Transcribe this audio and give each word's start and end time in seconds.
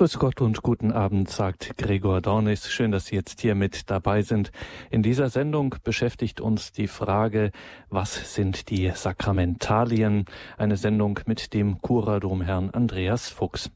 Grüß 0.00 0.18
Gott 0.18 0.40
und 0.40 0.62
guten 0.62 0.92
Abend, 0.92 1.28
sagt 1.28 1.76
Gregor 1.76 2.22
Dornis. 2.22 2.70
Schön, 2.70 2.90
dass 2.90 3.04
Sie 3.04 3.16
jetzt 3.16 3.42
hier 3.42 3.54
mit 3.54 3.90
dabei 3.90 4.22
sind. 4.22 4.50
In 4.88 5.02
dieser 5.02 5.28
Sendung 5.28 5.74
beschäftigt 5.84 6.40
uns 6.40 6.72
die 6.72 6.86
Frage, 6.86 7.50
was 7.90 8.34
sind 8.34 8.70
die 8.70 8.90
Sakramentalien? 8.94 10.24
Eine 10.56 10.78
Sendung 10.78 11.20
mit 11.26 11.52
dem 11.52 11.82
Kuradomherrn 11.82 12.70
Andreas 12.70 13.28
Fuchs. 13.28 13.70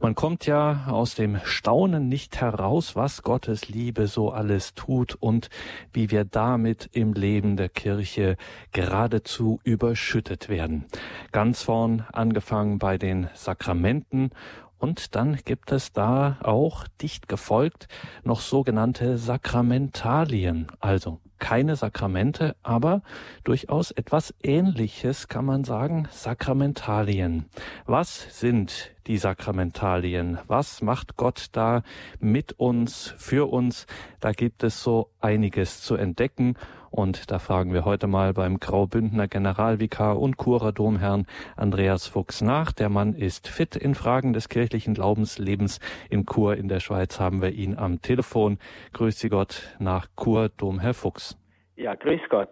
Man 0.00 0.14
kommt 0.14 0.44
ja 0.44 0.88
aus 0.88 1.14
dem 1.14 1.38
Staunen 1.44 2.08
nicht 2.08 2.40
heraus, 2.40 2.94
was 2.96 3.22
Gottes 3.22 3.68
Liebe 3.68 4.08
so 4.08 4.30
alles 4.30 4.74
tut 4.74 5.14
und 5.14 5.48
wie 5.92 6.10
wir 6.10 6.24
damit 6.24 6.90
im 6.92 7.14
Leben 7.14 7.56
der 7.56 7.68
Kirche 7.70 8.36
geradezu 8.72 9.60
überschüttet 9.64 10.48
werden. 10.50 10.84
Ganz 11.32 11.62
vorn 11.62 12.04
angefangen 12.12 12.78
bei 12.78 12.98
den 12.98 13.28
Sakramenten 13.34 14.30
und 14.78 15.14
dann 15.14 15.36
gibt 15.44 15.72
es 15.72 15.92
da 15.92 16.38
auch 16.42 16.86
dicht 17.00 17.28
gefolgt 17.28 17.88
noch 18.24 18.40
sogenannte 18.40 19.18
Sakramentalien, 19.18 20.66
also 20.80 21.20
keine 21.38 21.76
Sakramente, 21.76 22.56
aber 22.62 23.02
durchaus 23.44 23.90
etwas 23.90 24.34
Ähnliches 24.42 25.28
kann 25.28 25.44
man 25.44 25.64
sagen, 25.64 26.08
Sakramentalien. 26.10 27.46
Was 27.84 28.40
sind 28.40 28.92
die 29.06 29.18
Sakramentalien? 29.18 30.38
Was 30.46 30.82
macht 30.82 31.16
Gott 31.16 31.48
da 31.52 31.82
mit 32.20 32.54
uns, 32.54 33.14
für 33.18 33.50
uns? 33.50 33.86
Da 34.20 34.32
gibt 34.32 34.62
es 34.62 34.82
so 34.82 35.10
einiges 35.20 35.82
zu 35.82 35.94
entdecken 35.94 36.56
und 36.96 37.30
da 37.30 37.38
fragen 37.38 37.72
wir 37.74 37.84
heute 37.84 38.06
mal 38.06 38.32
beim 38.32 38.58
Graubündner 38.58 39.28
Generalvikar 39.28 40.18
und 40.18 40.38
Churer 40.38 40.72
Domherrn 40.72 41.26
Andreas 41.54 42.06
Fuchs 42.06 42.40
nach. 42.40 42.72
Der 42.72 42.88
Mann 42.88 43.12
ist 43.12 43.48
fit 43.48 43.76
in 43.76 43.94
Fragen 43.94 44.32
des 44.32 44.48
kirchlichen 44.48 44.94
Glaubenslebens. 44.94 45.78
In 46.08 46.24
Chur 46.24 46.56
in 46.56 46.68
der 46.68 46.80
Schweiz 46.80 47.20
haben 47.20 47.42
wir 47.42 47.52
ihn 47.52 47.76
am 47.76 48.00
Telefon. 48.00 48.58
Grüß 48.94 49.18
Sie 49.18 49.28
Gott 49.28 49.76
nach 49.78 50.08
Chur, 50.16 50.48
Domherr 50.48 50.94
Fuchs. 50.94 51.36
Ja, 51.76 51.94
grüß 51.94 52.20
Gott. 52.30 52.50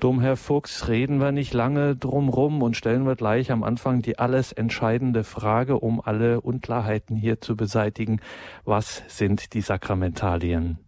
Domherr 0.00 0.36
Fuchs, 0.36 0.88
reden 0.88 1.20
wir 1.20 1.32
nicht 1.32 1.52
lange 1.54 1.96
drum 1.96 2.28
rum 2.28 2.62
und 2.62 2.76
stellen 2.76 3.06
wir 3.06 3.16
gleich 3.16 3.50
am 3.50 3.62
Anfang 3.62 4.02
die 4.02 4.18
alles 4.18 4.52
entscheidende 4.52 5.24
Frage, 5.24 5.78
um 5.78 6.00
alle 6.00 6.40
Unklarheiten 6.40 7.16
hier 7.16 7.40
zu 7.40 7.56
beseitigen. 7.56 8.20
Was 8.64 9.02
sind 9.08 9.54
die 9.54 9.60
Sakramentalien? 9.60 10.78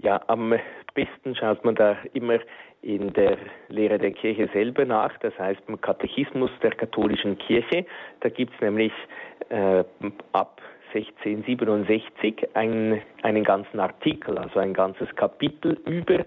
Ja, 0.00 0.22
am 0.28 0.54
besten 0.98 1.36
schaut 1.36 1.64
man 1.64 1.76
da 1.76 1.96
immer 2.12 2.40
in 2.82 3.12
der 3.12 3.38
Lehre 3.68 3.98
der 3.98 4.10
Kirche 4.10 4.48
selber 4.52 4.84
nach, 4.84 5.16
das 5.18 5.38
heißt 5.38 5.60
im 5.68 5.80
Katechismus 5.80 6.50
der 6.60 6.72
katholischen 6.72 7.38
Kirche. 7.38 7.86
Da 8.20 8.28
gibt 8.28 8.52
es 8.54 8.60
nämlich 8.60 8.92
äh, 9.48 9.84
ab 10.32 10.60
1667 10.92 12.48
einen, 12.54 13.00
einen 13.22 13.44
ganzen 13.44 13.78
Artikel, 13.78 14.38
also 14.38 14.58
ein 14.58 14.74
ganzes 14.74 15.08
Kapitel 15.14 15.78
über 15.86 16.24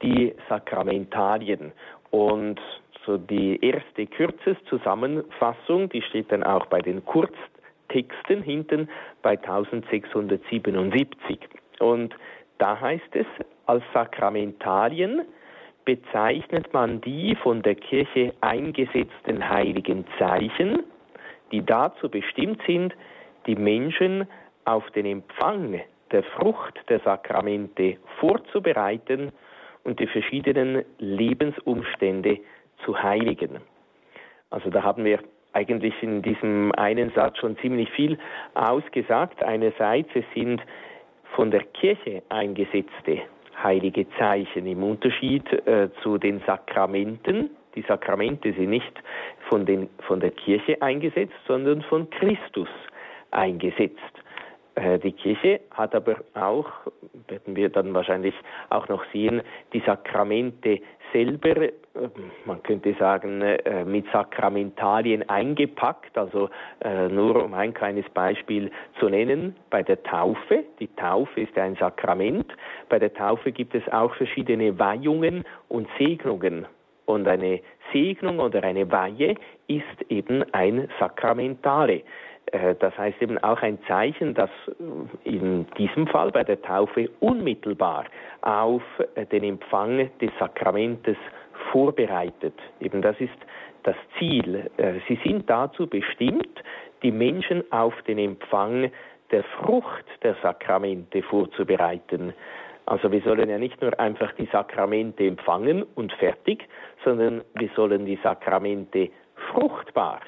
die 0.00 0.34
Sakramentalien. 0.48 1.72
Und 2.10 2.58
so 3.04 3.18
die 3.18 3.62
erste 3.62 4.06
Kürzeszusammenfassung, 4.06 5.90
die 5.90 6.00
steht 6.00 6.32
dann 6.32 6.44
auch 6.44 6.64
bei 6.66 6.80
den 6.80 7.04
Kurztexten 7.04 8.42
hinten 8.42 8.88
bei 9.20 9.32
1677. 9.32 11.40
Und 11.80 12.14
da 12.56 12.80
heißt 12.80 13.16
es, 13.16 13.26
als 13.66 13.82
Sakramentalien 13.92 15.22
bezeichnet 15.84 16.72
man 16.72 17.00
die 17.00 17.36
von 17.36 17.62
der 17.62 17.74
Kirche 17.74 18.32
eingesetzten 18.40 19.48
heiligen 19.48 20.04
Zeichen, 20.18 20.82
die 21.52 21.64
dazu 21.64 22.08
bestimmt 22.08 22.60
sind, 22.66 22.94
die 23.46 23.56
Menschen 23.56 24.26
auf 24.64 24.90
den 24.92 25.06
Empfang 25.06 25.80
der 26.10 26.22
Frucht 26.22 26.80
der 26.88 27.00
Sakramente 27.00 27.98
vorzubereiten 28.18 29.32
und 29.84 30.00
die 30.00 30.06
verschiedenen 30.06 30.84
Lebensumstände 30.98 32.38
zu 32.84 33.02
heiligen. 33.02 33.58
Also 34.50 34.70
da 34.70 34.82
haben 34.82 35.04
wir 35.04 35.20
eigentlich 35.52 35.94
in 36.02 36.22
diesem 36.22 36.72
einen 36.72 37.10
Satz 37.10 37.38
schon 37.38 37.56
ziemlich 37.58 37.90
viel 37.90 38.18
ausgesagt. 38.54 39.42
Einerseits, 39.42 40.08
es 40.14 40.24
sind 40.34 40.62
von 41.34 41.50
der 41.50 41.64
Kirche 41.64 42.22
eingesetzte 42.28 43.22
heilige 43.64 44.06
Zeichen 44.18 44.66
im 44.66 44.82
Unterschied 44.82 45.50
äh, 45.66 45.88
zu 46.02 46.18
den 46.18 46.40
Sakramenten. 46.46 47.50
Die 47.74 47.82
Sakramente 47.82 48.52
sind 48.52 48.70
nicht 48.70 49.02
von, 49.48 49.66
den, 49.66 49.88
von 50.06 50.20
der 50.20 50.30
Kirche 50.30 50.80
eingesetzt, 50.80 51.34
sondern 51.48 51.82
von 51.82 52.08
Christus 52.10 52.68
eingesetzt. 53.32 53.98
Äh, 54.74 54.98
die 54.98 55.12
Kirche 55.12 55.60
hat 55.70 55.94
aber 55.94 56.16
auch, 56.34 56.68
werden 57.28 57.54
wir 57.54 57.68
dann 57.68 57.94
wahrscheinlich 57.94 58.34
auch 58.70 58.88
noch 58.88 59.04
sehen, 59.12 59.42
die 59.72 59.80
Sakramente 59.80 60.80
selber, 61.12 61.56
äh, 61.56 61.70
man 62.44 62.62
könnte 62.64 62.94
sagen, 62.94 63.40
äh, 63.40 63.84
mit 63.84 64.06
Sakramentalien 64.12 65.28
eingepackt. 65.28 66.16
Also 66.18 66.50
nur 67.10 67.44
um 67.44 67.54
ein 67.54 67.72
kleines 67.72 68.08
Beispiel 68.10 68.70
zu 68.98 69.08
nennen, 69.08 69.56
bei 69.70 69.82
der 69.82 70.02
Taufe, 70.02 70.64
die 70.80 70.88
Taufe 70.96 71.40
ist 71.40 71.56
ein 71.56 71.76
Sakrament, 71.76 72.46
bei 72.88 72.98
der 72.98 73.12
Taufe 73.14 73.52
gibt 73.52 73.74
es 73.74 73.82
auch 73.92 74.14
verschiedene 74.14 74.78
Weihungen 74.78 75.44
und 75.68 75.88
Segnungen. 75.98 76.66
Und 77.06 77.28
eine 77.28 77.60
Segnung 77.92 78.38
oder 78.38 78.62
eine 78.62 78.90
Weihe 78.90 79.34
ist 79.66 80.10
eben 80.10 80.44
ein 80.52 80.88
Sakramentale. 80.98 82.02
Äh, 82.54 82.74
das 82.78 82.96
heißt 82.96 83.20
eben 83.20 83.38
auch 83.38 83.60
ein 83.62 83.78
Zeichen, 83.86 84.34
das 84.34 84.50
äh, 84.68 85.28
in 85.28 85.66
diesem 85.76 86.06
Fall 86.06 86.30
bei 86.30 86.44
der 86.44 86.60
Taufe 86.62 87.10
unmittelbar 87.20 88.04
auf 88.42 88.82
äh, 89.16 89.26
den 89.26 89.44
Empfang 89.44 90.10
des 90.20 90.30
Sakramentes 90.38 91.16
vorbereitet. 91.72 92.54
Eben 92.80 93.02
das 93.02 93.18
ist 93.20 93.32
das 93.82 93.96
Ziel. 94.18 94.70
Sie 95.08 95.18
sind 95.24 95.48
dazu 95.50 95.86
bestimmt, 95.86 96.62
die 97.02 97.10
Menschen 97.10 97.70
auf 97.70 97.92
den 98.08 98.18
Empfang 98.18 98.90
der 99.30 99.44
Frucht 99.44 100.06
der 100.22 100.36
Sakramente 100.42 101.22
vorzubereiten. 101.22 102.32
Also 102.86 103.12
wir 103.12 103.20
sollen 103.20 103.48
ja 103.48 103.58
nicht 103.58 103.80
nur 103.82 103.98
einfach 104.00 104.32
die 104.32 104.48
Sakramente 104.50 105.26
empfangen 105.26 105.84
und 105.96 106.12
fertig, 106.14 106.66
sondern 107.04 107.42
wir 107.54 107.68
sollen 107.76 108.06
die 108.06 108.18
Sakramente 108.22 109.10
fruchtbar 109.52 110.20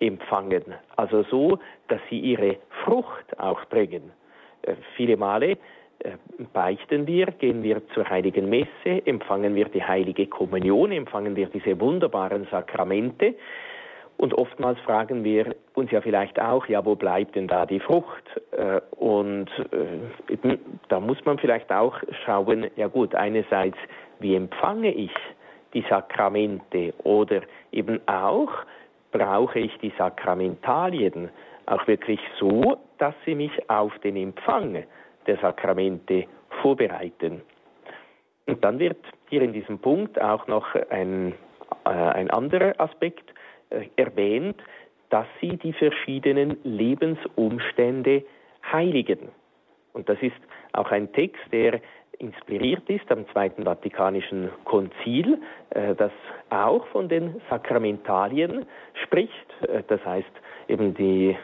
empfangen. 0.00 0.62
Also 0.96 1.22
so, 1.24 1.58
dass 1.88 2.00
sie 2.10 2.18
ihre 2.18 2.56
Frucht 2.84 3.38
auch 3.38 3.64
bringen. 3.66 4.12
Äh, 4.62 4.74
viele 4.96 5.16
Male 5.16 5.58
äh, 6.00 6.16
beichten 6.52 7.06
wir, 7.06 7.26
gehen 7.26 7.62
wir 7.62 7.86
zur 7.94 8.08
heiligen 8.08 8.48
Messe, 8.48 9.06
empfangen 9.06 9.54
wir 9.54 9.66
die 9.66 9.82
heilige 9.82 10.26
Kommunion, 10.26 10.92
empfangen 10.92 11.36
wir 11.36 11.46
diese 11.46 11.78
wunderbaren 11.80 12.46
Sakramente. 12.50 13.34
Und 14.18 14.32
oftmals 14.32 14.78
fragen 14.80 15.24
wir 15.24 15.54
uns 15.74 15.90
ja 15.90 16.00
vielleicht 16.00 16.40
auch, 16.40 16.66
ja, 16.68 16.84
wo 16.84 16.94
bleibt 16.94 17.34
denn 17.34 17.48
da 17.48 17.66
die 17.66 17.80
Frucht? 17.80 18.24
Äh, 18.52 18.80
und 18.96 19.50
da 20.88 21.00
muss 21.00 21.22
man 21.24 21.38
vielleicht 21.38 21.70
auch 21.70 21.98
schauen, 22.24 22.66
ja 22.76 22.88
gut, 22.88 23.14
einerseits, 23.14 23.76
wie 24.20 24.34
empfange 24.34 24.92
ich 24.92 25.12
die 25.74 25.84
Sakramente 25.88 26.94
oder 27.04 27.42
eben 27.72 28.00
auch, 28.06 28.50
brauche 29.16 29.58
ich 29.58 29.76
die 29.78 29.92
Sakramentalien 29.96 31.30
auch 31.66 31.86
wirklich 31.86 32.20
so, 32.38 32.76
dass 32.98 33.14
sie 33.24 33.34
mich 33.34 33.52
auf 33.70 33.96
den 34.00 34.16
Empfang 34.16 34.84
der 35.26 35.38
Sakramente 35.38 36.26
vorbereiten. 36.62 37.42
Und 38.46 38.62
dann 38.62 38.78
wird 38.78 38.98
hier 39.28 39.42
in 39.42 39.52
diesem 39.52 39.78
Punkt 39.78 40.20
auch 40.20 40.46
noch 40.46 40.74
ein, 40.90 41.32
äh, 41.84 41.88
ein 41.88 42.30
anderer 42.30 42.78
Aspekt 42.78 43.32
äh, 43.70 43.86
erwähnt, 43.96 44.62
dass 45.10 45.26
sie 45.40 45.56
die 45.56 45.72
verschiedenen 45.72 46.58
Lebensumstände 46.62 48.24
heiligen. 48.70 49.30
Und 49.92 50.08
das 50.08 50.18
ist 50.20 50.36
auch 50.72 50.90
ein 50.90 51.10
Text, 51.12 51.42
der 51.52 51.80
inspiriert 52.18 52.88
ist 52.88 53.10
am 53.10 53.28
Zweiten 53.28 53.64
Vatikanischen 53.64 54.50
Konzil, 54.64 55.40
äh, 55.70 55.94
das 55.94 56.12
auch 56.50 56.86
von 56.88 57.08
den 57.08 57.40
Sakramentalien 57.50 58.66
spricht. 59.04 59.32
Äh, 59.62 59.82
das 59.88 60.04
heißt, 60.04 60.30
eben 60.68 60.94
die, 60.94 61.36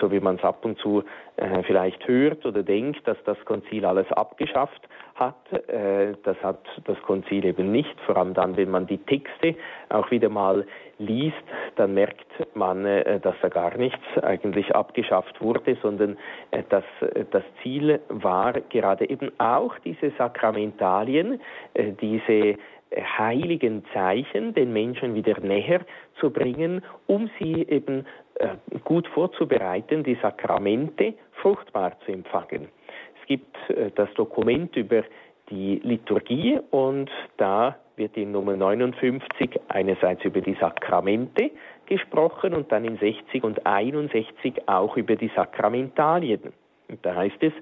so 0.00 0.10
wie 0.10 0.20
man 0.20 0.36
es 0.36 0.44
ab 0.44 0.64
und 0.64 0.78
zu 0.78 1.02
äh, 1.36 1.62
vielleicht 1.62 2.06
hört 2.08 2.44
oder 2.44 2.62
denkt, 2.62 3.06
dass 3.06 3.16
das 3.24 3.38
Konzil 3.44 3.84
alles 3.84 4.10
abgeschafft 4.12 4.88
hat. 5.14 5.52
Äh, 5.68 6.14
das 6.24 6.36
hat 6.42 6.60
das 6.84 7.00
Konzil 7.02 7.44
eben 7.44 7.70
nicht, 7.70 7.98
vor 8.06 8.16
allem 8.16 8.34
dann, 8.34 8.56
wenn 8.56 8.70
man 8.70 8.86
die 8.86 8.98
Texte 8.98 9.54
auch 9.88 10.10
wieder 10.10 10.28
mal 10.28 10.66
liest, 10.98 11.36
dann 11.76 11.94
merkt 11.94 12.26
man, 12.54 12.84
äh, 12.84 13.20
dass 13.20 13.34
da 13.40 13.48
gar 13.48 13.76
nichts 13.76 14.02
eigentlich 14.22 14.74
abgeschafft 14.74 15.40
wurde, 15.40 15.76
sondern 15.82 16.16
äh, 16.50 16.62
dass 16.68 16.84
das 17.30 17.44
Ziel 17.62 18.00
war 18.08 18.52
gerade 18.68 19.08
eben 19.08 19.30
auch 19.38 19.78
diese 19.84 20.10
Sakramentalien, 20.18 21.40
diese 22.00 22.32
äh, 22.32 22.56
heiligen 22.96 23.84
Zeichen 23.92 24.54
den 24.54 24.72
Menschen 24.72 25.14
wieder 25.14 25.38
näher 25.40 25.80
zu 26.20 26.30
bringen, 26.30 26.82
um 27.06 27.30
sie 27.38 27.62
eben 27.68 28.06
äh, 28.36 28.56
gut 28.84 29.06
vorzubereiten, 29.08 30.04
die 30.04 30.16
Sakramente 30.22 31.14
fruchtbar 31.42 31.98
zu 32.04 32.12
empfangen. 32.12 32.68
Es 33.20 33.26
gibt 33.26 33.56
äh, 33.70 33.90
das 33.94 34.12
Dokument 34.14 34.74
über 34.76 35.04
die 35.50 35.80
Liturgie 35.82 36.58
und 36.70 37.10
da 37.36 37.76
wird 37.96 38.16
in 38.16 38.32
Nummer 38.32 38.56
59 38.56 39.60
einerseits 39.68 40.24
über 40.24 40.40
die 40.40 40.56
Sakramente 40.60 41.50
gesprochen 41.86 42.54
und 42.54 42.70
dann 42.70 42.84
in 42.84 42.96
60 42.98 43.42
und 43.42 43.66
61 43.66 44.68
auch 44.68 44.96
über 44.96 45.16
die 45.16 45.30
Sakramentalien. 45.34 46.52
Und 46.88 47.04
da 47.04 47.14
heißt 47.14 47.42
es, 47.42 47.52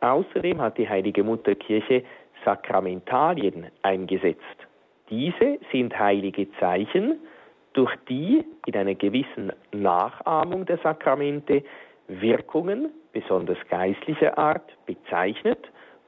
außerdem 0.00 0.60
hat 0.60 0.76
die 0.78 0.88
Heilige 0.88 1.24
Mutterkirche 1.24 2.04
Sakramentalien 2.44 3.66
eingesetzt. 3.82 4.65
Diese 5.10 5.58
sind 5.70 5.98
heilige 5.98 6.50
Zeichen, 6.58 7.20
durch 7.74 7.94
die 8.08 8.44
in 8.66 8.76
einer 8.76 8.94
gewissen 8.94 9.52
Nachahmung 9.72 10.64
der 10.66 10.78
Sakramente 10.78 11.62
Wirkungen, 12.08 12.90
besonders 13.12 13.58
geistlicher 13.68 14.36
Art, 14.38 14.72
bezeichnet 14.86 15.58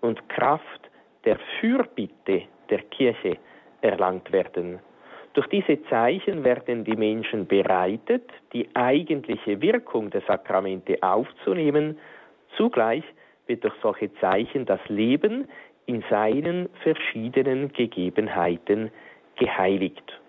und 0.00 0.28
Kraft 0.28 0.90
der 1.24 1.38
Fürbitte 1.60 2.42
der 2.70 2.78
Kirche 2.90 3.36
erlangt 3.82 4.32
werden. 4.32 4.80
Durch 5.34 5.46
diese 5.48 5.82
Zeichen 5.84 6.42
werden 6.42 6.84
die 6.84 6.96
Menschen 6.96 7.46
bereitet, 7.46 8.28
die 8.52 8.68
eigentliche 8.74 9.60
Wirkung 9.60 10.10
der 10.10 10.22
Sakramente 10.22 10.98
aufzunehmen. 11.02 11.98
Zugleich 12.56 13.04
wird 13.46 13.62
durch 13.62 13.74
solche 13.82 14.12
Zeichen 14.14 14.66
das 14.66 14.80
Leben 14.88 15.46
in 15.88 16.05
seinen 16.11 16.69
verschiedenen 16.82 17.73
Gegebenheiten 17.73 18.90
geheiligt. 19.37 20.20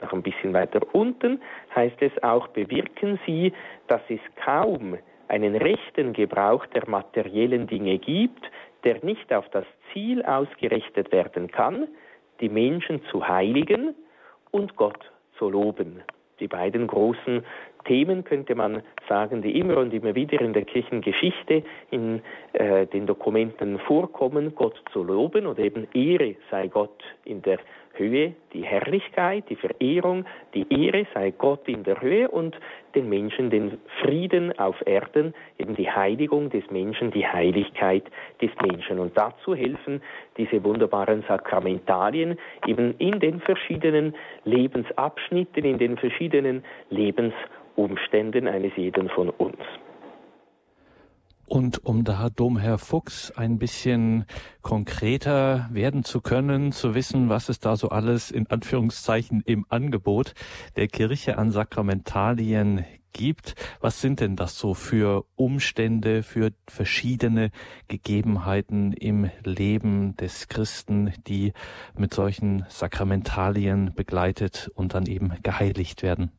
Auch 0.00 0.12
ein 0.12 0.22
bisschen 0.22 0.54
weiter 0.54 0.80
unten 0.94 1.40
heißt 1.74 2.00
es 2.00 2.22
auch, 2.22 2.46
bewirken 2.48 3.18
sie, 3.26 3.52
dass 3.88 4.00
es 4.08 4.20
kaum 4.44 4.96
einen 5.26 5.56
rechten 5.56 6.12
Gebrauch 6.12 6.64
der 6.66 6.88
materiellen 6.88 7.66
Dinge 7.66 7.98
gibt, 7.98 8.48
der 8.84 9.04
nicht 9.04 9.32
auf 9.32 9.48
das 9.50 9.64
Ziel 9.92 10.22
ausgerichtet 10.22 11.10
werden 11.10 11.50
kann, 11.50 11.88
die 12.40 12.48
Menschen 12.48 13.02
zu 13.10 13.26
heiligen 13.26 13.96
und 14.52 14.76
Gott 14.76 15.10
zu 15.36 15.50
loben. 15.50 16.00
Die 16.38 16.46
beiden 16.46 16.86
großen 16.86 17.44
Themen 17.84 18.24
könnte 18.24 18.54
man 18.54 18.82
sagen, 19.08 19.42
die 19.42 19.58
immer 19.58 19.78
und 19.78 19.92
immer 19.94 20.14
wieder 20.14 20.40
in 20.40 20.52
der 20.52 20.64
Kirchengeschichte 20.64 21.62
in 21.90 22.20
äh, 22.52 22.86
den 22.86 23.06
Dokumenten 23.06 23.78
vorkommen, 23.80 24.54
Gott 24.54 24.80
zu 24.92 25.02
loben 25.02 25.46
oder 25.46 25.60
eben 25.60 25.86
Ehre 25.94 26.36
sei 26.50 26.68
Gott 26.68 27.02
in 27.24 27.42
der 27.42 27.58
Höhe 27.98 28.34
die 28.52 28.62
Herrlichkeit, 28.62 29.44
die 29.50 29.56
Verehrung, 29.56 30.24
die 30.54 30.66
Ehre 30.70 31.06
sei 31.12 31.32
Gott 31.32 31.68
in 31.68 31.82
der 31.82 32.00
Höhe 32.00 32.28
und 32.28 32.56
den 32.94 33.08
Menschen 33.08 33.50
den 33.50 33.78
Frieden 34.00 34.56
auf 34.58 34.76
Erden, 34.86 35.34
eben 35.58 35.74
die 35.74 35.90
Heiligung 35.90 36.48
des 36.50 36.70
Menschen, 36.70 37.10
die 37.10 37.26
Heiligkeit 37.26 38.04
des 38.40 38.50
Menschen. 38.62 38.98
Und 38.98 39.16
dazu 39.18 39.54
helfen 39.54 40.00
diese 40.36 40.62
wunderbaren 40.64 41.24
Sakramentalien 41.28 42.38
eben 42.66 42.94
in 42.98 43.20
den 43.20 43.40
verschiedenen 43.40 44.14
Lebensabschnitten, 44.44 45.64
in 45.64 45.78
den 45.78 45.98
verschiedenen 45.98 46.64
Lebensumständen 47.78 48.48
eines 48.48 48.72
jeden 48.76 49.08
von 49.10 49.30
uns. 49.30 49.56
Und 51.46 51.82
um 51.86 52.04
da 52.04 52.28
Domherr 52.28 52.76
Fuchs 52.76 53.30
ein 53.30 53.58
bisschen 53.58 54.26
konkreter 54.60 55.70
werden 55.72 56.04
zu 56.04 56.20
können, 56.20 56.72
zu 56.72 56.94
wissen, 56.94 57.30
was 57.30 57.48
es 57.48 57.58
da 57.58 57.74
so 57.76 57.88
alles 57.88 58.30
in 58.30 58.48
Anführungszeichen 58.48 59.42
im 59.46 59.64
Angebot 59.70 60.34
der 60.76 60.88
Kirche 60.88 61.38
an 61.38 61.50
Sakramentalien 61.50 62.84
gibt. 63.14 63.54
Was 63.80 64.02
sind 64.02 64.20
denn 64.20 64.36
das 64.36 64.58
so 64.58 64.74
für 64.74 65.24
Umstände, 65.36 66.22
für 66.22 66.50
verschiedene 66.68 67.50
Gegebenheiten 67.88 68.92
im 68.92 69.30
Leben 69.42 70.16
des 70.16 70.48
Christen, 70.48 71.14
die 71.26 71.54
mit 71.96 72.12
solchen 72.12 72.66
Sakramentalien 72.68 73.94
begleitet 73.94 74.70
und 74.74 74.92
dann 74.92 75.06
eben 75.06 75.32
geheiligt 75.42 76.02
werden? 76.02 76.30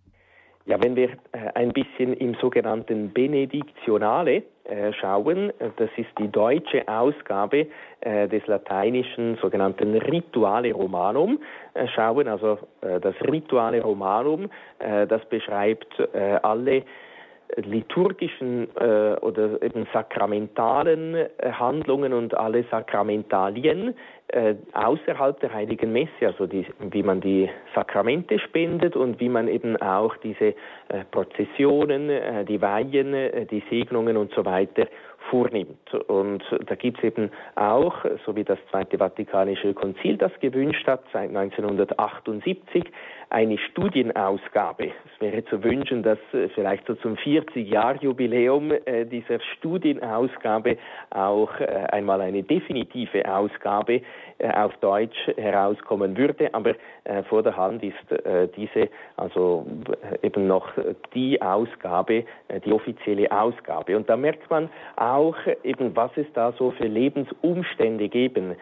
Ja, 0.65 0.81
wenn 0.83 0.95
wir 0.95 1.09
äh, 1.31 1.51
ein 1.55 1.71
bisschen 1.71 2.13
im 2.13 2.35
sogenannten 2.35 3.11
Benediktionale 3.11 4.43
äh, 4.65 4.93
schauen, 4.93 5.51
das 5.77 5.89
ist 5.97 6.09
die 6.19 6.27
deutsche 6.27 6.87
Ausgabe 6.87 7.67
äh, 8.01 8.27
des 8.27 8.45
lateinischen 8.45 9.37
sogenannten 9.37 9.95
Rituale 9.95 10.73
Romanum, 10.73 11.39
schauen, 11.95 12.27
also 12.27 12.59
das 12.81 13.15
Rituale 13.21 13.81
Romanum, 13.81 14.49
das 14.79 15.23
beschreibt 15.29 15.99
alle 16.43 16.83
liturgischen 17.57 18.67
äh, 18.75 19.15
oder 19.21 19.61
eben 19.61 19.87
sakramentalen 19.93 21.15
äh, 21.15 21.27
Handlungen 21.51 22.13
und 22.13 22.35
alle 22.35 22.63
Sakramentalien 22.69 23.95
äh, 24.31 24.55
außerhalb 24.73 25.39
der 25.39 25.53
Heiligen 25.53 25.91
Messe, 25.91 26.27
also 26.27 26.47
die, 26.47 26.65
wie 26.79 27.03
man 27.03 27.21
die 27.21 27.49
Sakramente 27.73 28.39
spendet 28.39 28.95
und 28.95 29.19
wie 29.19 29.29
man 29.29 29.47
eben 29.47 29.75
auch 29.77 30.15
diese 30.17 30.53
äh, 30.89 31.03
Prozessionen, 31.11 32.09
äh, 32.09 32.45
die 32.45 32.61
Weihen, 32.61 33.13
äh, 33.13 33.45
die 33.45 33.63
Segnungen 33.69 34.17
und 34.17 34.31
so 34.33 34.45
weiter 34.45 34.87
vornimmt. 35.29 35.93
Und 36.07 36.43
da 36.65 36.75
gibt 36.75 36.97
es 36.99 37.03
eben 37.03 37.29
auch, 37.55 38.05
so 38.25 38.35
wie 38.35 38.43
das 38.43 38.57
Zweite 38.71 38.97
Vatikanische 38.97 39.73
Konzil 39.73 40.17
das 40.17 40.31
gewünscht 40.39 40.87
hat, 40.87 41.03
seit 41.13 41.29
1978, 41.29 42.85
eine 43.29 43.57
Studienausgabe. 43.57 44.85
Es 44.85 45.21
wäre 45.21 45.45
zu 45.45 45.63
wünschen, 45.63 46.01
dass 46.01 46.17
äh, 46.33 46.49
vielleicht 46.49 46.87
so 46.87 46.95
zum 46.95 47.15
40-Jahr-Jubiläum 47.15 48.71
äh, 48.85 49.05
dieser 49.05 49.39
Studienausgabe 49.57 50.77
auch 51.11 51.51
einmal 51.91 52.21
eine 52.21 52.43
definitive 52.43 53.25
Ausgabe 53.31 54.01
auf 54.55 54.75
Deutsch 54.77 55.17
herauskommen 55.37 56.15
würde. 56.15 56.53
Aber 56.53 56.75
vor 57.27 57.43
der 57.43 57.57
Hand 57.57 57.83
ist 57.83 57.95
diese 58.55 58.89
also 59.17 59.65
eben 60.21 60.47
noch 60.47 60.69
die 61.13 61.41
Ausgabe, 61.41 62.23
die 62.65 62.71
offizielle 62.71 63.31
Ausgabe. 63.31 63.97
Und 63.97 64.09
da 64.09 64.15
merkt 64.15 64.49
man 64.49 64.69
auch 64.95 65.35
eben, 65.63 65.95
was 65.95 66.11
es 66.15 66.27
da 66.33 66.51
so 66.53 66.71
für 66.71 66.87
Lebensumstände 66.87 68.07
geben 68.07 68.55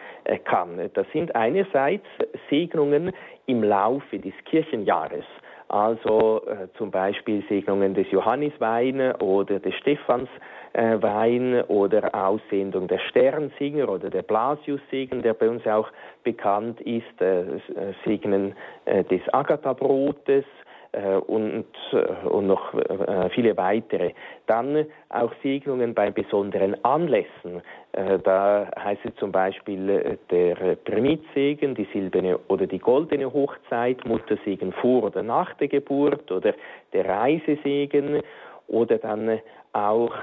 kann. 0.46 0.90
Das 0.94 1.06
sind 1.14 1.36
einerseits 1.36 2.06
Segnungen 2.50 3.12
im 3.46 3.64
Laufe 3.64 4.20
des 4.20 4.34
Kirchenjahres. 4.46 5.26
Also 5.70 6.44
äh, 6.46 6.68
zum 6.78 6.92
Beispiel 6.92 7.44
Segnungen 7.50 7.94
des 7.94 8.10
Johanniswein 8.12 9.12
oder 9.16 9.60
des 9.60 9.74
Stephanswein 9.76 11.56
äh, 11.56 11.64
oder 11.68 12.16
Aussendung 12.16 12.88
der 12.88 13.00
Sternsinger 13.00 13.90
oder 13.90 14.10
der 14.10 14.22
Blasiussegen, 14.22 15.22
der 15.22 15.34
bei 15.34 15.50
uns 15.50 15.68
auch 15.68 15.90
bekannt 16.24 16.80
ist, 16.82 17.22
äh, 17.22 17.42
äh 17.42 17.60
Segnen 18.06 18.56
äh, 18.86 19.04
des 19.04 19.22
Agatha-Brotes, 19.34 20.46
äh, 20.46 20.67
und, 21.28 21.66
äh, 21.92 22.28
und 22.28 22.48
noch 22.48 22.74
äh, 22.74 23.30
viele 23.30 23.56
weitere. 23.58 24.14
Dann 24.46 24.86
auch 25.10 25.32
Segnungen 25.44 25.94
bei 25.94 26.12
besonderen 26.12 26.84
Anlässen. 26.84 27.62
Da 28.24 28.70
heißt 28.78 29.02
es 29.06 29.16
zum 29.16 29.32
Beispiel 29.32 30.20
der 30.30 30.76
Primitzsegen, 30.76 31.74
die 31.74 31.88
silberne 31.92 32.38
oder 32.48 32.68
die 32.68 32.78
goldene 32.78 33.34
Hochzeit, 33.34 34.06
Muttersegen 34.06 34.72
vor 34.74 35.06
oder 35.06 35.24
nach 35.24 35.56
der 35.56 35.68
Geburt 35.68 36.32
oder 36.32 36.54
der 36.94 37.06
Reisesegen 37.06 38.22
oder 38.68 39.00
dann 39.00 39.40
auch 39.74 40.14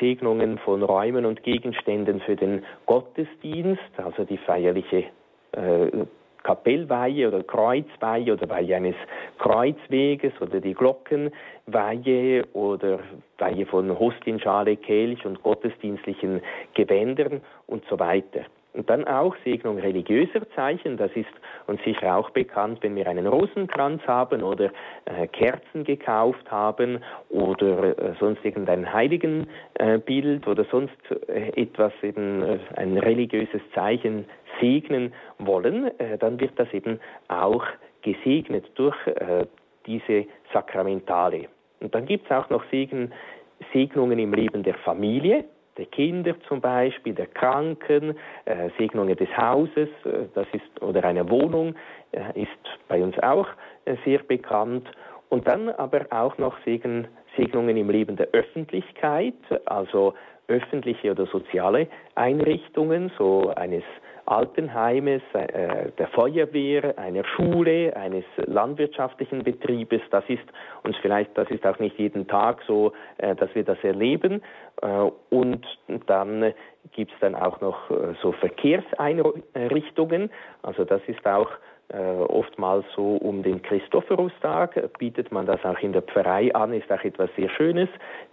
Segnungen 0.00 0.58
von 0.58 0.82
Räumen 0.82 1.24
und 1.24 1.44
Gegenständen 1.44 2.20
für 2.20 2.34
den 2.34 2.64
Gottesdienst, 2.86 3.92
also 3.96 4.24
die 4.24 4.38
feierliche 4.38 5.04
Kapellweihe 6.42 7.28
oder 7.28 7.42
Kreuzweihe 7.42 8.32
oder 8.32 8.48
Weihe 8.48 8.76
eines 8.76 8.96
Kreuzweges 9.38 10.32
oder 10.40 10.60
die 10.60 10.74
Glockenweihe 10.74 12.46
oder 12.52 13.00
Weihe 13.38 13.66
von 13.66 13.98
Hostienschale, 13.98 14.76
Kelch 14.76 15.24
und 15.24 15.42
gottesdienstlichen 15.42 16.40
Gewändern 16.74 17.40
und 17.66 17.84
so 17.88 17.98
weiter. 17.98 18.44
Und 18.72 18.88
dann 18.88 19.04
auch 19.06 19.34
Segnung 19.44 19.78
religiöser 19.78 20.48
Zeichen, 20.54 20.96
das 20.96 21.10
ist 21.16 21.28
uns 21.66 21.82
sicher 21.82 22.16
auch 22.16 22.30
bekannt, 22.30 22.78
wenn 22.82 22.94
wir 22.94 23.06
einen 23.08 23.26
Rosenkranz 23.26 24.00
haben 24.06 24.42
oder 24.44 24.70
äh, 25.06 25.26
Kerzen 25.26 25.82
gekauft 25.82 26.48
haben 26.50 27.00
oder 27.30 27.98
äh, 27.98 28.14
sonst 28.20 28.44
irgendein 28.44 28.92
Heiligenbild 28.92 30.46
äh, 30.46 30.50
oder 30.50 30.64
sonst 30.70 30.96
äh, 31.28 31.48
etwas 31.60 31.92
eben 32.02 32.42
äh, 32.42 32.58
ein 32.76 32.96
religiöses 32.96 33.60
Zeichen 33.74 34.26
segnen 34.60 35.12
wollen, 35.38 35.90
äh, 35.98 36.16
dann 36.18 36.38
wird 36.38 36.52
das 36.56 36.72
eben 36.72 37.00
auch 37.28 37.64
gesegnet 38.02 38.64
durch 38.76 38.96
diese 39.84 40.24
Sakramentale. 40.54 41.48
Und 41.80 41.94
dann 41.94 42.06
gibt 42.06 42.24
es 42.24 42.30
auch 42.34 42.48
noch 42.48 42.64
Segen, 42.70 43.12
Segnungen 43.74 44.18
im 44.18 44.32
Leben 44.32 44.62
der 44.62 44.74
Familie, 44.76 45.44
der 45.80 45.86
Kinder 45.86 46.34
zum 46.46 46.60
Beispiel, 46.60 47.14
der 47.14 47.26
Kranken, 47.26 48.14
äh, 48.44 48.68
Segnungen 48.78 49.16
des 49.16 49.34
Hauses, 49.34 49.88
äh, 50.04 50.26
das 50.34 50.46
ist, 50.52 50.82
oder 50.82 51.02
einer 51.04 51.28
Wohnung, 51.30 51.74
äh, 52.12 52.42
ist 52.42 52.50
bei 52.86 53.02
uns 53.02 53.18
auch 53.20 53.48
äh, 53.86 53.96
sehr 54.04 54.18
bekannt. 54.18 54.86
Und 55.30 55.48
dann 55.48 55.70
aber 55.70 56.06
auch 56.10 56.36
noch 56.36 56.54
Segen, 56.66 57.08
Segnungen 57.34 57.78
im 57.78 57.88
Leben 57.88 58.16
der 58.16 58.28
Öffentlichkeit, 58.32 59.34
also 59.64 60.12
öffentliche 60.48 61.12
oder 61.12 61.26
soziale 61.26 61.86
Einrichtungen, 62.14 63.10
so 63.16 63.50
eines 63.56 63.84
Altenheimes, 64.26 65.22
äh, 65.32 65.90
der 65.98 66.08
Feuerwehr, 66.08 66.98
einer 66.98 67.24
Schule, 67.24 67.96
eines 67.96 68.24
landwirtschaftlichen 68.36 69.42
Betriebes. 69.42 70.02
Das 70.10 70.24
ist 70.28 70.44
uns 70.82 70.96
vielleicht, 71.02 71.36
das 71.36 71.50
ist 71.50 71.66
auch 71.66 71.78
nicht 71.78 71.98
jeden 71.98 72.26
Tag 72.28 72.62
so, 72.66 72.92
äh, 73.18 73.34
dass 73.34 73.54
wir 73.54 73.64
das 73.64 73.78
erleben. 73.82 74.42
Äh, 74.82 74.86
und 75.30 75.66
dann 76.06 76.52
gibt 76.92 77.12
es 77.12 77.18
dann 77.20 77.34
auch 77.34 77.60
noch 77.60 77.90
äh, 77.90 78.14
so 78.22 78.32
Verkehrseinrichtungen. 78.32 80.30
Also 80.62 80.84
das 80.84 81.02
ist 81.06 81.26
auch 81.26 81.50
oftmals 81.92 82.84
so 82.94 83.16
um 83.16 83.42
den 83.42 83.62
Christophorustag. 83.62 84.96
Bietet 84.98 85.32
man 85.32 85.46
das 85.46 85.64
auch 85.64 85.78
in 85.80 85.92
der 85.92 86.02
Pfarrei 86.02 86.54
an, 86.54 86.72
ist 86.72 86.90
auch 86.92 87.02
etwas 87.02 87.30
sehr 87.36 87.48
Schönes, 87.50 87.88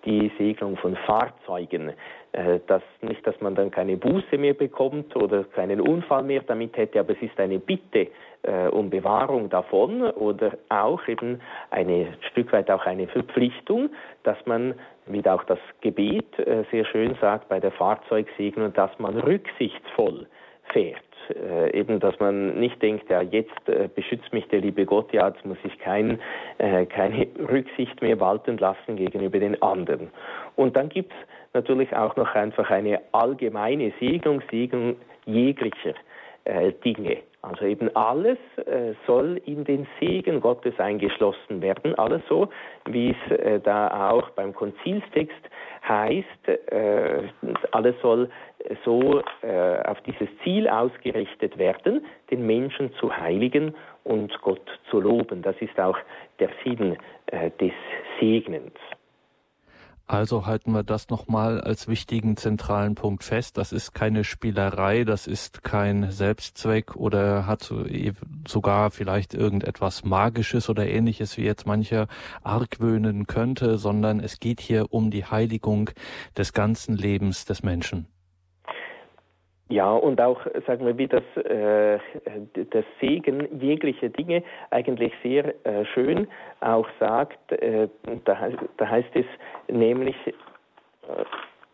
die 0.06 0.32
Segnung 0.38 0.78
von 0.78 0.96
Fahrzeugen. 0.96 1.94
Äh, 2.38 2.60
das, 2.68 2.84
nicht, 3.02 3.26
dass 3.26 3.40
man 3.42 3.56
dann 3.56 3.72
keine 3.72 3.98
Buße 3.98 4.38
mehr 4.38 4.54
bekommt 4.54 5.16
oder 5.16 5.44
keinen 5.44 5.82
Unfall 5.82 6.24
mehr 6.24 6.42
damit 6.46 6.78
hätte, 6.78 7.00
aber 7.00 7.14
es 7.14 7.22
ist 7.22 7.40
eine 7.40 7.60
Bitte 7.60 8.08
äh, 8.44 8.68
um 8.68 8.90
Bewahrung 8.90 9.50
davon 9.50 10.04
oder 10.04 10.58
auch 10.70 11.08
eben 11.08 11.42
ein 11.72 12.16
Stück 12.32 12.54
weit 12.54 12.70
auch 12.70 12.86
eine 12.86 13.08
Verpflichtung, 13.08 13.90
dass 14.24 14.38
man, 14.46 14.76
wie 15.08 15.28
auch 15.28 15.44
das 15.46 15.60
Gebet 15.82 16.38
äh, 16.40 16.64
sehr 16.72 16.86
schön 16.86 17.16
sagt 17.20 17.50
bei 17.50 17.60
der 17.60 17.72
Fahrzeugsegnung, 17.72 18.74
dass 18.74 18.92
man 19.00 19.18
rücksichtsvoll 19.18 20.28
fährt 20.72 21.07
äh, 21.30 21.78
eben, 21.78 22.00
dass 22.00 22.20
man 22.20 22.60
nicht 22.60 22.82
denkt, 22.82 23.10
ja, 23.10 23.22
jetzt 23.22 23.68
äh, 23.68 23.90
beschützt 23.94 24.32
mich 24.34 24.48
der 24.48 24.62
liebe 24.62 24.86
Gott, 24.86 25.12
ja, 25.14 25.28
jetzt 25.28 25.46
muss 25.46 25.58
ich 25.64 25.78
kein, 25.80 26.20
äh, 26.58 26.86
keine 26.86 27.28
Rücksicht 27.50 28.02
mehr 28.02 28.20
walten 28.20 28.58
lassen 28.58 28.96
gegenüber 28.96 29.40
den 29.40 29.62
anderen. 29.62 30.10
Und 30.56 30.76
dann 30.76 30.90
gibt 30.90 31.12
es 31.12 31.18
natürlich 31.54 31.96
auch 31.96 32.16
noch 32.16 32.34
einfach 32.36 32.70
eine 32.70 33.02
allgemeine 33.12 33.92
Segnung, 34.00 34.42
Segnung 34.50 34.98
jeglicher 35.26 35.94
äh, 36.46 36.72
Dinge. 36.84 37.18
Also 37.42 37.66
eben 37.66 37.96
alles 37.96 38.38
äh, 38.66 38.94
soll 39.06 39.40
in 39.46 39.64
den 39.64 39.88
Segen 40.00 40.42
Gottes 40.42 40.78
eingeschlossen 40.80 41.62
werden, 41.62 41.96
alles 41.96 42.22
so, 42.28 42.50
wie 42.86 43.12
es 43.12 43.32
äh, 43.38 43.60
da 43.60 44.10
auch 44.10 44.30
beim 44.32 44.54
Konzilstext 44.54 45.36
heißt, 45.88 46.26
alles 47.72 47.96
soll 48.02 48.30
so 48.84 49.22
äh, 49.42 49.82
auf 49.84 50.02
dieses 50.02 50.28
Ziel 50.44 50.68
ausgerichtet 50.68 51.58
werden, 51.58 52.06
den 52.32 52.46
Menschen 52.46 52.94
zu 53.00 53.16
heiligen 53.16 53.76
und 54.04 54.32
Gott 54.42 54.68
zu 54.90 55.00
loben. 55.00 55.42
Das 55.42 55.56
ist 55.60 55.80
auch 55.80 55.98
der 56.40 56.50
Sinn 56.64 56.98
äh, 57.28 57.52
des 57.60 57.74
Segnens. 58.20 58.74
Also 60.10 60.46
halten 60.46 60.72
wir 60.72 60.84
das 60.84 61.10
nochmal 61.10 61.60
als 61.60 61.90
wichtigen 61.90 62.38
zentralen 62.38 62.96
Punkt 62.96 63.26
fest. 63.26 63.58
Das 63.58 63.74
ist 63.74 63.94
keine 63.94 64.24
Spielerei, 64.24 65.04
das 65.04 65.28
ist 65.28 65.64
kein 65.66 66.12
Selbstzweck 66.12 66.96
oder 66.96 67.46
hat 67.46 67.74
sogar 68.48 68.90
vielleicht 68.90 69.34
irgendetwas 69.34 70.06
Magisches 70.06 70.70
oder 70.70 70.88
ähnliches, 70.88 71.38
wie 71.38 71.44
jetzt 71.44 71.68
mancher 71.68 72.08
argwöhnen 72.42 73.28
könnte, 73.28 73.78
sondern 73.78 74.22
es 74.22 74.40
geht 74.40 74.62
hier 74.62 74.94
um 74.94 75.12
die 75.12 75.26
Heiligung 75.26 75.90
des 76.38 76.54
ganzen 76.54 76.96
Lebens 76.96 77.44
des 77.44 77.62
Menschen. 77.62 78.08
Ja, 79.70 79.92
und 79.92 80.22
auch, 80.22 80.40
sagen 80.66 80.86
wir, 80.86 80.98
wie 80.98 81.08
das, 81.08 81.24
äh, 81.36 82.00
das 82.70 82.86
Segen 83.02 83.60
jeglicher 83.60 84.08
Dinge 84.08 84.44
eigentlich 84.72 85.12
sehr 85.22 85.54
äh, 85.66 85.84
schön 85.94 86.28
auch 86.62 86.88
sagt, 87.00 87.52
äh, 87.52 87.90
da, 88.24 88.50
da, 88.78 88.90
heißt 88.90 89.14
es 89.16 89.26
nämlich, 89.68 90.16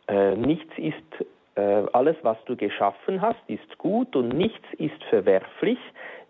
äh, 0.08 0.32
äh, 0.32 0.36
nichts 0.36 0.74
ist, 0.78 1.26
äh, 1.56 1.84
alles, 1.94 2.16
was 2.24 2.38
du 2.46 2.56
geschaffen 2.56 3.22
hast, 3.22 3.42
ist 3.48 3.78
gut 3.78 4.16
und 4.16 4.30
nichts 4.30 4.66
ist 4.80 5.04
verwerflich, 5.10 5.78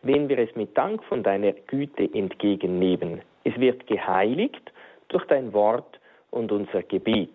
wenn 0.01 0.27
wir 0.27 0.39
es 0.39 0.53
mit 0.57 0.77
Dank 0.77 1.01
von 1.05 1.23
deiner 1.23 1.53
Güte 1.53 2.09
entgegennehmen. 2.13 3.21
Es 3.45 3.57
wird 3.57 3.87
geheiligt 3.87 4.73
durch 5.07 5.25
dein 5.27 5.53
Wort 5.53 5.99
und 6.31 6.51
unser 6.51 6.83
Gebet. 6.83 7.29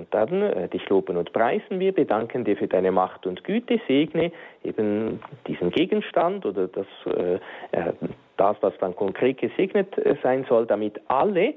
Und 0.00 0.14
dann 0.14 0.40
äh, 0.40 0.66
dich 0.66 0.88
loben 0.88 1.18
und 1.18 1.30
preisen 1.34 1.78
wir, 1.78 1.92
bedanken 1.92 2.42
dir 2.44 2.56
für 2.56 2.66
deine 2.66 2.90
Macht 2.90 3.26
und 3.26 3.44
Güte, 3.44 3.78
segne 3.86 4.32
eben 4.64 5.20
diesen 5.46 5.70
Gegenstand 5.70 6.46
oder 6.46 6.68
das, 6.68 6.86
äh, 7.04 7.34
äh 7.72 7.92
das 8.38 8.56
was 8.62 8.72
dann 8.78 8.96
konkret 8.96 9.36
gesegnet 9.36 9.98
äh, 9.98 10.16
sein 10.22 10.46
soll, 10.48 10.64
damit 10.64 10.98
alle, 11.08 11.52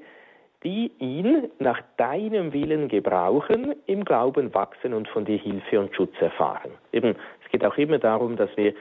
die 0.66 0.92
ihn 1.00 1.50
nach 1.60 1.82
deinem 1.96 2.52
Willen 2.52 2.90
gebrauchen, 2.90 3.76
im 3.86 4.04
Glauben 4.04 4.54
wachsen 4.54 4.94
und 4.94 5.08
von 5.08 5.24
dir 5.24 5.38
Hilfe 5.38 5.80
und 5.80 5.96
Schutz 5.96 6.14
erfahren. 6.20 6.72
Eben, 6.92 7.16
es 7.46 7.50
geht 7.50 7.64
auch 7.64 7.78
immer 7.78 7.98
darum, 7.98 8.36
dass 8.36 8.50
wir 8.58 8.74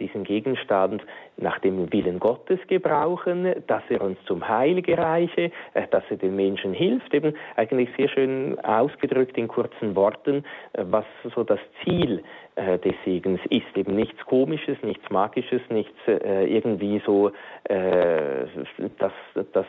diesen 0.00 0.24
Gegenstand 0.24 1.02
nach 1.36 1.58
dem 1.60 1.92
Willen 1.92 2.18
Gottes 2.20 2.58
gebrauchen, 2.68 3.52
dass 3.66 3.82
er 3.88 4.02
uns 4.02 4.18
zum 4.26 4.46
Heil 4.48 4.82
gereiche, 4.82 5.50
äh, 5.74 5.86
dass 5.90 6.04
er 6.10 6.16
den 6.16 6.36
Menschen 6.36 6.72
hilft, 6.72 7.12
eben 7.14 7.34
eigentlich 7.56 7.88
sehr 7.96 8.08
schön 8.08 8.58
ausgedrückt 8.60 9.36
in 9.36 9.48
kurzen 9.48 9.96
Worten, 9.96 10.44
äh, 10.72 10.84
was 10.88 11.04
so 11.34 11.44
das 11.44 11.60
Ziel 11.82 12.22
äh, 12.54 12.78
des 12.78 12.94
Segens 13.04 13.40
ist. 13.48 13.76
Eben 13.76 13.96
nichts 13.96 14.24
Komisches, 14.26 14.76
nichts 14.82 15.08
Magisches, 15.10 15.62
nichts 15.70 15.96
äh, 16.06 16.44
irgendwie 16.44 17.00
so, 17.04 17.30
äh, 17.64 18.44
dass, 18.98 19.12
dass 19.52 19.66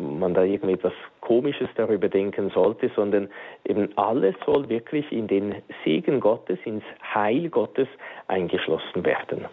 man 0.00 0.32
da 0.32 0.44
irgendwie 0.44 0.74
etwas 0.74 0.92
Komisches 1.20 1.68
darüber 1.74 2.08
denken 2.08 2.50
sollte, 2.50 2.90
sondern 2.94 3.28
eben 3.64 3.88
alles 3.96 4.36
soll 4.46 4.68
wirklich 4.68 5.10
in 5.10 5.26
den 5.26 5.56
Segen 5.84 6.20
Gottes, 6.20 6.58
ins 6.64 6.84
Heil 7.14 7.48
Gottes 7.48 7.88
eingeschlossen 8.28 9.04
werden. 9.04 9.46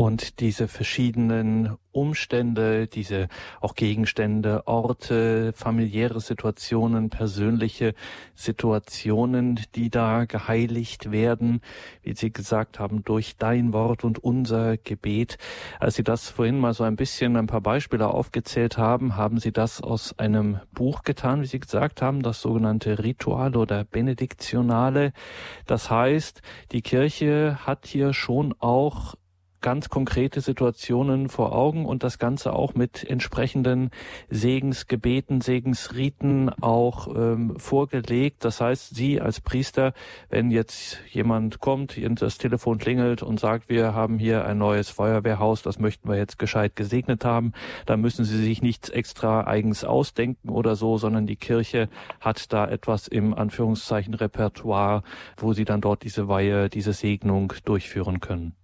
Und 0.00 0.38
diese 0.38 0.68
verschiedenen 0.68 1.76
Umstände, 1.90 2.86
diese 2.86 3.26
auch 3.60 3.74
Gegenstände, 3.74 4.64
Orte, 4.68 5.52
familiäre 5.54 6.20
Situationen, 6.20 7.10
persönliche 7.10 7.94
Situationen, 8.36 9.58
die 9.74 9.90
da 9.90 10.24
geheiligt 10.24 11.10
werden, 11.10 11.62
wie 12.02 12.14
Sie 12.14 12.32
gesagt 12.32 12.78
haben, 12.78 13.02
durch 13.02 13.38
dein 13.38 13.72
Wort 13.72 14.04
und 14.04 14.22
unser 14.22 14.76
Gebet. 14.76 15.36
Als 15.80 15.96
Sie 15.96 16.04
das 16.04 16.30
vorhin 16.30 16.60
mal 16.60 16.74
so 16.74 16.84
ein 16.84 16.94
bisschen 16.94 17.36
ein 17.36 17.48
paar 17.48 17.60
Beispiele 17.60 18.06
aufgezählt 18.06 18.78
haben, 18.78 19.16
haben 19.16 19.40
Sie 19.40 19.52
das 19.52 19.80
aus 19.80 20.16
einem 20.16 20.60
Buch 20.72 21.02
getan, 21.02 21.42
wie 21.42 21.46
Sie 21.46 21.58
gesagt 21.58 22.02
haben, 22.02 22.22
das 22.22 22.40
sogenannte 22.40 23.02
Rituale 23.02 23.58
oder 23.58 23.82
Benediktionale. 23.82 25.12
Das 25.66 25.90
heißt, 25.90 26.40
die 26.70 26.82
Kirche 26.82 27.58
hat 27.66 27.84
hier 27.84 28.12
schon 28.12 28.54
auch 28.60 29.16
ganz 29.60 29.88
konkrete 29.88 30.40
Situationen 30.40 31.28
vor 31.28 31.52
Augen 31.52 31.86
und 31.86 32.02
das 32.02 32.18
Ganze 32.18 32.52
auch 32.52 32.74
mit 32.74 33.08
entsprechenden 33.08 33.90
Segensgebeten, 34.30 35.40
Segensriten 35.40 36.50
auch 36.60 37.08
ähm, 37.14 37.58
vorgelegt. 37.58 38.44
Das 38.44 38.60
heißt, 38.60 38.94
Sie 38.94 39.20
als 39.20 39.40
Priester, 39.40 39.92
wenn 40.28 40.50
jetzt 40.50 41.00
jemand 41.10 41.60
kommt, 41.60 41.98
das 42.20 42.38
Telefon 42.38 42.78
klingelt 42.78 43.22
und 43.22 43.40
sagt, 43.40 43.68
wir 43.68 43.94
haben 43.94 44.18
hier 44.18 44.44
ein 44.44 44.58
neues 44.58 44.90
Feuerwehrhaus, 44.90 45.62
das 45.62 45.78
möchten 45.78 46.08
wir 46.08 46.16
jetzt 46.16 46.38
gescheit 46.38 46.76
gesegnet 46.76 47.24
haben, 47.24 47.52
dann 47.86 48.00
müssen 48.00 48.24
Sie 48.24 48.38
sich 48.38 48.62
nichts 48.62 48.88
extra 48.88 49.46
eigens 49.46 49.84
ausdenken 49.84 50.48
oder 50.48 50.76
so, 50.76 50.98
sondern 50.98 51.26
die 51.26 51.36
Kirche 51.36 51.88
hat 52.20 52.52
da 52.52 52.66
etwas 52.68 53.08
im 53.08 53.34
Anführungszeichen 53.34 54.14
Repertoire, 54.14 55.02
wo 55.36 55.52
Sie 55.52 55.64
dann 55.64 55.80
dort 55.80 56.04
diese 56.04 56.28
Weihe, 56.28 56.68
diese 56.68 56.92
Segnung 56.92 57.52
durchführen 57.64 58.20
können. 58.20 58.54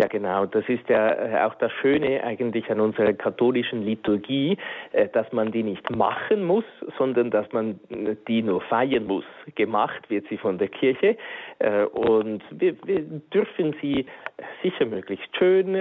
Ja, 0.00 0.06
genau. 0.06 0.46
Das 0.46 0.66
ist 0.66 0.88
ja 0.88 1.10
äh, 1.12 1.44
auch 1.44 1.54
das 1.56 1.70
Schöne 1.72 2.24
eigentlich 2.24 2.70
an 2.70 2.80
unserer 2.80 3.12
katholischen 3.12 3.82
Liturgie, 3.82 4.56
äh, 4.92 5.08
dass 5.08 5.30
man 5.30 5.52
die 5.52 5.62
nicht 5.62 5.90
machen 5.94 6.42
muss, 6.42 6.64
sondern 6.96 7.30
dass 7.30 7.52
man 7.52 7.78
äh, 7.90 8.16
die 8.26 8.40
nur 8.40 8.62
feiern 8.62 9.04
muss. 9.04 9.26
Gemacht 9.56 10.08
wird 10.08 10.26
sie 10.30 10.38
von 10.38 10.56
der 10.56 10.68
Kirche 10.68 11.18
und 11.92 12.42
wir, 12.50 12.74
wir 12.84 13.00
dürfen 13.32 13.74
sie 13.82 14.06
sicher 14.62 14.86
möglichst 14.86 15.28
schön 15.36 15.74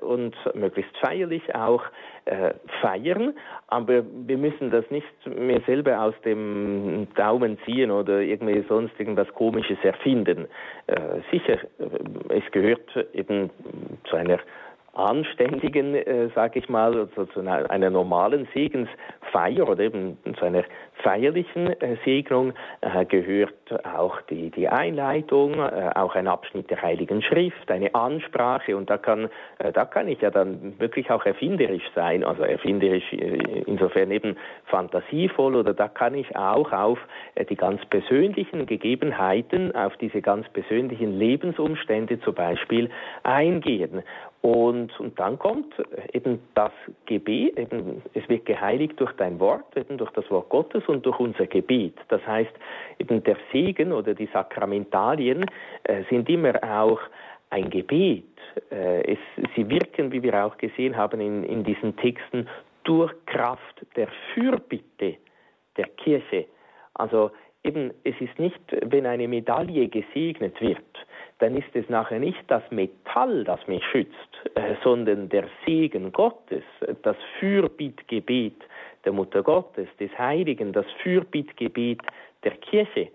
und 0.00 0.34
möglichst 0.54 0.96
feierlich 0.98 1.54
auch 1.54 1.82
feiern, 2.80 3.34
aber 3.66 4.02
wir 4.26 4.38
müssen 4.38 4.70
das 4.70 4.84
nicht 4.90 5.06
mehr 5.26 5.60
selber 5.66 6.00
aus 6.00 6.14
dem 6.24 7.06
Daumen 7.16 7.58
ziehen 7.66 7.90
oder 7.90 8.20
irgendwie 8.20 8.64
sonst 8.68 8.98
irgendwas 8.98 9.28
Komisches 9.34 9.78
erfinden. 9.82 10.46
Sicher, 11.30 11.58
es 12.30 12.50
gehört 12.52 12.88
eben 13.12 13.50
zu 14.04 14.16
einer 14.16 14.38
anständigen, 14.92 15.94
äh, 15.94 16.28
sage 16.34 16.58
ich 16.58 16.68
mal, 16.68 16.96
also 16.98 17.26
zu 17.26 17.40
einer, 17.40 17.70
einer 17.70 17.90
normalen 17.90 18.48
Segensfeier 18.54 18.88
Feier 19.32 19.68
oder 19.68 19.84
eben 19.84 20.18
zu 20.38 20.44
einer 20.44 20.64
feierlichen 21.02 21.68
äh, 21.80 21.96
Segnung 22.04 22.52
äh, 22.80 23.04
gehört 23.06 23.54
auch 23.86 24.20
die, 24.22 24.50
die 24.50 24.68
Einleitung, 24.68 25.54
äh, 25.54 25.90
auch 25.94 26.14
ein 26.14 26.28
Abschnitt 26.28 26.70
der 26.70 26.82
Heiligen 26.82 27.22
Schrift, 27.22 27.70
eine 27.70 27.94
Ansprache 27.94 28.76
und 28.76 28.90
da 28.90 28.98
kann, 28.98 29.30
äh, 29.58 29.72
da 29.72 29.84
kann 29.84 30.08
ich 30.08 30.20
ja 30.20 30.30
dann 30.30 30.78
wirklich 30.78 31.10
auch 31.10 31.24
erfinderisch 31.24 31.88
sein, 31.94 32.22
also 32.22 32.42
erfinderisch 32.42 33.12
äh, 33.12 33.62
insofern 33.66 34.10
eben 34.10 34.36
fantasievoll 34.66 35.56
oder 35.56 35.72
da 35.72 35.88
kann 35.88 36.14
ich 36.14 36.36
auch 36.36 36.70
auf 36.72 36.98
äh, 37.34 37.44
die 37.44 37.56
ganz 37.56 37.84
persönlichen 37.86 38.66
Gegebenheiten, 38.66 39.74
auf 39.74 39.96
diese 39.96 40.20
ganz 40.20 40.48
persönlichen 40.50 41.18
Lebensumstände 41.18 42.20
zum 42.20 42.34
Beispiel 42.34 42.90
eingehen. 43.22 44.02
Und, 44.42 44.98
und 44.98 45.18
dann 45.20 45.38
kommt 45.38 45.74
eben 46.14 46.40
das 46.54 46.72
Gebet, 47.04 47.58
eben, 47.58 48.02
es 48.14 48.26
wird 48.30 48.46
geheiligt 48.46 48.98
durch 48.98 49.12
dein 49.12 49.38
Wort, 49.38 49.76
eben 49.76 49.98
durch 49.98 50.10
das 50.12 50.30
Wort 50.30 50.48
Gottes 50.48 50.82
und 50.86 51.04
durch 51.04 51.20
unser 51.20 51.46
Gebet. 51.46 51.94
Das 52.08 52.26
heißt, 52.26 52.52
eben 52.98 53.22
der 53.22 53.36
Segen 53.52 53.92
oder 53.92 54.14
die 54.14 54.28
Sakramentalien 54.32 55.44
äh, 55.84 56.04
sind 56.08 56.28
immer 56.30 56.54
auch 56.64 57.00
ein 57.50 57.68
Gebet. 57.68 58.24
Äh, 58.70 59.12
es, 59.12 59.18
sie 59.54 59.68
wirken, 59.68 60.10
wie 60.10 60.22
wir 60.22 60.42
auch 60.42 60.56
gesehen 60.56 60.96
haben 60.96 61.20
in, 61.20 61.44
in 61.44 61.62
diesen 61.62 61.96
Texten, 61.96 62.48
durch 62.84 63.12
Kraft 63.26 63.86
der 63.94 64.08
Fürbitte 64.32 65.16
der 65.76 65.86
Kirche. 65.98 66.46
Also 66.94 67.30
eben, 67.62 67.92
es 68.04 68.18
ist 68.20 68.38
nicht, 68.38 68.60
wenn 68.86 69.04
eine 69.04 69.28
Medaille 69.28 69.88
gesegnet 69.88 70.58
wird, 70.62 70.78
dann 71.40 71.56
ist 71.56 71.74
es 71.74 71.88
nachher 71.88 72.20
nicht 72.20 72.42
das 72.48 72.62
Metall, 72.70 73.44
das 73.44 73.66
mich 73.66 73.84
schützt, 73.86 74.14
äh, 74.54 74.74
sondern 74.84 75.28
der 75.28 75.44
Segen 75.66 76.12
Gottes, 76.12 76.62
das 77.02 77.16
Fürbittgebet 77.38 78.62
der 79.04 79.12
Mutter 79.12 79.42
Gottes, 79.42 79.88
des 79.98 80.16
Heiligen, 80.18 80.72
das 80.72 80.86
Fürbittgebet 81.02 82.00
der 82.44 82.52
Kirche. 82.52 83.08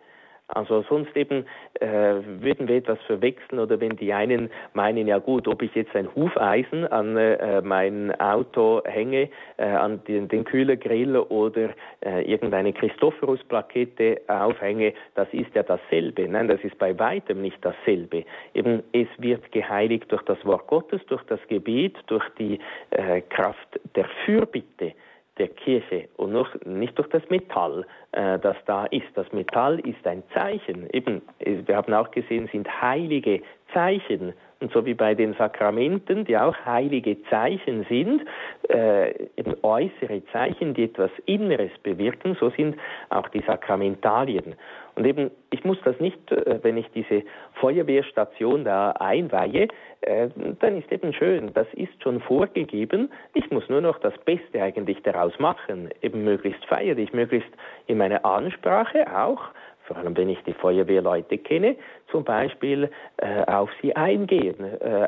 Also 0.48 0.84
sonst 0.88 1.16
eben 1.18 1.46
äh, 1.80 1.88
würden 1.88 2.68
wir 2.68 2.76
etwas 2.76 3.00
verwechseln 3.08 3.60
oder 3.60 3.80
wenn 3.80 3.96
die 3.96 4.14
einen 4.14 4.52
meinen, 4.74 5.08
ja 5.08 5.18
gut, 5.18 5.48
ob 5.48 5.64
ich 5.64 5.74
jetzt 5.74 5.96
ein 5.96 6.14
Hufeisen 6.14 6.86
an 6.88 7.18
äh, 7.18 7.62
mein 7.62 8.14
Auto 8.20 8.82
hänge, 8.86 9.30
äh, 9.58 9.66
an 9.66 10.04
den, 10.08 10.28
den 10.28 10.44
Kühlergrill 10.44 11.18
oder 11.18 11.70
äh, 12.06 12.22
irgendeine 12.32 12.74
Christophorus-Plakette 12.74 14.22
aufhänge, 14.28 14.94
das 15.16 15.28
ist 15.32 15.54
ja 15.56 15.64
dasselbe. 15.64 16.28
Nein, 16.28 16.48
das 16.48 16.64
ist 16.64 16.78
bei 16.78 16.98
weitem 17.00 17.42
nicht 17.42 17.58
dasselbe. 17.62 18.24
Eben, 18.54 18.84
es 18.92 19.08
wird 19.18 19.52
geheiligt 19.52 20.12
durch 20.12 20.24
das 20.24 20.44
Wort 20.46 20.68
Gottes, 20.68 21.02
durch 21.08 21.24
das 21.24 21.40
Gebet, 21.48 21.98
durch 22.06 22.28
die 22.38 22.60
äh, 22.92 23.22
Kraft 23.22 23.80
der 23.96 24.06
Fürbitte 24.26 24.94
der 25.38 25.50
Kirche 25.50 26.08
und 26.18 26.32
noch 26.32 26.50
nicht 26.66 26.98
durch 26.98 27.10
das 27.10 27.28
Metall, 27.30 27.86
äh, 28.14 28.40
das 28.40 28.56
da 28.66 28.86
ist. 28.86 29.08
Das 29.16 29.32
Metall 29.34 29.80
ist 29.80 30.06
ein 30.08 30.24
Zeichen. 30.34 30.90
Eben, 30.92 31.22
wir 31.40 31.76
haben 31.76 31.94
auch 31.94 32.12
gesehen, 32.12 32.48
sind 32.52 32.70
heilige 32.82 33.42
Zeichen. 33.74 34.34
Und 34.62 34.72
so 34.72 34.86
wie 34.86 34.94
bei 34.94 35.14
den 35.14 35.34
Sakramenten, 35.34 36.24
die 36.24 36.38
auch 36.38 36.56
heilige 36.66 37.22
Zeichen 37.24 37.86
sind, 37.90 38.22
äh, 38.70 39.12
eben 39.36 39.56
äußere 39.62 40.24
Zeichen, 40.32 40.74
die 40.74 40.86
etwas 40.86 41.12
Inneres 41.26 41.72
bewirken, 41.84 42.38
so 42.40 42.50
sind 42.52 42.78
auch 43.10 43.28
die 43.30 43.42
Sakramentalien. 43.42 44.56
Und 44.96 45.06
eben, 45.06 45.30
ich 45.52 45.64
muss 45.66 45.78
das 45.84 46.00
nicht, 46.00 46.32
äh, 46.32 46.60
wenn 46.64 46.78
ich 46.78 46.90
diese 46.92 47.24
Feuerwehrstation 47.56 48.64
da 48.64 48.92
einweihe, 48.92 49.68
äh, 50.02 50.30
dann 50.60 50.78
ist 50.78 50.92
eben 50.92 51.14
schön, 51.14 51.52
das 51.54 51.68
ist 51.74 52.02
schon 52.02 52.22
vorgegeben. 52.22 53.12
Ich 53.34 53.52
muss 53.52 53.68
nur 53.70 53.82
noch 53.82 54.00
das 54.00 54.18
Beste 54.20 54.62
eigentlich 54.62 55.02
daraus 55.04 55.38
machen, 55.38 55.90
eben 56.02 56.24
möglichst 56.24 56.64
feierlich, 56.66 57.12
möglichst 57.14 57.52
in 57.88 57.98
meiner 57.98 58.24
Ansprache 58.26 59.06
auch 59.16 59.42
vor 59.86 59.98
allem 59.98 60.18
wenn 60.18 60.30
ich 60.30 60.42
die 60.48 60.54
Feuerwehrleute 60.54 61.38
kenne, 61.38 61.76
zum 62.10 62.24
Beispiel 62.24 62.90
äh, 63.18 63.46
auf 63.46 63.70
sie 63.84 63.96
eingehen, 63.96 64.56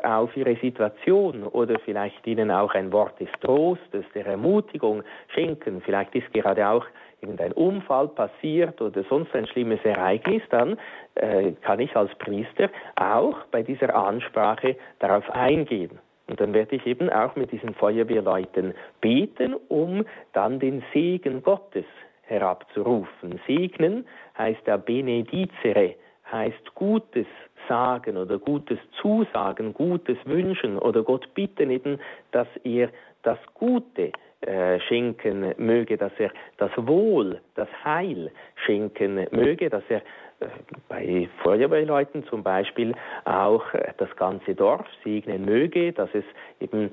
auf 0.04 0.36
ihre 0.36 0.54
Situation 0.54 1.42
oder 1.42 1.80
vielleicht 1.80 2.24
ihnen 2.28 2.52
auch 2.52 2.72
ein 2.74 2.92
Wort 2.92 3.18
des 3.18 3.28
Trostes, 3.40 4.04
der 4.14 4.24
Ermutigung 4.24 5.02
schenken. 5.34 5.82
Vielleicht 5.84 6.14
ist 6.14 6.32
gerade 6.32 6.68
auch 6.68 6.86
irgendein 7.20 7.52
Unfall 7.52 8.08
passiert 8.08 8.80
oder 8.80 9.02
sonst 9.04 9.34
ein 9.34 9.46
schlimmes 9.46 9.80
Ereignis, 9.84 10.42
dann 10.50 10.78
äh, 11.14 11.52
kann 11.62 11.80
ich 11.80 11.94
als 11.96 12.14
Priester 12.16 12.70
auch 12.96 13.36
bei 13.50 13.62
dieser 13.62 13.94
Ansprache 13.94 14.76
darauf 14.98 15.28
eingehen. 15.30 15.98
Und 16.28 16.40
dann 16.40 16.52
werde 16.52 16.76
ich 16.76 16.86
eben 16.86 17.08
auch 17.10 17.34
mit 17.36 17.52
diesen 17.52 17.74
Feuerwehrleuten 17.74 18.74
beten, 19.00 19.54
um 19.68 20.04
dann 20.34 20.60
den 20.60 20.84
Segen 20.92 21.42
Gottes 21.42 21.86
herabzurufen. 22.22 23.40
Segnen 23.46 24.06
heißt 24.36 24.66
ja 24.66 24.76
benedicere, 24.76 25.94
heißt 26.30 26.74
Gutes 26.74 27.26
sagen 27.68 28.16
oder 28.16 28.38
Gutes 28.38 28.78
zusagen, 29.00 29.72
Gutes 29.74 30.18
wünschen 30.24 30.78
oder 30.78 31.02
Gott 31.02 31.32
bitten 31.34 31.70
eben, 31.70 31.98
dass 32.32 32.48
er 32.64 32.90
das 33.22 33.38
Gute 33.54 34.12
äh, 34.40 34.78
schenken 34.82 35.52
möge, 35.56 35.96
dass 35.96 36.12
er 36.18 36.30
das 36.58 36.70
Wohl, 36.76 37.40
das 37.56 37.68
Heil 37.84 38.30
schenken 38.66 39.26
möge, 39.32 39.68
dass 39.68 39.82
er 39.88 39.98
äh, 40.38 40.46
bei 40.88 41.28
Feuerwehrleuten 41.42 42.24
zum 42.26 42.44
Beispiel 42.44 42.94
auch 43.24 43.74
äh, 43.74 43.92
das 43.96 44.14
ganze 44.14 44.54
Dorf 44.54 44.86
segnen 45.02 45.44
möge, 45.44 45.92
dass 45.92 46.10
es 46.14 46.22
eben 46.60 46.92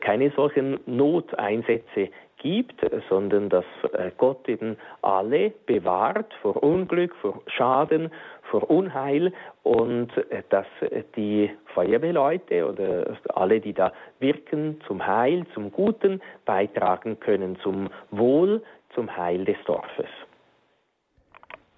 keine 0.00 0.30
solchen 0.30 0.80
Noteinsätze 0.86 2.08
gibt, 2.38 2.80
sondern 3.10 3.50
dass 3.50 3.66
Gott 4.16 4.48
eben 4.48 4.78
alle 5.02 5.50
bewahrt 5.66 6.32
vor 6.40 6.62
Unglück, 6.62 7.14
vor 7.16 7.42
Schaden, 7.46 8.10
vor 8.50 8.68
Unheil 8.68 9.32
und 9.62 10.16
äh, 10.30 10.42
dass 10.50 10.66
die 11.16 11.50
Feuerwehrleute 11.74 12.68
oder 12.68 13.16
alle, 13.34 13.60
die 13.60 13.72
da 13.72 13.92
wirken, 14.18 14.80
zum 14.86 15.06
Heil, 15.06 15.46
zum 15.54 15.70
Guten 15.70 16.20
beitragen 16.44 17.18
können, 17.20 17.56
zum 17.62 17.88
Wohl, 18.10 18.62
zum 18.94 19.16
Heil 19.16 19.44
des 19.44 19.56
Dorfes. 19.64 20.08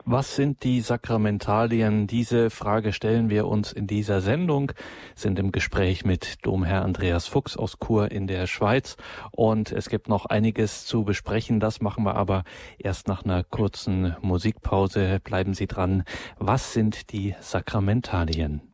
Was 0.04 0.34
sind 0.34 0.64
die 0.64 0.80
Sakramentalien? 0.80 2.08
Diese 2.08 2.50
Frage 2.50 2.92
stellen 2.92 3.30
wir 3.30 3.46
uns 3.46 3.72
in 3.72 3.86
dieser 3.86 4.20
Sendung, 4.20 4.72
sind 5.14 5.38
im 5.38 5.52
Gespräch 5.52 6.04
mit 6.04 6.44
Domherr 6.44 6.82
Andreas 6.82 7.28
Fuchs 7.28 7.56
aus 7.56 7.78
Chur 7.78 8.10
in 8.10 8.26
der 8.26 8.48
Schweiz 8.48 8.96
und 9.30 9.70
es 9.70 9.88
gibt 9.88 10.08
noch 10.08 10.26
einiges 10.26 10.86
zu 10.86 11.04
besprechen. 11.04 11.60
Das 11.60 11.80
machen 11.80 12.02
wir 12.02 12.16
aber 12.16 12.42
erst 12.78 13.06
nach 13.06 13.24
einer 13.24 13.44
kurzen 13.44 14.16
Musikpause. 14.22 15.20
Bleiben 15.22 15.54
Sie 15.54 15.68
dran. 15.68 16.02
Was 16.36 16.72
sind 16.72 17.12
die 17.12 17.36
Sakramentalien? 17.38 18.71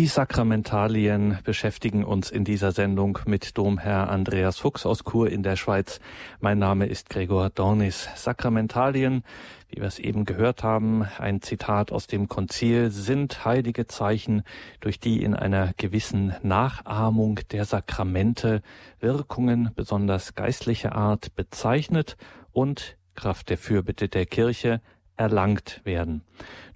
Die 0.00 0.06
Sakramentalien 0.06 1.40
beschäftigen 1.44 2.04
uns 2.04 2.30
in 2.30 2.42
dieser 2.42 2.72
Sendung 2.72 3.18
mit 3.26 3.58
Domherr 3.58 4.08
Andreas 4.08 4.58
Fuchs 4.58 4.86
aus 4.86 5.04
Chur 5.04 5.28
in 5.28 5.42
der 5.42 5.56
Schweiz. 5.56 6.00
Mein 6.40 6.58
Name 6.58 6.86
ist 6.86 7.10
Gregor 7.10 7.50
Dornis. 7.50 8.08
Sakramentalien, 8.14 9.24
wie 9.68 9.82
wir 9.82 9.86
es 9.86 9.98
eben 9.98 10.24
gehört 10.24 10.62
haben, 10.62 11.04
ein 11.18 11.42
Zitat 11.42 11.92
aus 11.92 12.06
dem 12.06 12.28
Konzil, 12.28 12.90
sind 12.90 13.44
heilige 13.44 13.88
Zeichen, 13.88 14.42
durch 14.80 15.00
die 15.00 15.22
in 15.22 15.34
einer 15.34 15.74
gewissen 15.76 16.34
Nachahmung 16.42 17.40
der 17.50 17.66
Sakramente 17.66 18.62
Wirkungen 19.00 19.70
besonders 19.76 20.34
geistlicher 20.34 20.94
Art 20.94 21.34
bezeichnet 21.36 22.16
und 22.52 22.96
Kraft 23.16 23.50
der 23.50 23.58
Fürbitte 23.58 24.08
der 24.08 24.24
Kirche 24.24 24.80
erlangt 25.20 25.82
werden. 25.84 26.22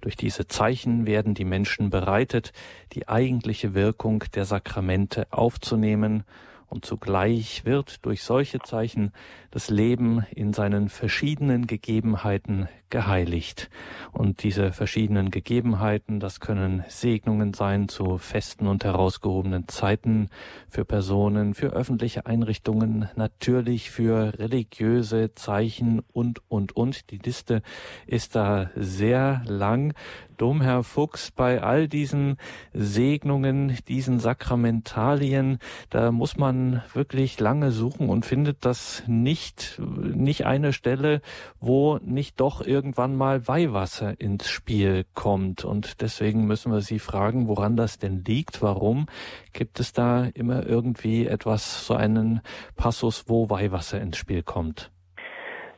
Durch 0.01 0.15
diese 0.15 0.47
Zeichen 0.47 1.07
werden 1.07 1.33
die 1.33 1.45
Menschen 1.45 1.89
bereitet, 1.89 2.53
die 2.93 3.07
eigentliche 3.07 3.73
Wirkung 3.73 4.23
der 4.35 4.45
Sakramente 4.45 5.25
aufzunehmen 5.31 6.23
und 6.67 6.85
zugleich 6.85 7.65
wird 7.65 8.05
durch 8.05 8.23
solche 8.23 8.59
Zeichen 8.59 9.11
das 9.51 9.69
Leben 9.69 10.25
in 10.35 10.53
seinen 10.53 10.89
verschiedenen 10.89 11.67
Gegebenheiten 11.67 12.67
geheiligt. 12.89 13.69
Und 14.11 14.43
diese 14.43 14.71
verschiedenen 14.71 15.31
Gegebenheiten, 15.31 16.19
das 16.19 16.39
können 16.39 16.83
Segnungen 16.87 17.53
sein 17.53 17.89
zu 17.89 18.17
festen 18.17 18.67
und 18.67 18.83
herausgehobenen 18.83 19.67
Zeiten 19.67 20.29
für 20.69 20.85
Personen, 20.85 21.53
für 21.53 21.67
öffentliche 21.67 22.25
Einrichtungen, 22.25 23.09
natürlich 23.15 23.91
für 23.91 24.37
religiöse 24.39 25.33
Zeichen 25.35 26.03
und, 26.13 26.41
und, 26.49 26.75
und. 26.75 27.11
Die 27.11 27.17
Liste 27.17 27.61
ist 28.07 28.35
da 28.35 28.69
sehr 28.75 29.41
lang. 29.45 29.93
Domherr 30.37 30.83
Fuchs, 30.83 31.31
bei 31.31 31.61
all 31.61 31.87
diesen 31.87 32.37
Segnungen, 32.73 33.77
diesen 33.87 34.19
Sakramentalien, 34.19 35.59
da 35.89 36.11
muss 36.11 36.37
man 36.37 36.54
man 36.55 36.83
wirklich 36.93 37.39
lange 37.39 37.71
suchen 37.71 38.09
und 38.09 38.25
findet 38.25 38.65
das 38.65 39.03
nicht, 39.07 39.79
nicht 39.79 40.45
eine 40.45 40.73
Stelle, 40.73 41.21
wo 41.59 41.97
nicht 41.97 42.39
doch 42.39 42.65
irgendwann 42.65 43.15
mal 43.15 43.47
Weihwasser 43.47 44.19
ins 44.19 44.49
Spiel 44.49 45.05
kommt. 45.13 45.65
Und 45.65 46.01
deswegen 46.01 46.45
müssen 46.45 46.71
wir 46.71 46.81
Sie 46.81 46.99
fragen, 46.99 47.47
woran 47.47 47.75
das 47.75 47.99
denn 47.99 48.23
liegt. 48.25 48.61
Warum 48.61 49.07
gibt 49.53 49.79
es 49.79 49.93
da 49.93 50.27
immer 50.33 50.65
irgendwie 50.65 51.27
etwas, 51.27 51.85
so 51.85 51.93
einen 51.93 52.41
Passus, 52.75 53.25
wo 53.27 53.49
Weihwasser 53.49 54.01
ins 54.01 54.17
Spiel 54.17 54.43
kommt? 54.43 54.91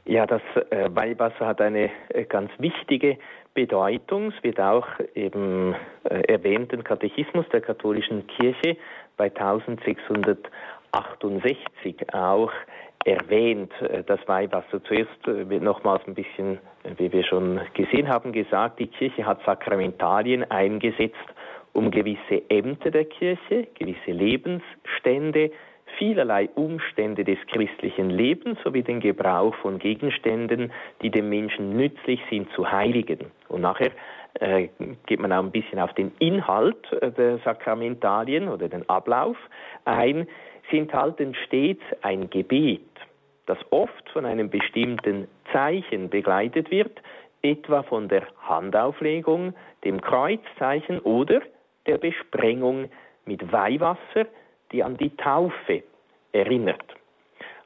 Ja, 0.05 0.25
das 0.25 0.41
äh, 0.69 0.89
Weihwasser 0.89 1.45
hat 1.45 1.59
eine 1.59 1.89
äh, 2.09 2.23
ganz 2.23 2.49
wichtige 2.59 3.17
Bedeutung. 3.53 4.31
Es 4.37 4.43
wird 4.43 4.59
auch 4.59 4.87
im 5.15 5.75
äh, 6.03 6.31
erwähnten 6.31 6.83
Katechismus 6.83 7.45
der 7.51 7.59
katholischen 7.59 8.25
Kirche 8.27 8.77
bei 9.17 9.25
1668 9.25 12.13
auch 12.13 12.51
erwähnt, 13.05 13.71
äh, 13.81 14.03
das 14.03 14.19
Weihwasser. 14.27 14.83
Zuerst 14.83 15.27
äh, 15.27 15.59
nochmals 15.59 16.01
ein 16.07 16.15
bisschen, 16.15 16.59
äh, 16.83 16.91
wie 16.97 17.11
wir 17.11 17.23
schon 17.23 17.59
gesehen 17.73 18.07
haben, 18.07 18.31
gesagt, 18.31 18.79
die 18.79 18.87
Kirche 18.87 19.25
hat 19.25 19.43
Sakramentalien 19.45 20.49
eingesetzt, 20.49 21.15
um 21.73 21.91
gewisse 21.91 22.49
Ämter 22.49 22.91
der 22.91 23.05
Kirche, 23.05 23.67
gewisse 23.77 24.11
Lebensstände, 24.11 25.51
vielerlei 25.97 26.49
Umstände 26.55 27.23
des 27.23 27.37
christlichen 27.47 28.09
Lebens 28.09 28.59
sowie 28.63 28.83
den 28.83 28.99
Gebrauch 28.99 29.55
von 29.55 29.79
Gegenständen, 29.79 30.71
die 31.01 31.09
dem 31.09 31.29
Menschen 31.29 31.75
nützlich 31.75 32.21
sind, 32.29 32.51
zu 32.51 32.71
heiligen. 32.71 33.31
Und 33.47 33.61
nachher 33.61 33.91
geht 35.05 35.19
man 35.19 35.31
auch 35.31 35.43
ein 35.43 35.51
bisschen 35.51 35.79
auf 35.79 35.93
den 35.93 36.11
Inhalt 36.19 36.91
äh, 36.93 37.11
der 37.11 37.39
Sakramentalien 37.39 38.47
oder 38.49 38.69
den 38.69 38.87
Ablauf 38.89 39.37
ein. 39.85 40.27
Sie 40.69 40.77
enthalten 40.77 41.33
stets 41.45 41.83
ein 42.01 42.29
Gebet, 42.29 42.81
das 43.45 43.57
oft 43.69 44.09
von 44.11 44.25
einem 44.25 44.49
bestimmten 44.49 45.27
Zeichen 45.51 46.09
begleitet 46.09 46.71
wird, 46.71 47.01
etwa 47.41 47.83
von 47.83 48.09
der 48.09 48.27
Handauflegung, 48.41 49.53
dem 49.85 50.01
Kreuzzeichen 50.01 50.99
oder 50.99 51.41
der 51.85 51.97
Besprengung 51.97 52.89
mit 53.25 53.51
Weihwasser, 53.51 54.27
die 54.71 54.83
an 54.83 54.97
die 54.97 55.15
Taufe 55.15 55.83
erinnert. 56.33 56.96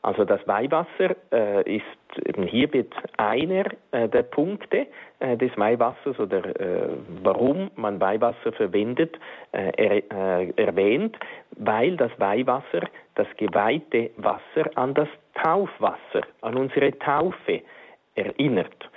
Also 0.04 0.26
das 0.26 0.46
Weihwasser 0.48 1.16
äh, 1.32 1.78
ist 1.78 1.86
eben 2.26 2.44
hier 2.44 2.72
wird 2.74 2.92
einer 3.18 3.66
äh, 3.92 4.10
der 4.10 4.24
Punkte 4.24 4.88
äh, 5.20 5.38
des 5.38 5.56
Weihwassers 5.58 6.20
oder 6.20 6.44
äh, 6.60 6.90
warum 7.22 7.70
man 7.76 8.00
Weihwasser 8.00 8.52
verwendet, 8.54 9.20
äh, 9.52 9.72
er, 9.78 10.42
äh, 10.42 10.54
erwähnt, 10.56 11.18
weil 11.52 11.98
das 11.98 12.12
Weihwasser, 12.18 12.82
das 13.14 13.28
geweihte 13.38 14.10
Wasser 14.18 14.72
an 14.76 14.96
das 14.96 15.08
Taufwasser, 15.36 16.24
an 16.42 16.58
unsere 16.58 16.98
Taufe 16.98 17.62
erinnert. 18.16 18.90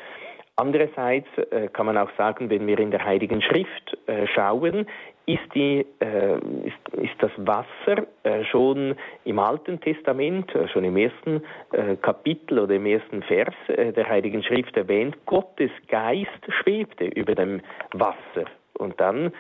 Andererseits 0.57 1.27
kann 1.73 1.87
man 1.87 1.99
auch 1.99 2.11
sagen, 2.17 2.49
wenn 2.49 2.65
wir 2.69 2.79
in 2.79 2.93
der 2.93 3.05
Heiligen 3.05 3.43
Schrift 3.43 3.99
schauen, 4.35 4.87
ist, 5.27 5.55
die, 5.55 5.87
äh, 6.01 6.35
ist, 6.65 6.95
ist, 7.01 7.15
das 7.19 7.31
Wasser 7.39 8.07
äh, 8.25 8.45
schon 8.45 8.95
im 9.25 9.39
Alten 9.39 9.81
Testament, 9.81 10.55
äh, 10.55 10.69
schon 10.69 10.85
im 10.85 10.97
ersten 10.97 11.43
äh, 11.73 11.97
Kapitel 11.97 12.59
oder 12.59 12.75
im 12.75 12.87
ersten 12.87 13.23
Vers 13.23 13.55
der 13.69 14.09
Heiligen 14.09 14.43
Schrift 14.43 14.77
erwähnt, 14.77 15.17
Gottes 15.27 15.71
Geist 15.89 16.29
schwebte 16.63 17.07
über 17.07 17.35
dem 17.35 17.61
Wasser. 17.93 18.47
Und 18.75 19.01
dann 19.01 19.33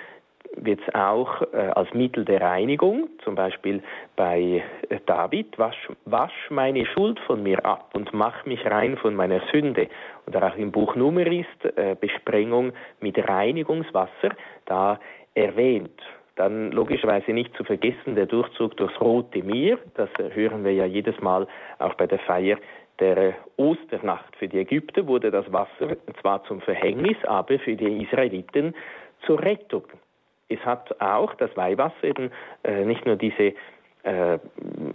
wird 0.56 0.80
es 0.86 0.94
auch 0.94 1.42
äh, 1.52 1.56
als 1.56 1.92
Mittel 1.94 2.24
der 2.24 2.40
Reinigung, 2.40 3.08
zum 3.24 3.34
Beispiel 3.34 3.82
bei 4.16 4.62
äh, 4.88 4.98
David, 5.06 5.58
wasch, 5.58 5.88
wasch, 6.04 6.50
meine 6.50 6.86
Schuld 6.86 7.18
von 7.20 7.42
mir 7.42 7.64
ab 7.64 7.90
und 7.94 8.12
mach 8.12 8.44
mich 8.46 8.64
rein 8.64 8.96
von 8.96 9.14
meiner 9.14 9.40
Sünde. 9.52 9.88
Oder 10.26 10.46
auch 10.46 10.56
im 10.56 10.70
Buch 10.70 10.94
Nummer 10.94 11.26
ist 11.26 11.76
äh, 11.76 11.96
Besprengung 11.98 12.72
mit 13.00 13.16
Reinigungswasser 13.18 14.30
da 14.66 14.98
erwähnt. 15.34 16.00
Dann 16.36 16.72
logischerweise 16.72 17.32
nicht 17.32 17.56
zu 17.56 17.64
vergessen 17.64 18.16
der 18.16 18.26
Durchzug 18.26 18.76
durchs 18.76 19.00
Rote 19.00 19.42
Meer, 19.42 19.78
das 19.94 20.08
hören 20.34 20.64
wir 20.64 20.72
ja 20.72 20.84
jedes 20.84 21.20
Mal 21.20 21.46
auch 21.78 21.94
bei 21.94 22.06
der 22.06 22.18
Feier 22.20 22.58
der 22.98 23.34
Osternacht. 23.56 24.34
Für 24.36 24.48
die 24.48 24.58
Ägypter 24.58 25.06
wurde 25.06 25.30
das 25.30 25.50
Wasser 25.52 25.96
zwar 26.20 26.42
zum 26.44 26.60
Verhängnis, 26.60 27.16
aber 27.24 27.58
für 27.58 27.76
die 27.76 28.02
Israeliten 28.02 28.74
zur 29.26 29.40
Rettung 29.40 29.84
es 30.48 30.60
hat 30.64 31.00
auch 31.00 31.34
das 31.34 31.56
Weihwasser 31.56 32.04
eben 32.04 32.30
äh, 32.62 32.84
nicht 32.84 33.06
nur 33.06 33.16
diese 33.16 33.54
äh, 34.02 34.38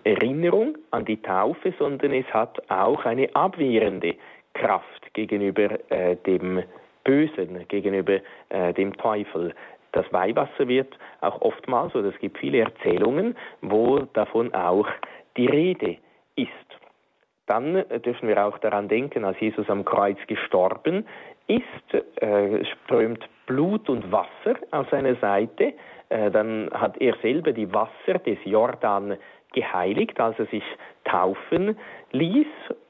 Erinnerung 0.03 0.77
an 0.91 1.05
die 1.05 1.21
Taufe, 1.21 1.73
sondern 1.77 2.13
es 2.13 2.27
hat 2.27 2.59
auch 2.69 3.05
eine 3.05 3.33
abwehrende 3.35 4.15
Kraft 4.53 5.13
gegenüber 5.13 5.79
äh, 5.91 6.15
dem 6.15 6.63
Bösen, 7.03 7.67
gegenüber 7.67 8.19
äh, 8.49 8.73
dem 8.73 8.95
Teufel. 8.97 9.53
Das 9.91 10.05
Weihwasser 10.11 10.67
wird 10.67 10.97
auch 11.21 11.41
oftmals, 11.41 11.95
oder 11.95 12.09
es 12.09 12.19
gibt 12.19 12.37
viele 12.37 12.59
Erzählungen, 12.59 13.35
wo 13.61 13.99
davon 13.99 14.53
auch 14.53 14.87
die 15.37 15.47
Rede 15.47 15.97
ist. 16.35 16.49
Dann 17.47 17.75
äh, 17.75 17.99
dürfen 17.99 18.27
wir 18.27 18.45
auch 18.45 18.57
daran 18.59 18.87
denken, 18.87 19.25
als 19.25 19.39
Jesus 19.39 19.69
am 19.69 19.83
Kreuz 19.83 20.17
gestorben 20.27 21.05
ist, 21.47 22.21
äh, 22.21 22.63
strömt 22.65 23.27
Blut 23.47 23.89
und 23.89 24.11
Wasser 24.11 24.59
aus 24.71 24.87
seiner 24.91 25.15
Seite. 25.15 25.73
Äh, 26.09 26.29
dann 26.29 26.69
hat 26.71 27.01
er 27.01 27.15
selber 27.21 27.51
die 27.51 27.73
Wasser 27.73 28.19
des 28.19 28.37
Jordan 28.45 29.17
geheiligt, 29.53 30.19
als 30.19 30.37
er 30.37 30.45
sich 30.45 30.63
taufen 31.05 31.75
ließ. 32.11 32.47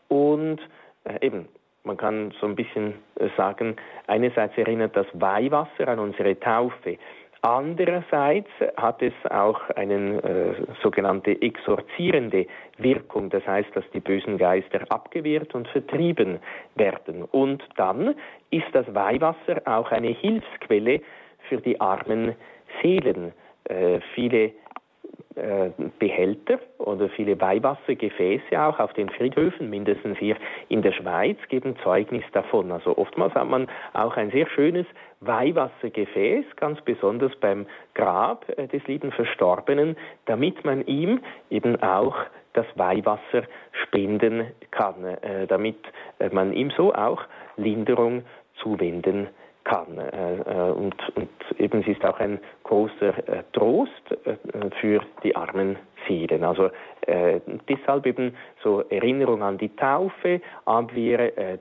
Und 0.09 0.59
äh, 1.05 1.25
eben, 1.25 1.47
man 1.83 1.97
kann 1.97 2.33
so 2.39 2.47
ein 2.47 2.55
bisschen 2.55 2.95
äh, 3.15 3.29
sagen, 3.37 3.75
einerseits 4.07 4.57
erinnert 4.57 4.95
das 4.95 5.07
Weihwasser 5.13 5.87
an 5.87 5.99
unsere 5.99 6.39
Taufe. 6.39 6.97
Andererseits 7.41 8.49
hat 8.75 9.01
es 9.01 9.13
auch 9.29 9.61
eine 9.69 10.21
äh, 10.21 10.55
sogenannte 10.83 11.41
exorzierende 11.41 12.47
Wirkung, 12.77 13.29
das 13.29 13.47
heißt, 13.47 13.69
dass 13.75 13.85
die 13.93 14.01
bösen 14.01 14.37
Geister 14.37 14.81
abgewehrt 14.89 15.55
und 15.55 15.67
vertrieben 15.69 16.39
werden. 16.75 17.23
Und 17.23 17.63
dann 17.77 18.15
ist 18.51 18.67
das 18.73 18.93
Weihwasser 18.93 19.61
auch 19.65 19.89
eine 19.91 20.09
Hilfsquelle 20.09 20.99
für 21.47 21.57
die 21.57 21.79
armen 21.79 22.35
Seelen. 22.81 23.31
Äh, 23.63 24.01
viele 24.13 24.51
Behälter 25.99 26.59
oder 26.79 27.09
viele 27.09 27.39
Weihwassergefäße 27.39 28.61
auch 28.61 28.79
auf 28.79 28.93
den 28.93 29.09
Friedhöfen, 29.09 29.69
mindestens 29.69 30.17
hier 30.17 30.35
in 30.67 30.81
der 30.81 30.91
Schweiz, 30.91 31.37
geben 31.47 31.75
Zeugnis 31.83 32.23
davon. 32.33 32.71
Also 32.71 32.97
oftmals 32.97 33.33
hat 33.35 33.47
man 33.47 33.67
auch 33.93 34.17
ein 34.17 34.31
sehr 34.31 34.47
schönes 34.47 34.85
Weihwassergefäß, 35.21 36.45
ganz 36.55 36.81
besonders 36.81 37.35
beim 37.37 37.67
Grab 37.93 38.45
äh, 38.57 38.67
des 38.67 38.85
lieben 38.87 39.11
Verstorbenen, 39.11 39.97
damit 40.25 40.65
man 40.65 40.85
ihm 40.85 41.21
eben 41.49 41.81
auch 41.81 42.15
das 42.53 42.65
Weihwasser 42.75 43.43
spenden 43.83 44.51
kann, 44.71 45.03
äh, 45.05 45.47
damit 45.47 45.77
man 46.31 46.53
ihm 46.53 46.71
so 46.75 46.93
auch 46.93 47.21
Linderung 47.55 48.23
zuwenden 48.61 49.25
kann 49.25 49.33
kann. 49.69 49.97
Äh, 49.97 50.35
äh, 50.35 50.71
und, 50.71 50.95
und 51.15 51.29
eben 51.57 51.81
es 51.81 51.87
ist 51.87 52.03
auch 52.03 52.19
ein 52.19 52.39
großer 52.63 53.17
äh, 53.27 53.43
Trost 53.53 53.91
für 54.81 55.01
die 55.23 55.35
armen 55.35 55.77
Seelen. 56.07 56.43
Also 56.43 56.69
äh, 57.01 57.39
deshalb 57.67 58.05
eben 58.05 58.35
so 58.63 58.81
Erinnerung 58.89 59.43
an 59.43 59.57
die 59.57 59.75
Taufe, 59.75 60.41
Abwehr 60.65 61.37
äh, 61.37 61.57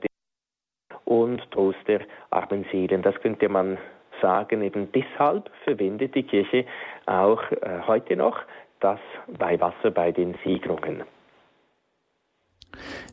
und 1.05 1.39
Trost 1.51 1.87
der 1.87 2.01
armen 2.31 2.65
Seelen. 2.71 3.01
Das 3.01 3.15
könnte 3.21 3.47
man 3.47 3.77
sagen. 4.21 4.61
Eben 4.63 4.91
deshalb 4.91 5.49
verwendet 5.63 6.15
die 6.15 6.23
Kirche 6.23 6.65
auch 7.05 7.41
äh, 7.51 7.81
heute 7.87 8.15
noch 8.15 8.39
das 8.79 8.99
Weihwasser 9.27 9.91
bei 9.91 10.11
den 10.11 10.35
Segnungen. 10.43 11.03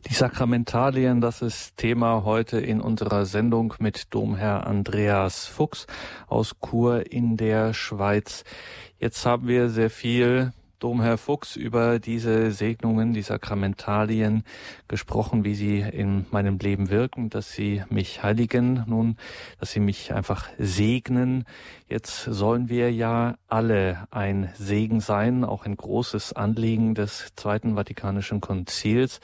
Die 0.07 0.13
Sakramentalien, 0.13 1.21
das 1.21 1.41
ist 1.41 1.77
Thema 1.77 2.23
heute 2.23 2.59
in 2.59 2.81
unserer 2.81 3.25
Sendung 3.25 3.73
mit 3.79 4.13
Domherr 4.13 4.65
Andreas 4.65 5.45
Fuchs 5.45 5.87
aus 6.27 6.55
Chur 6.59 7.11
in 7.11 7.37
der 7.37 7.73
Schweiz. 7.73 8.43
Jetzt 8.99 9.25
haben 9.25 9.47
wir 9.47 9.69
sehr 9.69 9.89
viel 9.89 10.53
Domherr 10.79 11.17
Fuchs 11.17 11.55
über 11.55 11.97
diese 11.99 12.51
Segnungen, 12.51 13.13
die 13.13 13.23
Sakramentalien 13.23 14.43
gesprochen, 14.87 15.43
wie 15.43 15.55
sie 15.55 15.79
in 15.79 16.27
meinem 16.29 16.59
Leben 16.59 16.89
wirken, 16.89 17.31
dass 17.31 17.51
sie 17.51 17.83
mich 17.89 18.21
heiligen, 18.21 18.83
nun, 18.85 19.17
dass 19.59 19.71
sie 19.71 19.79
mich 19.79 20.13
einfach 20.13 20.47
segnen. 20.59 21.45
Jetzt 21.89 22.25
sollen 22.25 22.69
wir 22.69 22.91
ja 22.91 23.35
alle 23.47 24.07
ein 24.11 24.49
Segen 24.55 24.99
sein, 24.99 25.43
auch 25.43 25.65
ein 25.65 25.75
großes 25.75 26.33
Anliegen 26.33 26.93
des 26.93 27.31
Zweiten 27.35 27.75
Vatikanischen 27.75 28.39
Konzils. 28.39 29.19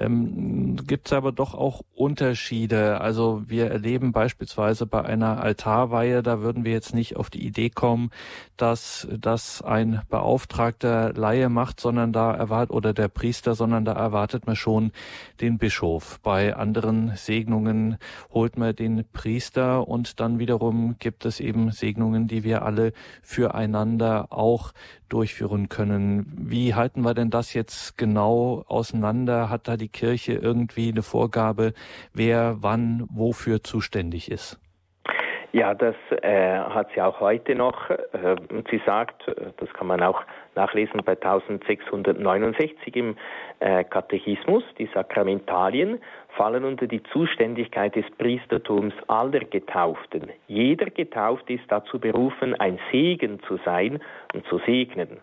Ähm, 0.00 0.76
Gibt 0.86 1.08
es 1.08 1.12
aber 1.12 1.32
doch 1.32 1.54
auch 1.54 1.82
Unterschiede. 1.94 3.00
Also 3.00 3.42
wir 3.46 3.70
erleben 3.70 4.12
beispielsweise 4.12 4.86
bei 4.86 5.04
einer 5.04 5.42
Altarweihe, 5.42 6.22
da 6.22 6.40
würden 6.40 6.64
wir 6.64 6.72
jetzt 6.72 6.94
nicht 6.94 7.16
auf 7.16 7.30
die 7.30 7.44
Idee 7.44 7.70
kommen, 7.70 8.10
dass 8.56 9.08
das 9.18 9.62
ein 9.62 10.02
beauftragter 10.08 11.12
Laie 11.12 11.48
macht, 11.48 11.80
sondern 11.80 12.12
da 12.12 12.32
erwartet, 12.32 12.74
oder 12.74 12.92
der 12.92 13.08
Priester, 13.08 13.54
sondern 13.54 13.84
da 13.84 13.92
erwartet 13.92 14.46
man 14.46 14.56
schon 14.56 14.92
den 15.40 15.58
Bischof. 15.58 16.20
Bei 16.22 16.54
anderen 16.54 17.12
Segnungen 17.16 17.98
holt 18.30 18.56
man 18.56 18.74
den 18.74 19.04
Priester 19.12 19.86
und 19.88 20.20
dann 20.20 20.38
wiederum 20.38 20.96
gibt 20.98 21.24
es 21.24 21.40
eben 21.40 21.72
Segnungen, 21.72 22.28
die 22.28 22.44
wir 22.44 22.62
alle 22.62 22.92
füreinander 23.22 24.28
auch 24.30 24.72
durchführen 25.08 25.68
können. 25.68 26.26
Wie 26.36 26.74
halten 26.74 27.02
wir 27.02 27.14
denn 27.14 27.30
das 27.30 27.54
jetzt 27.54 27.96
genau 27.96 28.64
auseinander? 28.68 29.48
Hat 29.48 29.66
da 29.66 29.76
die 29.76 29.87
Kirche 29.88 30.34
irgendwie 30.34 30.90
eine 30.90 31.02
Vorgabe, 31.02 31.72
wer 32.12 32.56
wann 32.60 33.06
wofür 33.10 33.62
zuständig 33.62 34.30
ist? 34.30 34.60
Ja, 35.52 35.74
das 35.74 35.94
äh, 36.22 36.58
hat 36.58 36.88
sie 36.94 37.00
auch 37.00 37.20
heute 37.20 37.54
noch. 37.54 37.88
Äh, 37.88 38.36
sie 38.70 38.82
sagt, 38.84 39.26
äh, 39.28 39.52
das 39.56 39.72
kann 39.72 39.86
man 39.86 40.02
auch 40.02 40.22
nachlesen 40.54 41.00
bei 41.04 41.12
1669 41.12 42.94
im 42.96 43.16
äh, 43.60 43.82
Katechismus, 43.84 44.62
die 44.78 44.90
Sakramentalien 44.92 46.00
fallen 46.36 46.64
unter 46.64 46.86
die 46.86 47.02
Zuständigkeit 47.04 47.96
des 47.96 48.04
Priestertums 48.18 48.92
aller 49.06 49.40
Getauften. 49.40 50.30
Jeder 50.48 50.90
Getauft 50.90 51.48
ist 51.48 51.64
dazu 51.68 51.98
berufen, 51.98 52.54
ein 52.60 52.78
Segen 52.92 53.40
zu 53.48 53.58
sein 53.64 54.00
und 54.34 54.46
zu 54.46 54.58
segnen. 54.66 55.18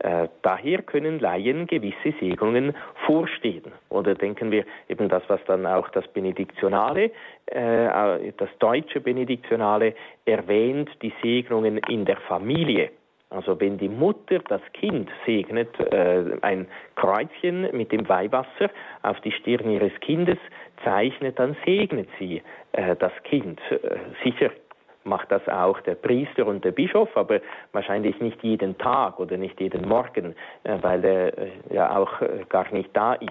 Äh, 0.00 0.28
daher 0.42 0.82
können 0.82 1.20
Laien 1.20 1.66
gewisse 1.66 2.12
Segnungen 2.18 2.74
vorstehen. 3.06 3.72
Oder 3.90 4.14
denken 4.14 4.50
wir 4.50 4.64
eben 4.88 5.08
das, 5.08 5.22
was 5.28 5.40
dann 5.46 5.66
auch 5.66 5.88
das 5.90 6.06
Benediktionale, 6.08 7.10
äh, 7.46 8.32
das 8.36 8.48
deutsche 8.58 9.00
Benediktionale 9.00 9.94
erwähnt, 10.24 10.88
die 11.02 11.12
Segnungen 11.22 11.78
in 11.88 12.06
der 12.06 12.16
Familie. 12.16 12.90
Also 13.28 13.60
wenn 13.60 13.78
die 13.78 13.88
Mutter 13.88 14.40
das 14.48 14.62
Kind 14.72 15.08
segnet, 15.24 15.68
äh, 15.78 16.36
ein 16.40 16.66
Kreuzchen 16.96 17.68
mit 17.76 17.92
dem 17.92 18.08
Weihwasser 18.08 18.70
auf 19.02 19.20
die 19.20 19.30
Stirn 19.30 19.70
ihres 19.70 19.92
Kindes 20.00 20.38
zeichnet, 20.82 21.38
dann 21.38 21.56
segnet 21.64 22.08
sie 22.18 22.42
äh, 22.72 22.96
das 22.96 23.12
Kind. 23.22 23.60
Äh, 23.70 23.78
sicher 24.24 24.50
macht 25.04 25.30
das 25.32 25.46
auch 25.48 25.80
der 25.80 25.94
Priester 25.94 26.46
und 26.46 26.64
der 26.64 26.72
Bischof, 26.72 27.16
aber 27.16 27.40
wahrscheinlich 27.72 28.20
nicht 28.20 28.42
jeden 28.42 28.76
Tag 28.78 29.18
oder 29.18 29.36
nicht 29.36 29.60
jeden 29.60 29.88
Morgen, 29.88 30.34
äh, 30.64 30.76
weil 30.80 31.04
er 31.04 31.38
äh, 31.38 31.50
ja 31.70 31.96
auch 31.96 32.20
äh, 32.20 32.44
gar 32.48 32.70
nicht 32.72 32.90
da 32.92 33.14
ist, 33.14 33.30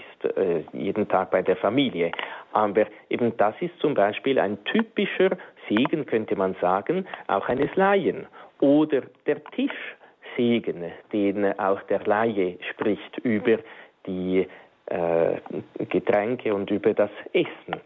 jeden 0.73 1.07
Tag 1.07 1.31
bei 1.31 1.41
der 1.41 1.55
Familie. 1.55 2.11
Aber 2.51 2.85
eben 3.09 3.35
das 3.37 3.55
ist 3.61 3.77
zum 3.79 3.93
Beispiel 3.93 4.39
ein 4.39 4.63
typischer 4.65 5.29
Segen, 5.67 6.05
könnte 6.05 6.35
man 6.35 6.55
sagen, 6.59 7.05
auch 7.27 7.47
eines 7.47 7.73
Laien. 7.75 8.27
Oder 8.59 9.03
der 9.25 9.41
Tischsegen, 9.45 10.91
den 11.13 11.59
auch 11.59 11.81
der 11.83 12.03
Laie 12.05 12.57
spricht 12.71 13.17
über 13.19 13.59
die 14.05 14.47
äh, 14.87 15.37
Getränke 15.85 16.53
und 16.53 16.69
über 16.71 16.93
das 16.93 17.11
Essen. 17.33 17.79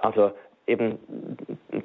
Also 0.00 0.32
eben, 0.66 0.98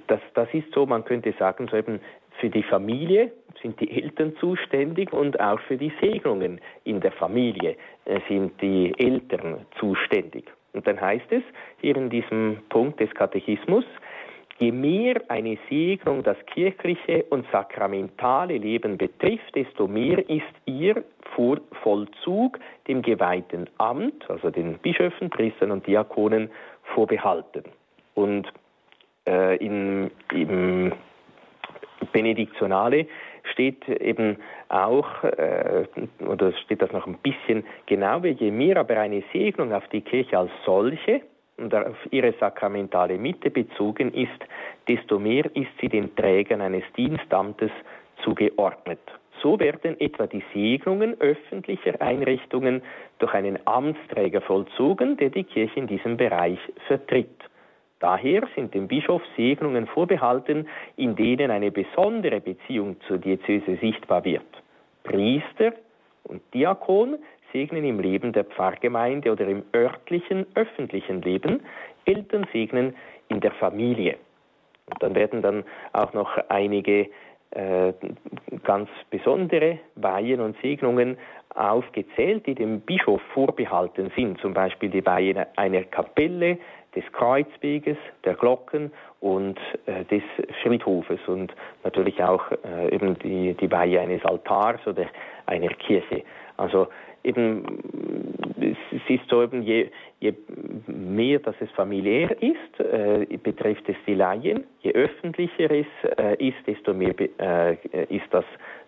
das, 0.08 0.20
das 0.34 0.48
ist 0.54 0.72
so, 0.74 0.86
man 0.86 1.04
könnte 1.06 1.34
sagen, 1.40 1.68
so 1.70 1.78
eben 1.78 2.00
für 2.40 2.50
die 2.50 2.64
Familie 2.64 3.32
sind 3.62 3.80
die 3.80 4.04
Eltern 4.04 4.36
zuständig 4.38 5.12
und 5.12 5.40
auch 5.40 5.60
für 5.62 5.78
die 5.78 5.92
Segnungen 6.00 6.62
in 6.84 7.00
der 7.00 7.12
Familie 7.12 7.76
äh, 8.06 8.20
sind 8.28 8.62
die 8.62 8.94
Eltern 8.98 9.66
zuständig. 9.80 10.46
Und 10.74 10.86
dann 10.86 11.02
heißt 11.02 11.32
es 11.32 11.44
hier 11.82 11.96
in 11.98 12.10
diesem 12.10 12.58
Punkt 12.70 13.00
des 13.00 13.10
Katechismus, 13.16 13.86
Je 14.60 14.72
mehr 14.72 15.22
eine 15.28 15.58
Segnung 15.70 16.24
das 16.24 16.38
kirchliche 16.48 17.26
und 17.30 17.46
sakramentale 17.52 18.58
Leben 18.58 18.98
betrifft, 18.98 19.56
desto 19.56 19.88
mehr 19.88 20.28
ist 20.30 20.44
ihr 20.66 21.04
Vollzug 21.84 22.58
dem 22.88 23.04
geweihten 23.04 23.70
Amt, 23.78 24.28
also 24.28 24.50
den 24.50 24.80
Bischöfen, 24.80 25.30
Priestern 25.30 25.70
und 25.70 25.86
Diakonen, 25.86 26.50
vorbehalten. 26.96 27.66
Und 28.16 28.52
äh, 29.28 29.58
in, 29.58 30.10
im 30.34 30.94
Benediktionale 32.12 33.08
steht 33.52 33.88
eben 33.88 34.38
auch, 34.70 35.24
äh, 35.24 35.86
oder 36.28 36.54
steht 36.54 36.82
das 36.82 36.92
noch 36.92 37.08
ein 37.08 37.18
bisschen 37.18 37.64
genauer, 37.86 38.26
je 38.26 38.52
mehr 38.52 38.78
aber 38.78 38.98
eine 38.98 39.24
Segnung 39.32 39.74
auf 39.74 39.88
die 39.90 40.02
Kirche 40.02 40.38
als 40.38 40.52
solche, 40.66 41.22
und 41.58 41.74
auf 41.74 41.98
ihre 42.12 42.34
sakramentale 42.40 43.18
Mitte 43.18 43.50
bezogen 43.50 44.14
ist, 44.14 44.40
desto 44.88 45.20
mehr 45.20 45.46
ist 45.56 45.72
sie 45.82 45.90
den 45.90 46.16
Trägern 46.16 46.62
eines 46.62 46.84
Dienstamtes 46.96 47.72
zugeordnet. 48.24 49.00
So 49.42 49.60
werden 49.60 50.00
etwa 50.00 50.28
die 50.28 50.44
Segnungen 50.54 51.20
öffentlicher 51.20 52.02
Einrichtungen 52.02 52.82
durch 53.20 53.34
einen 53.34 53.60
Amtsträger 53.66 54.42
vollzogen, 54.42 55.18
der 55.18 55.30
die 55.30 55.44
Kirche 55.44 55.80
in 55.80 55.88
diesem 55.88 56.18
Bereich 56.18 56.60
vertritt. 56.88 57.30
Daher 58.00 58.44
sind 58.56 58.74
dem 58.74 58.88
Bischof 58.88 59.22
Segnungen 59.36 59.88
vorbehalten, 59.88 60.68
in 60.98 61.16
denen 61.16 61.50
eine 61.50 61.72
besondere 61.72 62.40
Beziehung 62.40 62.98
zur 63.08 63.18
Diözese 63.18 63.78
sichtbar 63.78 64.24
wird. 64.24 64.46
Priester 65.04 65.74
und 66.24 66.42
Diakon 66.54 67.18
segnen 67.52 67.84
im 67.84 68.00
Leben 68.00 68.34
der 68.34 68.44
Pfarrgemeinde 68.44 69.32
oder 69.32 69.48
im 69.48 69.64
örtlichen, 69.74 70.46
öffentlichen 70.54 71.22
Leben, 71.22 71.62
Eltern 72.06 72.46
segnen 72.54 72.96
in 73.30 73.40
der 73.40 73.52
Familie. 73.52 74.18
Und 74.90 75.02
dann 75.02 75.16
werden 75.16 75.42
dann 75.42 75.64
auch 75.94 76.14
noch 76.14 76.38
einige 76.50 77.10
äh, 77.52 77.94
ganz 78.64 78.90
besondere 79.10 79.80
Weihen 79.96 80.42
und 80.42 80.58
Segnungen 80.62 81.18
aufgezählt, 81.56 82.46
die 82.46 82.56
dem 82.56 82.82
Bischof 82.82 83.22
vorbehalten 83.34 84.12
sind, 84.16 84.40
zum 84.40 84.54
Beispiel 84.54 84.90
die 84.90 85.06
Weihe 85.06 85.48
einer 85.56 85.84
Kapelle, 85.84 86.58
des 86.98 87.12
Kreuzweges, 87.12 87.98
der 88.26 88.34
Glocken 88.34 88.92
und 89.20 89.60
äh, 89.86 90.04
des 90.06 90.24
Friedhofes 90.64 91.20
und 91.28 91.54
natürlich 91.84 92.24
auch 92.24 92.44
äh, 92.52 92.94
eben 92.94 93.18
die, 93.20 93.54
die 93.54 93.72
Weihe 93.72 94.02
eines 94.02 94.26
Altars 94.26 94.86
oder 94.88 95.06
einer 95.46 95.70
Kirche. 95.70 96.24
Also 96.58 96.88
eben, 97.24 97.64
es 98.60 99.10
ist 99.10 99.30
so 99.30 99.44
eben, 99.44 99.62
je, 99.62 99.90
je 100.20 100.34
mehr, 100.88 101.38
dass 101.40 101.56
es 101.60 101.70
familiär 101.72 102.32
ist, 102.42 102.80
äh, 102.80 103.28
betrifft 103.38 103.88
es 103.88 103.96
die 104.08 104.16
Laien, 104.16 104.64
je 104.80 104.92
öffentlicher 104.94 105.70
es 105.70 105.86
äh, 106.18 106.48
ist, 106.48 106.58
desto 106.66 106.96
mehr 106.96 107.14
äh, 107.40 107.76
ist 108.10 108.26
das 108.32 108.46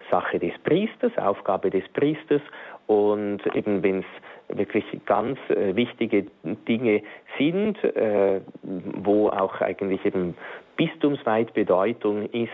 Sache 0.09 0.39
des 0.39 0.57
Priesters, 0.63 1.15
Aufgabe 1.17 1.69
des 1.69 1.87
Priesters 1.89 2.41
und 2.87 3.39
eben 3.55 3.83
wenn 3.83 3.99
es 3.99 4.05
wirklich 4.49 4.85
ganz 5.05 5.38
äh, 5.49 5.75
wichtige 5.75 6.25
Dinge 6.67 7.01
sind, 7.38 7.83
äh, 7.83 8.41
wo 8.63 9.29
auch 9.29 9.62
eigentlich 9.62 10.03
eben 10.05 10.35
bistumsweit 10.75 11.53
Bedeutung 11.53 12.29
ist, 12.31 12.49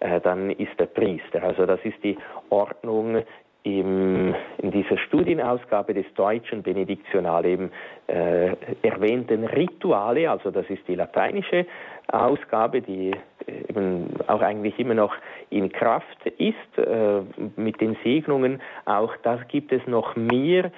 äh, 0.00 0.20
dann 0.20 0.50
ist 0.50 0.78
der 0.78 0.86
Priester. 0.86 1.42
Also 1.42 1.66
das 1.66 1.80
ist 1.84 2.02
die 2.04 2.16
Ordnung 2.50 3.22
im, 3.62 4.34
in 4.58 4.70
dieser 4.70 4.96
Studienausgabe 4.96 5.92
des 5.92 6.06
Deutschen 6.14 6.62
Benediktional 6.62 7.44
eben 7.44 7.70
äh, 8.06 8.56
erwähnten 8.82 9.44
Rituale, 9.44 10.30
also 10.30 10.50
das 10.50 10.68
ist 10.70 10.86
die 10.88 10.94
lateinische 10.94 11.66
Ausgabe, 12.08 12.80
die 12.80 13.10
äh, 13.10 13.68
eben 13.68 14.08
auch 14.26 14.40
eigentlich 14.40 14.78
immer 14.78 14.94
noch 14.94 15.14
in 15.50 15.70
Kraft 15.70 16.24
ist, 16.38 16.78
äh, 16.78 17.20
mit 17.56 17.80
den 17.80 17.96
Segnungen, 18.02 18.62
auch 18.86 19.14
da 19.22 19.36
gibt 19.48 19.72
es 19.72 19.86
noch 19.86 20.16
mehr 20.16 20.70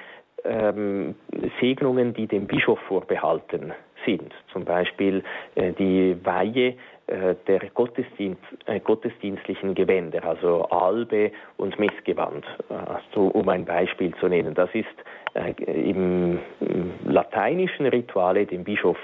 ähm, 0.45 1.15
Segnungen, 1.61 2.15
die 2.15 2.27
dem 2.27 2.47
Bischof 2.47 2.79
vorbehalten 2.89 3.73
sind. 4.05 4.33
Zum 4.53 4.65
Beispiel 4.65 5.23
äh, 5.55 5.73
die 5.73 6.17
Weihe 6.25 6.75
äh, 7.07 7.35
der 7.47 7.61
Gottesdienst, 7.75 8.43
äh, 8.67 8.81
gottesdienstlichen 8.81 9.75
Gewänder, 9.75 10.25
also 10.25 10.65
Albe 10.65 11.33
und 11.57 11.79
Messgewand, 11.79 12.45
also, 12.69 13.29
um 13.29 13.49
ein 13.49 13.65
Beispiel 13.65 14.15
zu 14.17 14.29
nennen. 14.29 14.55
Das 14.55 14.71
ist 14.75 14.87
äh, 15.35 15.53
im, 15.65 16.39
im 16.61 16.93
lateinischen 17.05 17.87
Rituale 17.87 18.47
dem 18.47 18.65
Bischof 18.65 18.99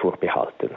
vorbehalten. 0.00 0.70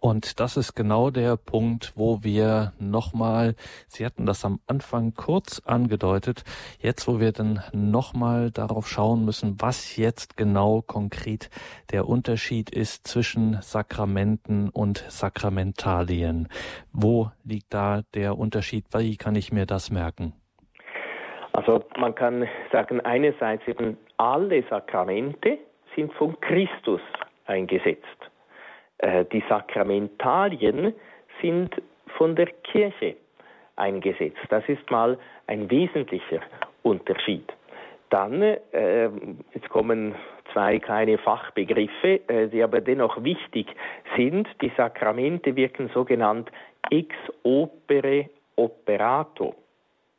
Und 0.00 0.38
das 0.38 0.56
ist 0.56 0.74
genau 0.74 1.10
der 1.10 1.36
Punkt, 1.36 1.92
wo 1.96 2.22
wir 2.22 2.72
nochmal, 2.78 3.56
Sie 3.88 4.06
hatten 4.06 4.26
das 4.26 4.44
am 4.44 4.60
Anfang 4.68 5.14
kurz 5.14 5.60
angedeutet, 5.66 6.44
jetzt 6.78 7.08
wo 7.08 7.18
wir 7.18 7.32
dann 7.32 7.64
nochmal 7.72 8.52
darauf 8.52 8.86
schauen 8.86 9.24
müssen, 9.24 9.56
was 9.58 9.96
jetzt 9.96 10.36
genau 10.36 10.82
konkret 10.82 11.50
der 11.90 12.08
Unterschied 12.08 12.70
ist 12.70 13.08
zwischen 13.08 13.60
Sakramenten 13.60 14.68
und 14.68 14.98
Sakramentalien. 15.08 16.46
Wo 16.92 17.30
liegt 17.44 17.74
da 17.74 18.02
der 18.14 18.38
Unterschied? 18.38 18.84
Wie 18.94 19.16
kann 19.16 19.34
ich 19.34 19.50
mir 19.50 19.66
das 19.66 19.90
merken? 19.90 20.32
Also 21.52 21.82
man 21.98 22.14
kann 22.14 22.46
sagen, 22.70 23.00
einerseits 23.00 23.66
eben 23.66 23.98
alle 24.16 24.62
Sakramente 24.70 25.58
sind 25.96 26.12
von 26.12 26.38
Christus 26.40 27.00
eingesetzt. 27.46 28.17
Äh, 28.98 29.24
die 29.26 29.42
Sakramentalien 29.48 30.92
sind 31.40 31.74
von 32.16 32.34
der 32.36 32.46
Kirche 32.64 33.16
eingesetzt. 33.76 34.38
Das 34.48 34.68
ist 34.68 34.90
mal 34.90 35.18
ein 35.46 35.70
wesentlicher 35.70 36.40
Unterschied. 36.82 37.52
Dann, 38.10 38.42
äh, 38.42 39.10
jetzt 39.54 39.68
kommen 39.68 40.14
zwei 40.52 40.78
kleine 40.78 41.18
Fachbegriffe, 41.18 42.20
äh, 42.28 42.48
die 42.48 42.62
aber 42.62 42.80
dennoch 42.80 43.22
wichtig 43.22 43.68
sind. 44.16 44.48
Die 44.62 44.72
Sakramente 44.76 45.54
wirken 45.54 45.90
sogenannt 45.92 46.50
ex 46.90 47.14
opere 47.42 48.30
operato 48.56 49.54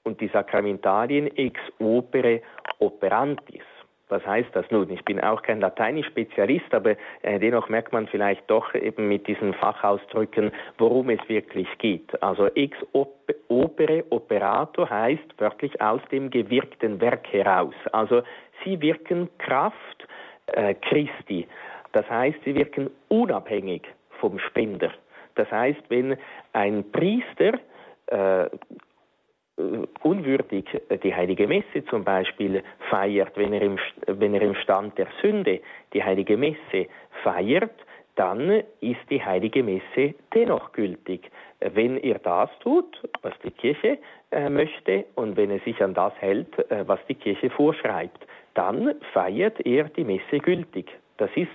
und 0.04 0.22
die 0.22 0.28
Sakramentalien 0.28 1.36
ex 1.36 1.60
opere 1.80 2.42
operantis. 2.78 3.63
Was 4.10 4.26
heißt 4.26 4.50
das 4.54 4.65
nun? 4.72 4.89
Ich 4.89 5.06
bin 5.06 5.19
auch 5.19 5.43
kein 5.43 5.62
Lateinisch-Spezialist, 5.62 6.74
aber 6.74 6.95
äh, 7.22 7.39
dennoch 7.39 7.69
merkt 7.69 7.93
man 7.93 8.08
vielleicht 8.08 8.50
doch 8.50 8.74
eben 8.74 9.08
mit 9.08 9.28
diesen 9.28 9.54
Fachausdrücken, 9.54 10.52
worum 10.80 11.12
es 11.12 11.19
wirklich 11.30 11.67
geht. 11.78 12.22
Also 12.22 12.48
ex 12.48 12.76
opere 13.48 14.04
operato 14.10 14.89
heißt 14.89 15.36
wörtlich 15.38 15.80
aus 15.80 16.02
dem 16.12 16.32
gewirkten 16.32 17.00
Werk 17.00 17.32
heraus. 17.32 17.76
Also 17.91 18.24
sie 18.63 18.82
wirken 18.82 19.30
Kraft 19.38 20.08
äh, 20.48 20.74
Christi. 20.74 21.48
Das 21.91 22.10
heißt, 22.10 22.39
sie 22.45 22.56
wirken 22.56 22.89
unabhängig 23.10 23.84
vom 24.19 24.39
Spender. 24.39 24.91
Das 25.36 25.50
heißt, 25.52 25.82
wenn 25.89 26.17
ein 26.54 26.84
Priester 26.91 27.60
äh, 28.08 28.50
unwürdig 30.04 30.65
die 31.04 31.13
heilige 31.13 31.48
Messe 31.48 31.84
zum 31.89 32.04
Beispiel 32.04 32.63
feiert, 32.89 33.36
wenn 33.36 33.54
er, 33.54 33.62
im, 33.62 33.78
wenn 34.08 34.34
er 34.34 34.41
im 34.41 34.56
Stand 34.56 34.98
der 34.98 35.08
Sünde 35.22 35.62
die 35.93 36.04
heilige 36.04 36.38
Messe 36.38 36.88
feiert, 37.24 37.74
dann 38.15 38.50
ist 38.82 39.00
die 39.10 39.24
heilige 39.24 39.63
Messe 39.63 40.13
dennoch 40.34 40.74
gültig. 40.74 41.32
Wenn 41.62 41.98
er 41.98 42.19
das 42.19 42.50
tut, 42.60 43.02
was 43.22 43.34
die 43.43 43.52
Kirche 43.52 43.98
äh, 44.32 44.50
möchte 44.50 45.06
und 45.15 45.38
wenn 45.38 45.52
er 45.52 45.60
sich 45.60 45.82
an 45.82 45.93
das 45.93 46.13
hält, 46.19 46.58
äh, 46.69 46.86
was 46.88 47.00
die 47.08 47.15
Kirche 47.15 47.50
vorschreibt, 47.50 48.26
dann 48.56 48.95
feiert 49.13 49.65
er 49.65 49.86
die 49.86 50.04
Messe 50.04 50.39
gültig. 50.39 50.91
Das 51.20 51.30
ist, 51.36 51.48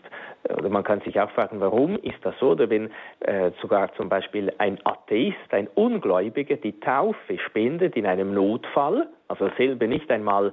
oder 0.59 0.68
man 0.68 0.85
kann 0.85 1.00
sich 1.00 1.18
auch 1.18 1.31
fragen, 1.31 1.61
warum 1.61 1.96
ist 1.96 2.18
das 2.22 2.35
so? 2.38 2.50
Oder 2.50 2.68
wenn 2.68 2.90
äh, 3.20 3.50
sogar 3.61 3.92
zum 3.94 4.09
Beispiel 4.09 4.53
ein 4.59 4.79
Atheist, 4.85 5.53
ein 5.53 5.68
Ungläubiger 5.68 6.57
die 6.57 6.79
Taufe 6.81 7.38
spendet 7.38 7.96
in 7.96 8.07
einem 8.07 8.35
Notfall, 8.35 9.09
also 9.29 9.50
selber 9.57 9.87
nicht 9.87 10.11
einmal 10.11 10.53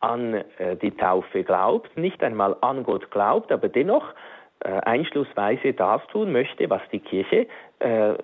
an 0.00 0.34
äh, 0.58 0.76
die 0.76 0.90
Taufe 0.90 1.44
glaubt, 1.44 1.96
nicht 1.96 2.22
einmal 2.22 2.56
an 2.60 2.82
Gott 2.82 3.10
glaubt, 3.10 3.52
aber 3.52 3.68
dennoch 3.68 4.14
äh, 4.60 4.70
einschlussweise 4.70 5.72
das 5.72 6.04
tun 6.08 6.32
möchte, 6.32 6.68
was 6.68 6.82
die 6.90 6.98
Kirche 6.98 7.46
äh, 7.78 8.14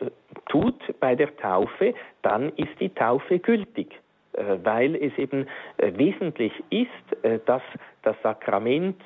tut 0.49 0.81
bei 0.99 1.14
der 1.14 1.37
Taufe, 1.37 1.94
dann 2.23 2.51
ist 2.57 2.81
die 2.81 2.92
Taufe 2.92 3.38
gültig 3.38 4.01
äh, 4.33 4.59
weil 4.64 4.97
es 4.97 5.16
eben 5.16 5.47
äh, 5.77 5.92
wesentlich 5.97 6.53
ist, 6.70 6.90
dass 7.47 7.62
das 8.03 8.16
Sakrament 8.23 9.01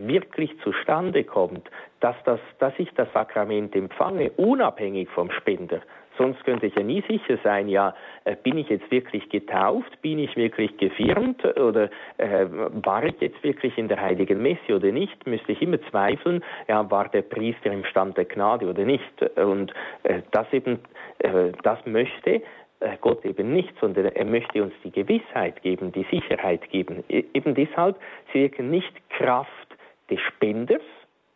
wirklich 0.00 0.58
zustande 0.60 1.24
kommt, 1.24 1.68
dass, 2.00 2.16
das, 2.24 2.40
dass 2.58 2.72
ich 2.78 2.90
das 2.94 3.12
Sakrament 3.12 3.74
empfange, 3.74 4.30
unabhängig 4.32 5.08
vom 5.10 5.30
Spender. 5.30 5.80
Sonst 6.18 6.44
könnte 6.44 6.66
ich 6.66 6.74
ja 6.74 6.82
nie 6.82 7.02
sicher 7.08 7.38
sein, 7.42 7.68
ja, 7.68 7.94
äh, 8.24 8.36
bin 8.36 8.58
ich 8.58 8.68
jetzt 8.68 8.90
wirklich 8.90 9.28
getauft, 9.30 10.02
bin 10.02 10.18
ich 10.18 10.36
wirklich 10.36 10.76
gefirmt 10.76 11.42
oder 11.58 11.88
äh, 12.18 12.46
war 12.50 13.04
ich 13.04 13.14
jetzt 13.20 13.42
wirklich 13.42 13.78
in 13.78 13.88
der 13.88 14.00
heiligen 14.00 14.42
Messe 14.42 14.76
oder 14.76 14.92
nicht, 14.92 15.26
müsste 15.26 15.52
ich 15.52 15.62
immer 15.62 15.80
zweifeln, 15.90 16.44
ja, 16.68 16.90
war 16.90 17.08
der 17.08 17.22
Priester 17.22 17.72
im 17.72 17.84
Stand 17.84 18.18
der 18.18 18.26
Gnade 18.26 18.66
oder 18.68 18.84
nicht. 18.84 19.22
Und 19.38 19.72
äh, 20.02 20.20
das 20.32 20.46
eben, 20.52 20.80
äh, 21.20 21.52
das 21.62 21.78
möchte 21.86 22.42
äh, 22.80 22.96
Gott 23.00 23.24
eben 23.24 23.52
nicht, 23.52 23.72
sondern 23.80 24.06
er 24.06 24.24
möchte 24.24 24.62
uns 24.62 24.72
die 24.82 24.90
Gewissheit 24.90 25.62
geben, 25.62 25.92
die 25.92 26.06
Sicherheit 26.10 26.68
geben. 26.70 27.04
E 27.08 27.24
eben 27.34 27.54
deshalb, 27.54 27.96
sie 28.32 28.40
wirken 28.40 28.70
nicht 28.70 28.92
Kraft 29.10 29.59
des 30.10 30.20
Spenders, 30.20 30.82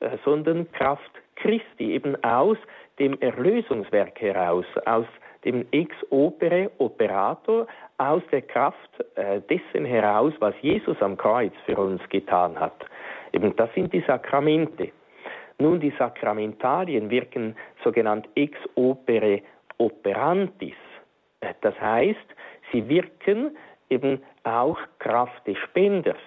äh, 0.01 0.17
sondern 0.25 0.71
Kraft 0.73 1.11
Christi, 1.37 1.93
eben 1.93 2.23
aus 2.25 2.59
dem 2.99 3.21
Erlösungswerk 3.21 4.21
heraus, 4.21 4.67
aus 4.87 5.07
dem 5.45 5.67
Ex 5.73 5.95
opere 6.11 6.71
Operator, 6.79 7.67
aus 7.99 8.23
der 8.31 8.43
Kraft 8.43 8.91
äh, 9.17 9.41
dessen 9.43 9.85
heraus, 9.85 10.33
was 10.39 10.55
Jesus 10.63 11.01
am 11.03 11.17
Kreuz 11.17 11.53
für 11.67 11.77
uns 11.77 12.01
getan 12.09 12.59
hat. 12.59 12.85
Eben 13.33 13.55
das 13.57 13.73
sind 13.75 13.93
die 13.93 14.05
Sakramente. 14.07 14.91
Nun, 15.59 15.81
die 15.81 15.93
Sakramentalien 15.99 17.11
wirken 17.11 17.57
sogenannt 17.83 18.29
ex 18.35 18.59
opere 18.75 19.43
operantis. 19.79 20.75
Äh, 21.41 21.55
das 21.61 21.79
heißt, 21.81 22.27
sie 22.73 22.89
wirken 22.89 23.57
eben 23.91 24.23
auch 24.45 24.79
Kraft 24.99 25.47
des 25.47 25.59
Spenders. 25.59 26.19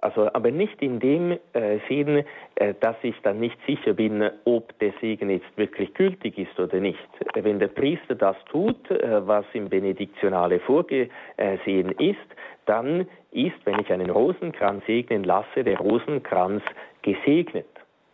Also, 0.00 0.32
aber 0.32 0.50
nicht 0.50 0.80
in 0.80 0.98
dem 0.98 1.32
äh, 1.52 1.78
Sinn, 1.88 2.24
äh, 2.54 2.74
dass 2.80 2.96
ich 3.02 3.14
dann 3.22 3.38
nicht 3.38 3.58
sicher 3.66 3.92
bin, 3.92 4.30
ob 4.44 4.78
der 4.78 4.92
Segen 5.00 5.30
jetzt 5.30 5.56
wirklich 5.56 5.92
gültig 5.94 6.38
ist 6.38 6.58
oder 6.58 6.80
nicht. 6.80 6.98
Wenn 7.34 7.58
der 7.58 7.68
Priester 7.68 8.14
das 8.14 8.36
tut, 8.50 8.90
äh, 8.90 9.26
was 9.26 9.44
im 9.52 9.68
Benediktionale 9.68 10.60
vorgesehen 10.60 11.92
ist, 11.98 12.18
dann 12.66 13.06
ist, 13.32 13.56
wenn 13.64 13.80
ich 13.80 13.92
einen 13.92 14.10
Rosenkranz 14.10 14.84
segnen 14.86 15.24
lasse, 15.24 15.64
der 15.64 15.78
Rosenkranz 15.78 16.62
gesegnet. 17.02 17.66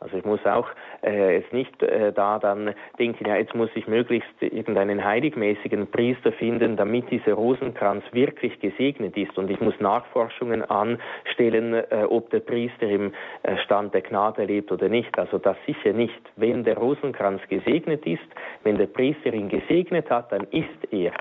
Also 0.06 0.18
ich 0.18 0.24
muss 0.24 0.46
auch 0.46 0.68
äh, 1.02 1.38
jetzt 1.38 1.52
nicht 1.52 1.82
äh, 1.82 2.12
da 2.12 2.38
dann 2.38 2.72
denken, 2.96 3.26
ja, 3.26 3.34
jetzt 3.34 3.56
muss 3.56 3.70
ich 3.74 3.88
möglichst 3.88 4.40
irgendeinen 4.40 5.04
heiligmäßigen 5.04 5.90
Priester 5.90 6.30
finden, 6.30 6.76
damit 6.76 7.10
dieser 7.10 7.32
Rosenkranz 7.32 8.04
wirklich 8.12 8.60
gesegnet 8.60 9.16
ist. 9.16 9.36
Und 9.36 9.50
ich 9.50 9.60
muss 9.60 9.74
Nachforschungen 9.80 10.62
anstellen, 10.62 11.74
äh, 11.74 12.04
ob 12.08 12.30
der 12.30 12.38
Priester 12.38 12.88
im 12.88 13.12
äh, 13.42 13.56
Stand 13.64 13.94
der 13.94 14.02
Gnade 14.02 14.44
lebt 14.44 14.70
oder 14.70 14.88
nicht. 14.88 15.18
Also 15.18 15.38
das 15.38 15.56
sicher 15.66 15.92
nicht. 15.92 16.22
Wenn 16.36 16.62
der 16.62 16.78
Rosenkranz 16.78 17.42
gesegnet 17.48 18.06
ist, 18.06 18.28
wenn 18.62 18.78
der 18.78 18.86
Priester 18.86 19.34
ihn 19.34 19.48
gesegnet 19.48 20.08
hat, 20.08 20.30
dann 20.30 20.46
ist 20.52 20.92
er 20.92 21.12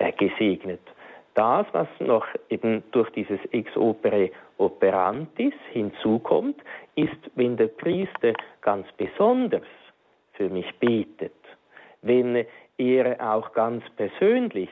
äh, 0.00 0.12
gesegnet. 0.12 0.80
Das, 1.34 1.66
was 1.72 1.88
noch 1.98 2.26
eben 2.48 2.84
durch 2.92 3.10
dieses 3.10 3.40
Ex 3.50 3.76
opere 3.76 4.30
operantis 4.58 5.52
hinzukommt, 5.72 6.56
ist, 6.94 7.18
wenn 7.34 7.56
der 7.56 7.68
Priester 7.68 8.32
ganz 8.60 8.86
besonders 8.96 9.66
für 10.34 10.48
mich 10.48 10.72
betet, 10.78 11.32
wenn 12.02 12.44
er 12.78 13.34
auch 13.34 13.52
ganz 13.52 13.82
persönlich 13.96 14.70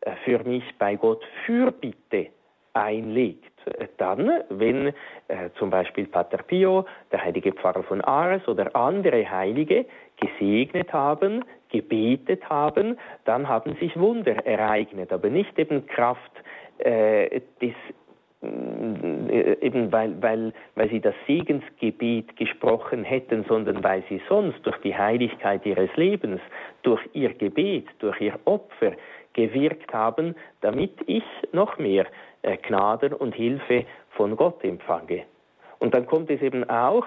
äh, 0.00 0.12
für 0.24 0.42
mich 0.44 0.64
bei 0.78 0.96
Gott 0.96 1.24
Fürbitte 1.46 2.28
einlegt. 2.72 3.50
Dann, 3.98 4.42
wenn 4.48 4.88
äh, 5.28 5.50
zum 5.58 5.70
Beispiel 5.70 6.06
Pater 6.06 6.38
Pio, 6.38 6.86
der 7.12 7.22
heilige 7.22 7.52
Pfarrer 7.52 7.82
von 7.82 8.00
Ars 8.00 8.46
oder 8.48 8.74
andere 8.74 9.28
Heilige 9.30 9.84
gesegnet 10.16 10.92
haben, 10.92 11.44
gebetet 11.70 12.48
haben, 12.48 12.98
dann 13.24 13.48
haben 13.48 13.74
sich 13.76 13.98
Wunder 13.98 14.44
ereignet, 14.46 15.12
aber 15.12 15.30
nicht 15.30 15.58
eben 15.58 15.86
Kraft 15.86 16.32
äh, 16.78 17.40
des 17.60 17.74
äh, 18.42 19.58
eben 19.60 19.92
weil, 19.92 20.20
weil, 20.22 20.52
weil 20.74 20.88
sie 20.88 21.00
das 21.00 21.14
Segensgebet 21.26 22.36
gesprochen 22.36 23.04
hätten, 23.04 23.44
sondern 23.46 23.84
weil 23.84 24.02
sie 24.08 24.20
sonst 24.30 24.64
durch 24.64 24.78
die 24.78 24.96
Heiligkeit 24.96 25.66
ihres 25.66 25.94
Lebens, 25.96 26.40
durch 26.82 27.00
ihr 27.12 27.34
Gebet, 27.34 27.86
durch 27.98 28.18
ihr 28.20 28.38
Opfer 28.46 28.92
gewirkt 29.34 29.92
haben, 29.92 30.34
damit 30.62 30.92
ich 31.06 31.24
noch 31.52 31.76
mehr 31.76 32.06
äh, 32.42 32.56
Gnaden 32.56 33.12
und 33.12 33.34
Hilfe 33.34 33.84
von 34.12 34.34
Gott 34.36 34.64
empfange. 34.64 35.24
Und 35.78 35.92
dann 35.92 36.06
kommt 36.06 36.30
es 36.30 36.40
eben 36.40 36.68
auch, 36.68 37.04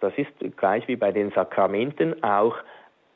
das 0.00 0.12
ist 0.16 0.56
gleich 0.58 0.86
wie 0.88 0.96
bei 0.96 1.10
den 1.10 1.30
Sakramenten, 1.30 2.22
auch 2.22 2.56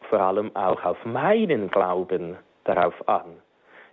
vor 0.08 0.20
allem 0.20 0.54
auch 0.54 0.84
auf 0.84 1.04
meinen 1.04 1.70
Glauben 1.70 2.36
darauf 2.64 3.08
an. 3.08 3.36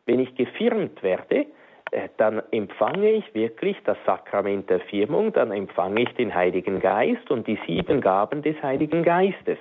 Wenn 0.05 0.19
ich 0.19 0.33
gefirmt 0.35 1.03
werde, 1.03 1.45
äh, 1.91 2.09
dann 2.17 2.41
empfange 2.51 3.11
ich 3.11 3.33
wirklich 3.33 3.77
das 3.83 3.97
Sakrament 4.05 4.69
der 4.69 4.79
Firmung, 4.81 5.33
dann 5.33 5.51
empfange 5.51 6.01
ich 6.01 6.13
den 6.15 6.33
Heiligen 6.33 6.79
Geist 6.79 7.29
und 7.29 7.47
die 7.47 7.59
sieben 7.67 8.01
Gaben 8.01 8.41
des 8.41 8.61
Heiligen 8.63 9.03
Geistes. 9.03 9.57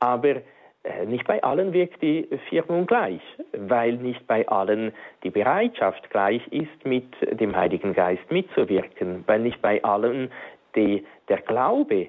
Aber 0.00 0.36
äh, 0.84 1.06
nicht 1.06 1.26
bei 1.26 1.42
allen 1.42 1.72
wirkt 1.72 2.02
die 2.02 2.28
Firmung 2.48 2.86
gleich, 2.86 3.22
weil 3.52 3.92
nicht 3.94 4.26
bei 4.26 4.46
allen 4.48 4.92
die 5.22 5.30
Bereitschaft 5.30 6.10
gleich 6.10 6.46
ist, 6.48 6.84
mit 6.84 7.06
dem 7.40 7.54
Heiligen 7.54 7.94
Geist 7.94 8.30
mitzuwirken, 8.30 9.22
weil 9.26 9.40
nicht 9.40 9.62
bei 9.62 9.82
allen 9.84 10.32
die, 10.74 11.06
der 11.28 11.38
Glaube 11.42 12.08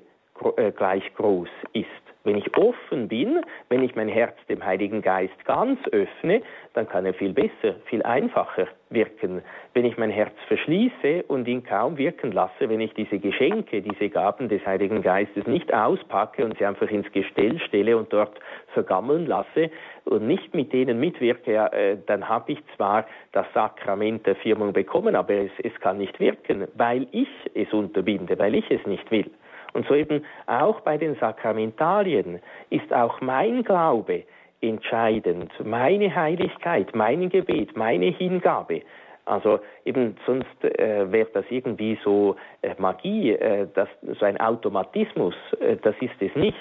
äh, 0.57 0.71
gleich 0.71 1.03
groß 1.15 1.49
ist. 1.73 1.87
Wenn 2.25 2.37
ich 2.37 2.57
offen 2.57 3.09
bin, 3.09 3.41
wenn 3.67 3.83
ich 3.83 3.95
mein 3.95 4.07
Herz 4.07 4.37
dem 4.47 4.65
Heiligen 4.65 5.01
Geist 5.01 5.33
ganz 5.43 5.77
öffne, 5.91 6.41
dann 6.73 6.87
kann 6.87 7.05
er 7.05 7.13
viel 7.13 7.33
besser, 7.33 7.75
viel 7.85 8.01
einfacher 8.03 8.67
wirken. 8.89 9.41
Wenn 9.73 9.83
ich 9.83 9.97
mein 9.97 10.09
Herz 10.09 10.33
verschließe 10.47 11.23
und 11.27 11.47
ihn 11.49 11.65
kaum 11.65 11.97
wirken 11.97 12.31
lasse, 12.31 12.69
wenn 12.69 12.79
ich 12.79 12.93
diese 12.93 13.19
Geschenke, 13.19 13.81
diese 13.81 14.09
Gaben 14.09 14.47
des 14.47 14.65
Heiligen 14.65 15.01
Geistes 15.01 15.45
nicht 15.47 15.73
auspacke 15.73 16.45
und 16.45 16.57
sie 16.57 16.65
einfach 16.65 16.89
ins 16.89 17.11
Gestell 17.11 17.59
stelle 17.59 17.97
und 17.97 18.13
dort 18.13 18.39
vergammeln 18.73 19.25
lasse 19.25 19.69
und 20.05 20.25
nicht 20.25 20.55
mit 20.55 20.71
denen 20.71 21.01
mitwirke, 21.01 21.55
äh, 21.73 21.97
dann 22.05 22.29
habe 22.29 22.53
ich 22.53 22.59
zwar 22.77 23.05
das 23.33 23.47
Sakrament 23.53 24.25
der 24.25 24.35
Firmung 24.37 24.71
bekommen, 24.71 25.17
aber 25.17 25.33
es, 25.33 25.51
es 25.61 25.77
kann 25.81 25.97
nicht 25.97 26.19
wirken, 26.21 26.69
weil 26.75 27.05
ich 27.11 27.27
es 27.53 27.73
unterbinde, 27.73 28.39
weil 28.39 28.55
ich 28.55 28.71
es 28.71 28.85
nicht 28.85 29.11
will. 29.11 29.29
Und 29.73 29.87
so 29.87 29.95
eben 29.95 30.23
auch 30.45 30.81
bei 30.81 30.97
den 30.97 31.15
Sakramentalien 31.15 32.39
ist 32.69 32.93
auch 32.93 33.21
mein 33.21 33.63
Glaube 33.63 34.23
entscheidend, 34.61 35.51
meine 35.63 36.15
Heiligkeit, 36.15 36.95
mein 36.95 37.29
Gebet, 37.29 37.75
meine 37.75 38.05
Hingabe. 38.05 38.81
Also 39.25 39.59
eben 39.85 40.15
sonst 40.25 40.63
äh, 40.63 41.11
wäre 41.11 41.29
das 41.33 41.45
irgendwie 41.49 41.97
so 42.03 42.35
äh, 42.61 42.75
Magie, 42.77 43.31
äh, 43.31 43.67
das, 43.73 43.87
so 44.19 44.25
ein 44.25 44.39
Automatismus, 44.39 45.35
äh, 45.59 45.77
das 45.77 45.95
ist 46.01 46.15
es 46.19 46.35
nicht. 46.35 46.57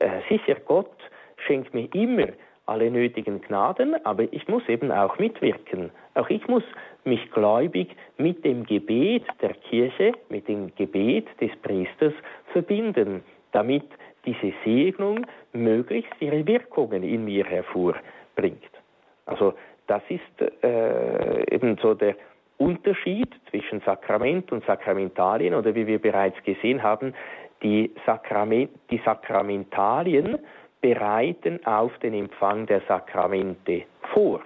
Äh, 0.00 0.20
sicher, 0.28 0.56
Gott 0.66 0.92
schenkt 1.46 1.72
mir 1.72 1.88
immer 1.94 2.28
alle 2.66 2.90
nötigen 2.90 3.40
Gnaden, 3.40 3.94
aber 4.04 4.24
ich 4.32 4.48
muss 4.48 4.66
eben 4.68 4.90
auch 4.90 5.18
mitwirken. 5.18 5.90
Auch 6.14 6.30
ich 6.30 6.46
muss 6.48 6.62
mich 7.04 7.30
gläubig 7.30 7.94
mit 8.16 8.44
dem 8.44 8.64
Gebet 8.64 9.24
der 9.42 9.54
Kirche, 9.54 10.12
mit 10.30 10.48
dem 10.48 10.74
Gebet 10.74 11.26
des 11.40 11.50
Priesters 11.62 12.14
verbinden, 12.52 13.22
damit 13.52 13.84
diese 14.24 14.52
Segnung 14.64 15.26
möglichst 15.52 16.14
ihre 16.20 16.46
Wirkungen 16.46 17.02
in 17.02 17.24
mir 17.24 17.44
hervorbringt. 17.44 18.70
Also 19.26 19.54
das 19.86 20.02
ist 20.08 20.62
äh, 20.62 21.54
eben 21.54 21.76
so 21.82 21.94
der 21.94 22.16
Unterschied 22.56 23.28
zwischen 23.50 23.80
Sakrament 23.80 24.50
und 24.52 24.64
Sakramentalien 24.64 25.54
oder 25.54 25.74
wie 25.74 25.86
wir 25.86 25.98
bereits 25.98 26.42
gesehen 26.44 26.82
haben, 26.82 27.14
die, 27.62 27.90
Sakrament, 28.06 28.70
die 28.90 29.00
Sakramentalien 29.04 30.38
bereiten 30.84 31.64
auf 31.64 31.96
den 32.00 32.12
Empfang 32.12 32.66
der 32.66 32.82
Sakramente 32.86 33.84
vor. 34.12 34.42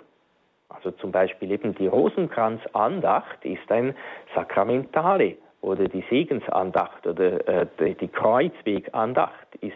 Also 0.68 0.93
zum 0.93 1.11
Beispiel 1.11 1.51
eben 1.51 1.74
die 1.74 1.89
Rosenkranzandacht 1.89 3.45
ist 3.45 3.72
ein 3.72 3.93
Sakramentale 4.36 5.34
oder 5.62 5.89
die 5.89 6.05
Segensandacht 6.09 7.09
oder 7.09 7.49
äh, 7.49 7.95
die 7.95 8.07
Kreuzwegandacht 8.07 9.57
ist 9.62 9.74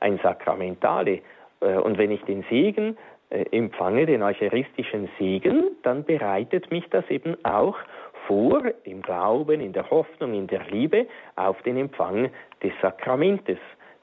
ein 0.00 0.20
Sakramentale. 0.22 1.22
Äh, 1.60 1.78
und 1.78 1.96
wenn 1.96 2.10
ich 2.10 2.20
den 2.24 2.44
Segen 2.50 2.98
äh, 3.30 3.46
empfange, 3.50 4.04
den 4.04 4.22
eucharistischen 4.22 5.08
Segen, 5.18 5.70
dann 5.82 6.04
bereitet 6.04 6.70
mich 6.70 6.84
das 6.90 7.08
eben 7.08 7.42
auch 7.42 7.78
vor, 8.26 8.60
im 8.84 9.00
Glauben, 9.00 9.62
in 9.62 9.72
der 9.72 9.88
Hoffnung, 9.88 10.34
in 10.34 10.46
der 10.46 10.64
Liebe, 10.64 11.06
auf 11.36 11.62
den 11.62 11.78
Empfang 11.78 12.28
des 12.62 12.72
Sakramentes 12.82 13.58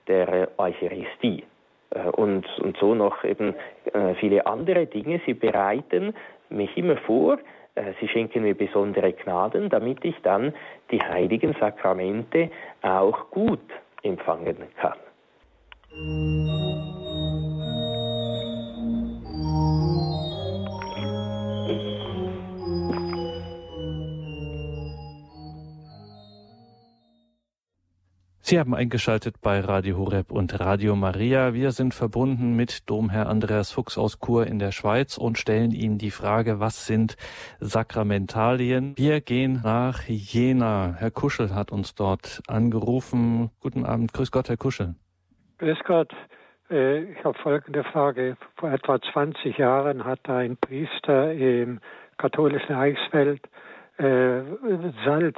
der 0.07 0.49
Eucharistie. 0.57 1.43
Äh, 1.91 2.09
und, 2.09 2.45
und 2.59 2.77
so 2.77 2.95
noch 2.95 3.23
eben 3.23 3.55
äh, 3.93 4.15
viele 4.15 4.45
andere 4.45 4.85
Dinge. 4.85 5.21
Sie 5.25 5.33
bereiten 5.33 6.13
mich 6.49 6.75
immer 6.77 6.97
vor, 6.97 7.37
äh, 7.75 7.93
sie 7.99 8.07
schenken 8.07 8.43
mir 8.43 8.55
besondere 8.55 9.13
Gnaden, 9.13 9.69
damit 9.69 10.03
ich 10.03 10.15
dann 10.23 10.53
die 10.91 11.01
heiligen 11.01 11.55
Sakramente 11.59 12.49
auch 12.81 13.29
gut 13.31 13.59
empfangen 14.03 14.57
kann. 14.79 14.97
Sie 28.49 28.57
haben 28.57 28.73
eingeschaltet 28.73 29.35
bei 29.43 29.59
Radio 29.59 29.99
Horeb 29.99 30.31
und 30.31 30.59
Radio 30.59 30.95
Maria. 30.95 31.53
Wir 31.53 31.69
sind 31.69 31.93
verbunden 31.93 32.55
mit 32.55 32.89
Domherr 32.89 33.29
Andreas 33.29 33.71
Fuchs 33.71 33.95
aus 33.95 34.17
Chur 34.19 34.47
in 34.47 34.57
der 34.57 34.71
Schweiz 34.71 35.19
und 35.19 35.37
stellen 35.37 35.69
Ihnen 35.69 35.99
die 35.99 36.09
Frage, 36.09 36.59
was 36.59 36.87
sind 36.87 37.15
Sakramentalien? 37.59 38.97
Wir 38.97 39.21
gehen 39.21 39.61
nach 39.63 40.01
Jena. 40.07 40.95
Herr 40.97 41.11
Kuschel 41.11 41.53
hat 41.53 41.71
uns 41.71 41.93
dort 41.93 42.41
angerufen. 42.47 43.51
Guten 43.59 43.85
Abend. 43.85 44.13
Grüß 44.13 44.31
Gott, 44.31 44.49
Herr 44.49 44.57
Kuschel. 44.57 44.95
Grüß 45.59 45.77
Gott. 45.85 46.11
Äh, 46.71 47.03
ich 47.03 47.23
habe 47.23 47.37
folgende 47.37 47.83
Frage. 47.83 48.35
Vor 48.57 48.71
etwa 48.71 48.99
20 48.99 49.59
Jahren 49.59 50.05
hat 50.05 50.27
ein 50.27 50.57
Priester 50.57 51.33
im 51.33 51.81
katholischen 52.17 52.73
Reichsfeld 52.73 53.41
äh, 53.99 54.41
Salz 55.05 55.37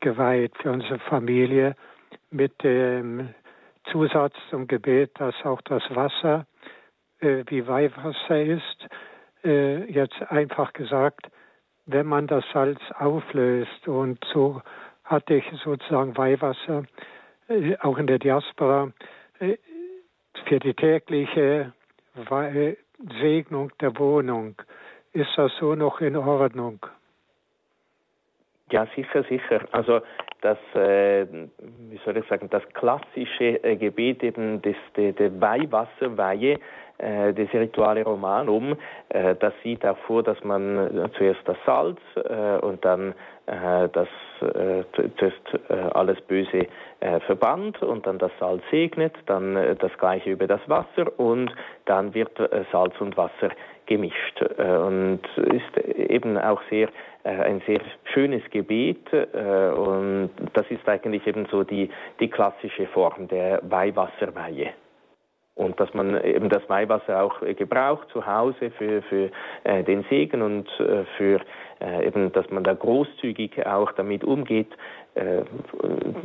geweiht 0.00 0.52
für 0.60 0.70
unsere 0.70 0.98
Familie 0.98 1.76
mit 2.32 2.62
dem 2.62 3.34
Zusatz 3.90 4.34
zum 4.50 4.66
Gebet, 4.66 5.12
dass 5.18 5.34
auch 5.44 5.60
das 5.62 5.82
Wasser 5.94 6.46
äh, 7.20 7.44
wie 7.46 7.66
Weihwasser 7.66 8.42
ist. 8.42 8.88
Äh, 9.44 9.90
jetzt 9.90 10.20
einfach 10.30 10.72
gesagt, 10.72 11.26
wenn 11.86 12.06
man 12.06 12.26
das 12.26 12.44
Salz 12.52 12.80
auflöst 12.98 13.88
und 13.88 14.24
so 14.32 14.62
hatte 15.04 15.34
ich 15.34 15.44
sozusagen 15.64 16.16
Weihwasser 16.16 16.84
äh, 17.48 17.76
auch 17.78 17.98
in 17.98 18.06
der 18.06 18.18
Diaspora 18.18 18.92
äh, 19.40 19.56
für 20.46 20.58
die 20.58 20.74
tägliche 20.74 21.72
Segnung 23.20 23.72
der 23.80 23.98
Wohnung. 23.98 24.54
Ist 25.12 25.30
das 25.36 25.52
so 25.58 25.74
noch 25.74 26.00
in 26.00 26.16
Ordnung? 26.16 26.84
Ja, 28.70 28.86
sicher, 28.94 29.24
sicher. 29.24 29.66
Also 29.72 30.00
das, 30.42 30.58
äh, 30.74 31.26
wie 31.88 32.00
soll 32.04 32.16
ich 32.18 32.26
sagen, 32.26 32.50
das 32.50 32.62
klassische 32.74 33.62
äh, 33.64 33.76
Gebet 33.76 34.22
eben 34.22 34.60
des, 34.60 34.76
der, 34.96 35.12
der 35.12 35.40
Weihwasserweihe, 35.40 36.58
des 37.32 37.52
Rituale 37.52 38.04
Romanum, 38.04 38.76
äh, 39.08 39.34
das 39.36 39.52
sieht 39.62 39.84
auch 39.84 39.98
vor, 40.06 40.22
dass 40.22 40.42
man 40.44 40.78
äh, 40.78 41.08
zuerst 41.16 41.40
das 41.44 41.56
Salz 41.66 41.98
äh, 42.16 42.58
und 42.64 42.84
dann 42.84 43.14
äh, 43.46 43.88
das 43.92 44.08
äh, 44.40 44.84
zuerst 45.16 45.70
äh, 45.70 45.74
alles 45.94 46.20
Böse 46.22 46.66
äh, 47.00 47.20
verbannt 47.20 47.82
und 47.82 48.06
dann 48.06 48.18
das 48.18 48.30
Salz 48.38 48.62
segnet, 48.70 49.14
dann 49.26 49.56
äh, 49.56 49.74
das 49.76 49.92
gleiche 49.98 50.30
über 50.30 50.46
das 50.46 50.60
Wasser 50.68 51.18
und 51.18 51.52
dann 51.86 52.14
wird 52.14 52.38
äh, 52.38 52.64
Salz 52.70 52.94
und 53.00 53.16
Wasser 53.16 53.50
gemischt 53.86 54.40
äh, 54.58 54.76
und 54.76 55.20
ist 55.36 55.86
eben 55.96 56.38
auch 56.38 56.60
sehr 56.70 56.88
äh, 57.24 57.30
ein 57.30 57.62
sehr 57.66 57.80
schönes 58.04 58.42
Gebet 58.50 59.12
äh, 59.12 59.70
und 59.70 60.30
das 60.54 60.70
ist 60.70 60.88
eigentlich 60.88 61.26
eben 61.26 61.46
so 61.50 61.64
die, 61.64 61.90
die 62.20 62.28
klassische 62.28 62.86
Form 62.86 63.28
der 63.28 63.60
Weihwasserweihe. 63.62 64.72
Und 65.54 65.78
dass 65.78 65.92
man 65.92 66.22
eben 66.24 66.48
das 66.48 66.66
Weihwasser 66.68 67.22
auch 67.22 67.40
gebraucht 67.40 68.08
zu 68.10 68.26
Hause 68.26 68.70
für, 68.70 69.02
für 69.02 69.30
äh, 69.64 69.84
den 69.84 70.04
Segen 70.08 70.40
und 70.40 70.68
äh, 70.80 71.04
für 71.18 71.40
äh, 71.80 72.06
eben, 72.06 72.32
dass 72.32 72.48
man 72.50 72.64
da 72.64 72.72
großzügig 72.72 73.66
auch 73.66 73.92
damit 73.92 74.24
umgeht. 74.24 74.70
Äh, 75.14 75.42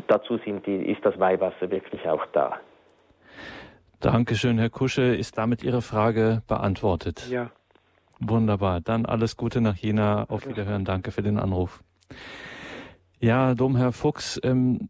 dazu 0.08 0.38
sind 0.46 0.66
die, 0.66 0.78
ist 0.92 1.06
das 1.06 1.20
Weihwasser 1.20 1.70
wirklich 1.70 2.08
auch 2.08 2.26
da. 2.28 2.58
Dankeschön, 4.00 4.60
Herr 4.60 4.70
Kusche. 4.70 5.16
Ist 5.16 5.38
damit 5.38 5.64
Ihre 5.64 5.82
Frage 5.82 6.44
beantwortet? 6.48 7.28
Ja. 7.30 7.50
Wunderbar. 8.20 8.80
Dann 8.80 9.06
alles 9.06 9.36
Gute 9.36 9.60
nach 9.60 9.76
Jena. 9.76 10.26
Auf 10.30 10.48
Wiederhören. 10.48 10.86
Danke 10.86 11.12
für 11.12 11.22
den 11.22 11.38
Anruf. 11.38 11.84
Ja, 13.20 13.56
Domherr 13.56 13.92
Fuchs, 13.92 14.40
ähm, 14.44 14.90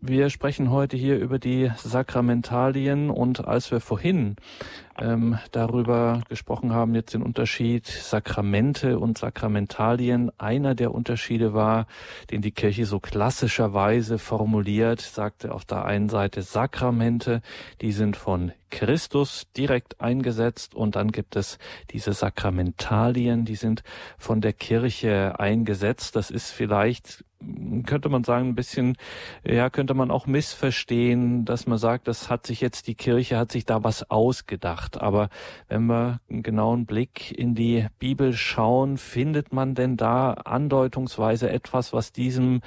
wir 0.00 0.30
sprechen 0.30 0.70
heute 0.70 0.96
hier 0.96 1.18
über 1.18 1.38
die 1.38 1.70
Sakramentalien 1.76 3.10
und 3.10 3.46
als 3.46 3.70
wir 3.70 3.80
vorhin 3.80 4.36
ähm, 4.98 5.38
darüber 5.50 6.20
gesprochen 6.28 6.72
haben, 6.72 6.94
jetzt 6.94 7.14
den 7.14 7.22
Unterschied 7.22 7.86
Sakramente 7.86 8.98
und 8.98 9.18
Sakramentalien, 9.18 10.30
einer 10.38 10.74
der 10.74 10.92
Unterschiede 10.92 11.54
war, 11.54 11.86
den 12.30 12.42
die 12.42 12.52
Kirche 12.52 12.86
so 12.86 13.00
klassischerweise 13.00 14.18
formuliert, 14.18 15.00
sagte 15.00 15.52
auf 15.52 15.64
der 15.64 15.84
einen 15.84 16.08
Seite 16.08 16.42
Sakramente, 16.42 17.42
die 17.80 17.92
sind 17.92 18.16
von 18.16 18.52
Christus 18.70 19.46
direkt 19.56 20.00
eingesetzt. 20.00 20.74
Und 20.74 20.96
dann 20.96 21.12
gibt 21.12 21.36
es 21.36 21.58
diese 21.90 22.12
Sakramentalien, 22.12 23.44
die 23.44 23.56
sind 23.56 23.82
von 24.18 24.40
der 24.40 24.52
Kirche 24.52 25.38
eingesetzt. 25.38 26.16
Das 26.16 26.30
ist 26.30 26.50
vielleicht 26.50 27.24
könnte 27.86 28.08
man 28.08 28.24
sagen, 28.24 28.50
ein 28.50 28.54
bisschen, 28.54 28.96
ja, 29.44 29.70
könnte 29.70 29.94
man 29.94 30.10
auch 30.10 30.26
missverstehen, 30.26 31.44
dass 31.44 31.66
man 31.66 31.78
sagt, 31.78 32.08
das 32.08 32.30
hat 32.30 32.46
sich 32.46 32.60
jetzt 32.60 32.86
die 32.86 32.94
Kirche, 32.94 33.38
hat 33.38 33.52
sich 33.52 33.64
da 33.64 33.82
was 33.84 34.10
ausgedacht 34.10 34.81
gemacht. 34.82 35.00
Aber 35.00 35.28
wenn 35.68 35.86
wir 35.86 36.20
einen 36.30 36.42
genauen 36.42 36.86
Blick 36.86 37.36
in 37.36 37.54
die 37.54 37.86
Bibel 37.98 38.32
schauen, 38.32 38.96
findet 38.96 39.52
man 39.52 39.74
denn 39.74 39.96
da 39.96 40.32
andeutungsweise 40.32 41.50
etwas, 41.50 41.92
was 41.92 42.12
diesem 42.12 42.60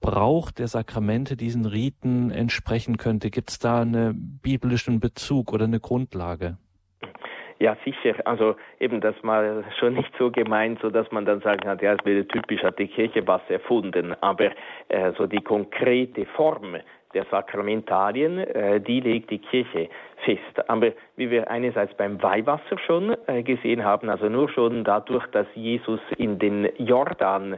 Brauch 0.00 0.50
der 0.50 0.68
Sakramente, 0.68 1.36
diesen 1.36 1.66
Riten 1.66 2.30
entsprechen 2.30 2.96
könnte? 2.96 3.30
Gibt 3.30 3.50
es 3.50 3.58
da 3.58 3.82
einen 3.82 4.40
biblischen 4.42 5.00
Bezug 5.00 5.52
oder 5.52 5.64
eine 5.64 5.80
Grundlage? 5.80 6.58
Ja, 7.60 7.76
sicher. 7.84 8.14
Also 8.24 8.56
eben 8.80 9.00
das 9.00 9.14
mal 9.22 9.64
schon 9.78 9.94
nicht 9.94 10.12
so 10.18 10.30
gemeint, 10.30 10.80
so 10.82 10.90
dass 10.90 11.10
man 11.12 11.24
dann 11.24 11.40
sagen 11.40 11.60
kann, 11.60 11.78
ja, 11.80 11.94
es 11.94 12.04
wäre 12.04 12.26
typisch, 12.26 12.62
hat 12.62 12.78
die 12.78 12.88
Kirche 12.88 13.26
was 13.26 13.42
erfunden. 13.48 14.14
Aber 14.20 14.50
äh, 14.88 15.12
so 15.16 15.26
die 15.26 15.40
konkrete 15.40 16.26
Form 16.36 16.76
der 17.14 17.24
Sakramentalien, 17.30 18.38
äh, 18.38 18.80
die 18.80 19.00
legt 19.00 19.30
die 19.30 19.38
Kirche 19.38 19.88
fest. 20.24 20.68
Aber 20.68 20.92
wie 21.16 21.30
wir 21.30 21.50
einerseits 21.50 21.94
beim 21.94 22.22
Weihwasser 22.22 22.78
schon 22.86 23.16
äh, 23.26 23.42
gesehen 23.42 23.84
haben, 23.84 24.08
also 24.08 24.28
nur 24.28 24.48
schon 24.48 24.84
dadurch, 24.84 25.26
dass 25.28 25.46
Jesus 25.54 26.00
in 26.16 26.38
den 26.38 26.68
Jordan 26.78 27.56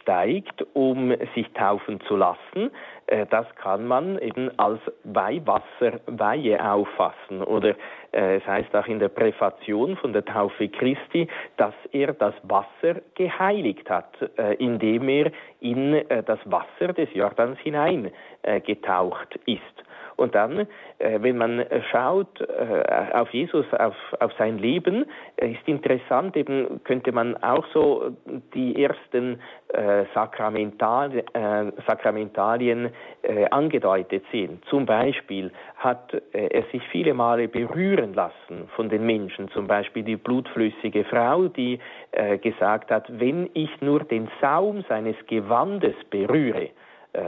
steigt, 0.00 0.64
um 0.74 1.14
sich 1.34 1.50
taufen 1.54 2.00
zu 2.02 2.16
lassen, 2.16 2.70
äh, 3.08 3.26
das 3.26 3.46
kann 3.56 3.86
man 3.86 4.18
eben 4.18 4.50
als 4.58 4.80
Weihwasserweihe 5.04 6.64
auffassen. 6.64 7.42
Oder 7.42 7.74
äh, 8.12 8.36
es 8.36 8.46
heißt 8.46 8.74
auch 8.76 8.86
in 8.86 8.98
der 8.98 9.08
Präfation 9.08 9.96
von 9.96 10.12
der 10.12 10.24
Taufe 10.24 10.68
Christi, 10.68 11.26
dass 11.56 11.74
er 11.92 12.12
das 12.12 12.34
Wasser 12.42 13.00
geheiligt 13.14 13.88
hat, 13.90 14.14
indem 14.58 15.08
er 15.08 15.30
in 15.60 16.02
das 16.26 16.38
Wasser 16.44 16.92
des 16.92 17.12
Jordans 17.14 17.58
hineingetaucht 17.60 19.38
ist. 19.46 19.87
Und 20.18 20.34
dann, 20.34 20.66
äh, 20.98 21.20
wenn 21.20 21.38
man 21.38 21.64
schaut 21.92 22.40
äh, 22.40 23.14
auf 23.14 23.30
Jesus, 23.30 23.64
auf, 23.72 23.94
auf 24.18 24.32
sein 24.36 24.58
Leben, 24.58 25.06
äh, 25.36 25.52
ist 25.52 25.66
interessant, 25.66 26.36
eben 26.36 26.82
könnte 26.82 27.12
man 27.12 27.36
auch 27.36 27.64
so 27.72 28.10
die 28.52 28.82
ersten 28.82 29.38
äh, 29.68 30.04
Sakramental, 30.14 31.18
äh, 31.18 31.72
Sakramentalien 31.86 32.90
äh, 33.22 33.46
angedeutet 33.50 34.24
sehen. 34.32 34.60
Zum 34.68 34.86
Beispiel 34.86 35.52
hat 35.76 36.12
äh, 36.32 36.48
er 36.48 36.64
sich 36.72 36.82
viele 36.90 37.14
Male 37.14 37.46
berühren 37.46 38.12
lassen 38.12 38.68
von 38.74 38.88
den 38.88 39.06
Menschen, 39.06 39.48
zum 39.50 39.68
Beispiel 39.68 40.02
die 40.02 40.16
blutflüssige 40.16 41.04
Frau, 41.04 41.46
die 41.46 41.78
äh, 42.10 42.38
gesagt 42.38 42.90
hat, 42.90 43.06
wenn 43.20 43.50
ich 43.54 43.70
nur 43.80 44.00
den 44.00 44.28
Saum 44.40 44.84
seines 44.88 45.16
Gewandes 45.28 45.94
berühre, 46.10 46.64
äh, 46.64 46.70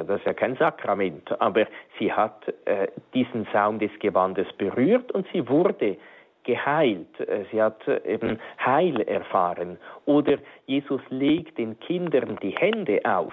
das 0.04 0.20
ist 0.20 0.26
ja 0.26 0.34
kein 0.34 0.56
Sakrament, 0.56 1.40
aber 1.40 1.66
sie 1.98 2.12
hat 2.12 2.46
äh, 2.64 2.88
diesen 3.14 3.46
Saum 3.52 3.78
des 3.78 3.90
Gewandes 3.98 4.46
berührt 4.58 5.12
und 5.12 5.26
sie 5.32 5.48
wurde 5.48 5.96
geheilt. 6.44 7.20
Äh, 7.20 7.44
sie 7.50 7.62
hat 7.62 7.86
eben 8.04 8.38
Heil 8.64 9.00
erfahren. 9.02 9.78
Oder 10.06 10.38
Jesus 10.66 11.00
legt 11.10 11.58
den 11.58 11.78
Kindern 11.80 12.38
die 12.42 12.52
Hände 12.56 13.00
auf. 13.04 13.32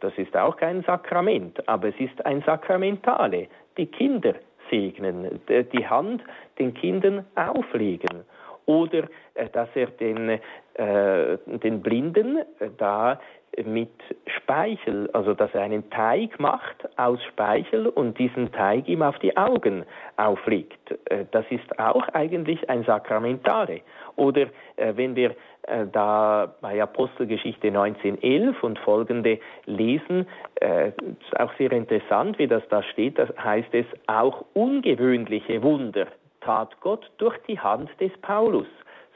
Das 0.00 0.12
ist 0.18 0.36
auch 0.36 0.56
kein 0.56 0.82
Sakrament, 0.82 1.66
aber 1.66 1.88
es 1.88 1.98
ist 1.98 2.24
ein 2.26 2.42
Sakramentale. 2.42 3.48
Die 3.76 3.86
Kinder 3.86 4.34
segnen, 4.70 5.40
die 5.48 5.86
Hand 5.86 6.22
den 6.58 6.74
Kindern 6.74 7.24
auflegen. 7.36 8.24
Oder 8.66 9.04
dass 9.52 9.68
er 9.74 9.86
den, 9.86 10.38
äh, 10.74 11.38
den 11.46 11.80
Blinden 11.80 12.40
da 12.76 13.18
mit 13.64 13.90
Speichel, 14.26 15.10
also 15.12 15.34
dass 15.34 15.52
er 15.54 15.62
einen 15.62 15.90
Teig 15.90 16.38
macht 16.38 16.88
aus 16.98 17.22
Speichel 17.24 17.86
und 17.86 18.18
diesen 18.18 18.52
Teig 18.52 18.88
ihm 18.88 19.02
auf 19.02 19.18
die 19.18 19.36
Augen 19.36 19.84
auflegt. 20.16 20.78
Äh, 21.06 21.24
das 21.30 21.44
ist 21.50 21.78
auch 21.78 22.06
eigentlich 22.08 22.68
ein 22.70 22.84
Sakramentale. 22.84 23.80
Oder 24.16 24.42
äh, 24.76 24.94
wenn 24.94 25.16
wir 25.16 25.34
äh, 25.62 25.86
da 25.90 26.54
bei 26.60 26.82
Apostelgeschichte 26.82 27.68
1911 27.68 28.62
und 28.62 28.78
folgende 28.78 29.38
lesen, 29.66 30.26
äh, 30.60 30.88
ist 30.88 31.40
auch 31.40 31.52
sehr 31.58 31.72
interessant, 31.72 32.38
wie 32.38 32.46
das 32.46 32.62
da 32.68 32.82
steht, 32.82 33.18
da 33.18 33.28
heißt 33.42 33.72
es, 33.72 33.86
auch 34.06 34.44
ungewöhnliche 34.54 35.62
Wunder 35.62 36.06
tat 36.40 36.80
Gott 36.80 37.10
durch 37.18 37.36
die 37.48 37.58
Hand 37.58 37.90
des 38.00 38.12
Paulus. 38.22 38.66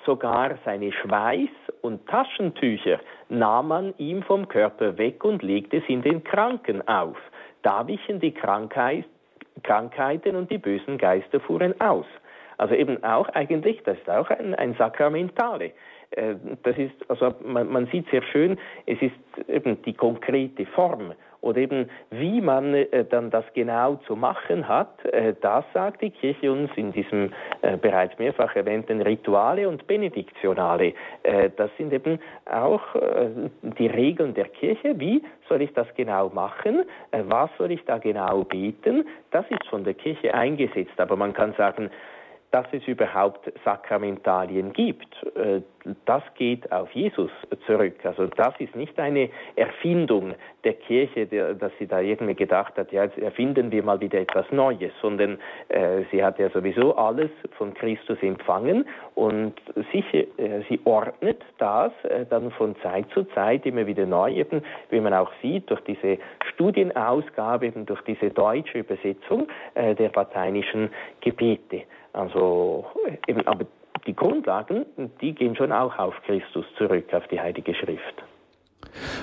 Sogar 0.05 0.59
seine 0.65 0.91
Schweiß- 0.91 1.49
und 1.81 2.07
Taschentücher 2.09 2.99
nahm 3.29 3.69
man 3.69 3.95
ihm 3.99 4.23
vom 4.23 4.49
Körper 4.49 4.99
weg 4.99 5.25
und 5.25 5.43
legte 5.43 5.79
es 5.79 5.85
in 5.89 6.03
den 6.03 6.25
Kranken 6.25 6.87
auf. 6.89 7.17
Da 7.63 7.87
wichen 7.87 8.19
die 8.19 8.33
Krankheit, 8.33 9.05
Krankheiten 9.63 10.35
und 10.35 10.51
die 10.51 10.59
bösen 10.59 10.99
Geister 10.99 11.39
fuhren 11.41 11.81
aus. 11.81 12.07
Also 12.59 12.75
eben 12.75 13.03
auch 13.05 13.29
eigentlich, 13.31 13.83
das 13.85 13.97
ist 13.99 14.11
auch 14.11 14.29
ein, 14.31 14.55
ein 14.55 14.75
Sakramentale. 14.75 15.73
Äh, 16.11 16.35
das 16.63 16.77
ist, 16.77 16.95
also 17.09 17.35
man, 17.45 17.69
man 17.69 17.87
sieht 17.87 18.09
sehr 18.11 18.23
schön, 18.23 18.59
es 18.87 19.01
ist 19.01 19.49
eben 19.49 19.81
die 19.83 19.95
konkrete 19.95 20.67
Form 20.67 21.13
oder 21.43 21.59
eben 21.59 21.91
wie 22.11 22.41
man 22.41 22.73
äh, 22.73 23.05
dann 23.05 23.31
das 23.31 23.45
genau 23.53 23.97
zu 24.07 24.17
machen 24.17 24.67
hat, 24.69 25.05
äh, 25.05 25.35
das 25.41 25.65
sagt 25.75 26.01
die 26.01 26.11
Kirche 26.11 26.51
uns 26.51 26.71
in 26.77 26.93
diesem 26.93 27.33
äh, 27.61 27.77
bereits 27.77 28.19
mehrfach 28.19 28.57
erwähnten 28.57 29.03
Rituale 29.03 29.69
und 29.69 29.87
Benediktionale. 29.87 30.95
Das 31.57 31.71
sind 31.77 31.93
eben 31.93 32.21
auch 32.51 32.83
die 33.79 33.87
Regeln 33.87 34.35
der 34.35 34.47
Kirche. 34.47 34.99
Wie 34.99 35.23
soll 35.49 35.63
ich 35.63 35.73
das 35.75 35.87
genau 35.97 36.29
machen? 36.29 36.85
Was 37.11 37.51
soll 37.59 37.73
ich 37.73 37.85
da 37.85 37.99
genau 37.99 38.45
beten? 38.45 39.07
Das 39.31 39.45
ist 39.51 39.67
von 39.69 39.85
der 39.85 39.95
Kirche 39.95 40.33
eingesetzt. 40.35 40.99
Aber 40.99 41.17
man 41.17 41.33
kann 41.33 41.55
sagen, 41.55 41.91
dass 42.53 42.67
es 42.73 42.87
überhaupt 42.87 43.51
Sakramentalien 43.65 44.73
gibt. 44.73 45.09
Äh, 45.35 45.63
das 46.05 46.23
geht 46.37 46.71
auf 46.71 46.93
Jesus 46.93 47.31
zurück. 47.67 47.97
Also 48.05 48.27
das 48.27 48.55
ist 48.61 48.77
nicht 48.77 48.99
eine 49.01 49.31
Erfindung 49.57 50.35
der 50.63 50.75
Kirche, 50.75 51.27
dass 51.27 51.73
sie 51.79 51.87
da 51.89 52.01
irgendwie 52.01 52.35
gedacht 52.35 52.77
hat, 52.77 52.93
ja, 52.93 53.05
jetzt 53.05 53.19
erfinden 53.19 53.73
wir 53.73 53.83
mal 53.83 54.01
wieder 54.01 54.21
etwas 54.21 54.47
Neues, 54.53 54.93
sondern 55.01 55.39
äh, 55.69 56.03
sie 56.13 56.23
hat 56.23 56.39
ja 56.39 56.51
sowieso 56.51 56.95
alles 56.95 57.31
von 57.59 57.75
Christus 57.75 58.19
empfangen 58.23 58.87
und 59.17 59.55
sich, 59.91 60.05
äh, 60.15 60.27
sie 60.69 60.79
ordnet 60.85 61.43
das 61.59 61.93
äh, 62.05 62.27
dann 62.31 62.53
von 62.53 62.77
Zeit 62.83 63.07
zu 63.13 63.25
Zeit 63.35 63.67
immer 63.67 63.87
wieder 63.87 64.07
neu, 64.07 64.33
eben, 64.33 64.63
wie 64.91 65.01
man 65.01 65.15
auch 65.15 65.33
sieht, 65.43 65.69
durch 65.69 65.81
diese 65.81 66.19
Studienausgabe, 66.53 67.67
eben 67.67 67.87
durch 67.87 68.03
diese 68.03 68.31
deutsche 68.31 68.79
Übersetzung 68.79 69.49
äh, 69.75 69.95
der 69.97 70.13
lateinischen 70.13 70.91
Gebete. 71.21 71.83
Also 72.13 72.87
eben, 73.27 73.47
aber 73.47 73.67
die 74.07 74.15
Grundlagen, 74.15 74.85
die 75.21 75.35
gehen 75.35 75.57
schon 75.57 75.73
auch 75.73 75.97
auf 75.99 76.15
Christus 76.27 76.67
zurück, 76.77 77.13
auf 77.13 77.27
die 77.29 77.41
Heilige 77.41 77.75
Schrift. 77.75 78.23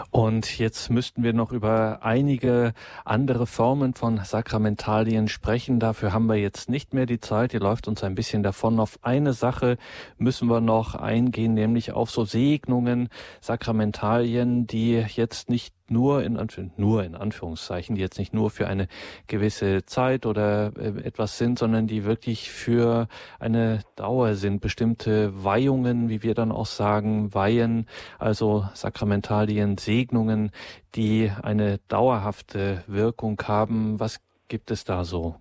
Und 0.09 0.57
jetzt 0.57 0.89
müssten 0.89 1.21
wir 1.21 1.33
noch 1.33 1.51
über 1.51 1.99
einige 2.01 2.73
andere 3.05 3.45
Formen 3.45 3.93
von 3.93 4.17
Sakramentalien 4.17 5.27
sprechen. 5.27 5.79
Dafür 5.79 6.13
haben 6.13 6.27
wir 6.27 6.37
jetzt 6.37 6.69
nicht 6.69 6.93
mehr 6.93 7.05
die 7.05 7.19
Zeit. 7.19 7.53
Die 7.53 7.57
läuft 7.57 7.87
uns 7.87 8.03
ein 8.03 8.15
bisschen 8.15 8.41
davon. 8.41 8.79
Auf 8.79 8.97
eine 9.01 9.33
Sache 9.33 9.77
müssen 10.17 10.47
wir 10.47 10.61
noch 10.61 10.95
eingehen, 10.95 11.53
nämlich 11.53 11.91
auf 11.91 12.09
so 12.09 12.23
Segnungen, 12.23 13.09
Sakramentalien, 13.41 14.65
die 14.65 15.03
jetzt 15.07 15.49
nicht 15.49 15.73
nur 15.91 16.23
in, 16.23 16.39
nur 16.77 17.03
in 17.03 17.15
Anführungszeichen, 17.15 17.95
die 17.95 18.01
jetzt 18.01 18.19
nicht 18.19 18.33
nur 18.33 18.49
für 18.49 18.67
eine 18.67 18.87
gewisse 19.27 19.85
Zeit 19.85 20.25
oder 20.25 20.71
äh, 20.77 21.05
etwas 21.05 21.37
sind, 21.37 21.59
sondern 21.59 21.87
die 21.87 22.05
wirklich 22.05 22.51
für 22.51 23.07
eine 23.39 23.79
Dauer 23.95 24.35
sind. 24.35 24.61
Bestimmte 24.61 25.43
Weihungen, 25.43 26.09
wie 26.09 26.23
wir 26.23 26.33
dann 26.33 26.51
auch 26.51 26.65
sagen, 26.65 27.33
Weihen, 27.33 27.87
also 28.17 28.65
Sakramentalien, 28.73 29.77
Segnungen, 29.77 30.51
die 30.95 31.31
eine 31.41 31.79
dauerhafte 31.87 32.83
Wirkung 32.87 33.41
haben. 33.47 33.99
Was 33.99 34.19
gibt 34.47 34.71
es 34.71 34.83
da 34.83 35.03
so? 35.03 35.35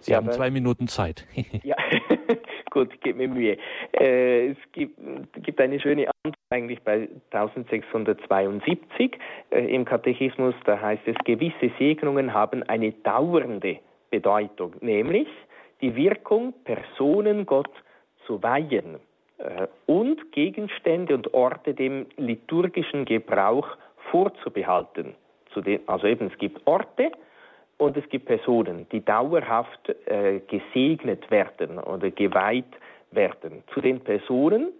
Sie 0.00 0.12
ja, 0.12 0.18
haben 0.18 0.30
zwei 0.30 0.50
Minuten 0.50 0.88
Zeit. 0.88 1.26
ja, 1.62 1.76
gut, 2.78 3.00
gib 3.02 3.16
mir 3.16 3.28
Mühe. 3.28 3.58
Äh, 3.92 4.50
es 4.50 4.56
gibt, 4.72 4.98
gibt, 5.42 5.60
eine 5.60 5.80
schöne 5.80 6.08
Antwort 6.22 6.36
eigentlich 6.50 6.80
bei 6.82 7.08
1672 7.32 9.18
äh, 9.50 9.74
im 9.74 9.84
Katechismus. 9.84 10.54
Da 10.64 10.80
heißt 10.80 11.02
es, 11.06 11.16
gewisse 11.24 11.70
Segnungen 11.78 12.32
haben 12.32 12.62
eine 12.64 12.92
dauernde 12.92 13.78
Bedeutung, 14.10 14.74
nämlich 14.80 15.28
die 15.80 15.94
Wirkung, 15.96 16.54
Personen 16.64 17.46
Gott 17.46 17.70
zu 18.26 18.42
weihen 18.42 18.96
äh, 19.38 19.66
und 19.86 20.32
Gegenstände 20.32 21.14
und 21.14 21.34
Orte 21.34 21.74
dem 21.74 22.06
liturgischen 22.16 23.04
Gebrauch 23.04 23.68
vorzubehalten. 24.10 25.14
also 25.86 26.06
eben, 26.06 26.30
es 26.32 26.38
gibt 26.38 26.64
Orte, 26.66 27.10
und 27.78 27.96
es 27.96 28.08
gibt 28.08 28.26
Personen, 28.26 28.86
die 28.92 29.04
dauerhaft 29.04 29.88
äh, 30.06 30.40
gesegnet 30.48 31.30
werden 31.30 31.78
oder 31.78 32.10
geweiht 32.10 32.76
werden. 33.12 33.62
Zu 33.72 33.80
den 33.80 34.00
Personen 34.00 34.72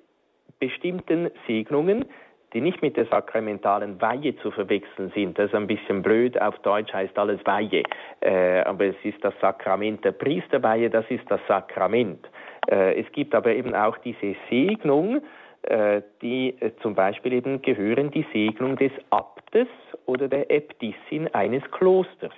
bestimmten 0.58 1.30
Segnungen, 1.46 2.04
die 2.52 2.60
nicht 2.60 2.82
mit 2.82 2.96
der 2.96 3.06
sakramentalen 3.06 4.00
Weihe 4.00 4.36
zu 4.38 4.50
verwechseln 4.50 5.12
sind. 5.14 5.38
Das 5.38 5.46
ist 5.46 5.54
ein 5.54 5.66
bisschen 5.66 6.02
blöd, 6.02 6.40
auf 6.40 6.58
Deutsch 6.60 6.92
heißt 6.92 7.16
alles 7.18 7.40
Weihe, 7.44 7.82
äh, 8.20 8.60
aber 8.62 8.86
es 8.86 8.96
ist 9.04 9.22
das 9.22 9.34
Sakrament 9.40 10.04
der 10.04 10.12
Priesterweihe, 10.12 10.90
das 10.90 11.04
ist 11.10 11.30
das 11.30 11.40
Sakrament. 11.46 12.26
Äh, 12.70 13.00
es 13.00 13.12
gibt 13.12 13.34
aber 13.34 13.54
eben 13.54 13.74
auch 13.74 13.98
diese 13.98 14.34
Segnung, 14.48 15.20
äh, 15.62 16.02
die 16.22 16.56
äh, 16.60 16.72
zum 16.82 16.94
Beispiel 16.94 17.34
eben 17.34 17.60
gehören 17.62 18.10
die 18.10 18.26
Segnung 18.32 18.76
des 18.76 18.92
Abtes 19.10 19.68
oder 20.06 20.26
der 20.26 20.50
Äbtissin 20.50 21.28
eines 21.34 21.62
Klosters 21.70 22.32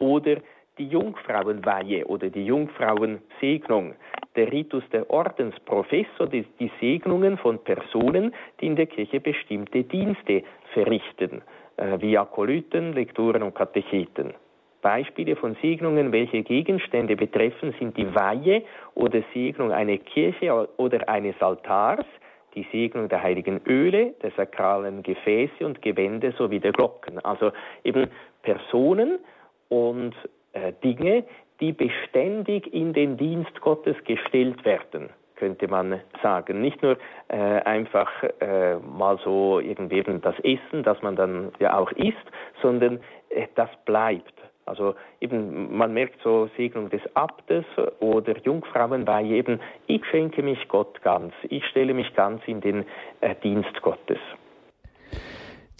oder 0.00 0.36
die 0.78 0.88
Jungfrauenweihe 0.88 2.06
oder 2.06 2.30
die 2.30 2.44
Jungfrauensegnung, 2.46 3.94
der 4.34 4.50
Ritus 4.50 4.82
der 4.92 5.08
Ordensprofessor, 5.10 6.26
die, 6.26 6.44
die 6.58 6.70
Segnungen 6.80 7.36
von 7.38 7.62
Personen, 7.62 8.34
die 8.60 8.66
in 8.66 8.76
der 8.76 8.86
Kirche 8.86 9.20
bestimmte 9.20 9.84
Dienste 9.84 10.42
verrichten, 10.72 11.42
äh, 11.76 12.00
wie 12.00 12.16
Akolyten, 12.16 12.94
Lektoren 12.94 13.42
und 13.42 13.54
Katecheten. 13.54 14.32
Beispiele 14.82 15.36
von 15.36 15.56
Segnungen, 15.60 16.12
welche 16.12 16.42
Gegenstände 16.42 17.14
betreffen, 17.14 17.74
sind 17.78 17.96
die 17.98 18.14
Weihe 18.14 18.62
oder 18.94 19.22
Segnung 19.34 19.72
einer 19.72 19.98
Kirche 19.98 20.68
oder 20.78 21.06
eines 21.06 21.40
Altars, 21.42 22.06
die 22.54 22.66
Segnung 22.72 23.08
der 23.08 23.22
heiligen 23.22 23.60
Öle, 23.66 24.14
der 24.22 24.30
sakralen 24.32 25.02
Gefäße 25.02 25.66
und 25.66 25.82
Gewände 25.82 26.32
sowie 26.38 26.60
der 26.60 26.72
Glocken. 26.72 27.18
Also 27.24 27.52
eben 27.84 28.08
Personen 28.42 29.18
und 29.70 30.14
äh, 30.52 30.72
Dinge, 30.84 31.24
die 31.60 31.72
beständig 31.72 32.72
in 32.72 32.92
den 32.92 33.16
Dienst 33.16 33.58
Gottes 33.60 33.96
gestellt 34.04 34.64
werden, 34.64 35.10
könnte 35.36 35.68
man 35.68 36.00
sagen. 36.22 36.60
Nicht 36.60 36.82
nur 36.82 36.98
äh, 37.28 37.36
einfach 37.36 38.10
äh, 38.40 38.76
mal 38.76 39.18
so 39.24 39.60
irgendwie 39.60 40.02
das 40.20 40.38
Essen, 40.40 40.82
das 40.82 41.00
man 41.02 41.16
dann 41.16 41.52
ja 41.58 41.78
auch 41.78 41.90
isst, 41.92 42.16
sondern 42.60 43.00
äh, 43.30 43.46
das 43.54 43.70
bleibt. 43.84 44.34
Also 44.66 44.94
eben, 45.20 45.76
man 45.76 45.92
merkt 45.92 46.22
so 46.22 46.48
Segnung 46.56 46.90
des 46.90 47.00
Abtes 47.14 47.64
oder 47.98 48.38
Jungfrauenweihe 48.38 49.34
eben, 49.34 49.60
ich 49.88 50.04
schenke 50.06 50.42
mich 50.42 50.68
Gott 50.68 51.02
ganz, 51.02 51.32
ich 51.48 51.64
stelle 51.66 51.92
mich 51.92 52.14
ganz 52.14 52.40
in 52.46 52.60
den 52.60 52.84
äh, 53.20 53.34
Dienst 53.42 53.82
Gottes. 53.82 54.18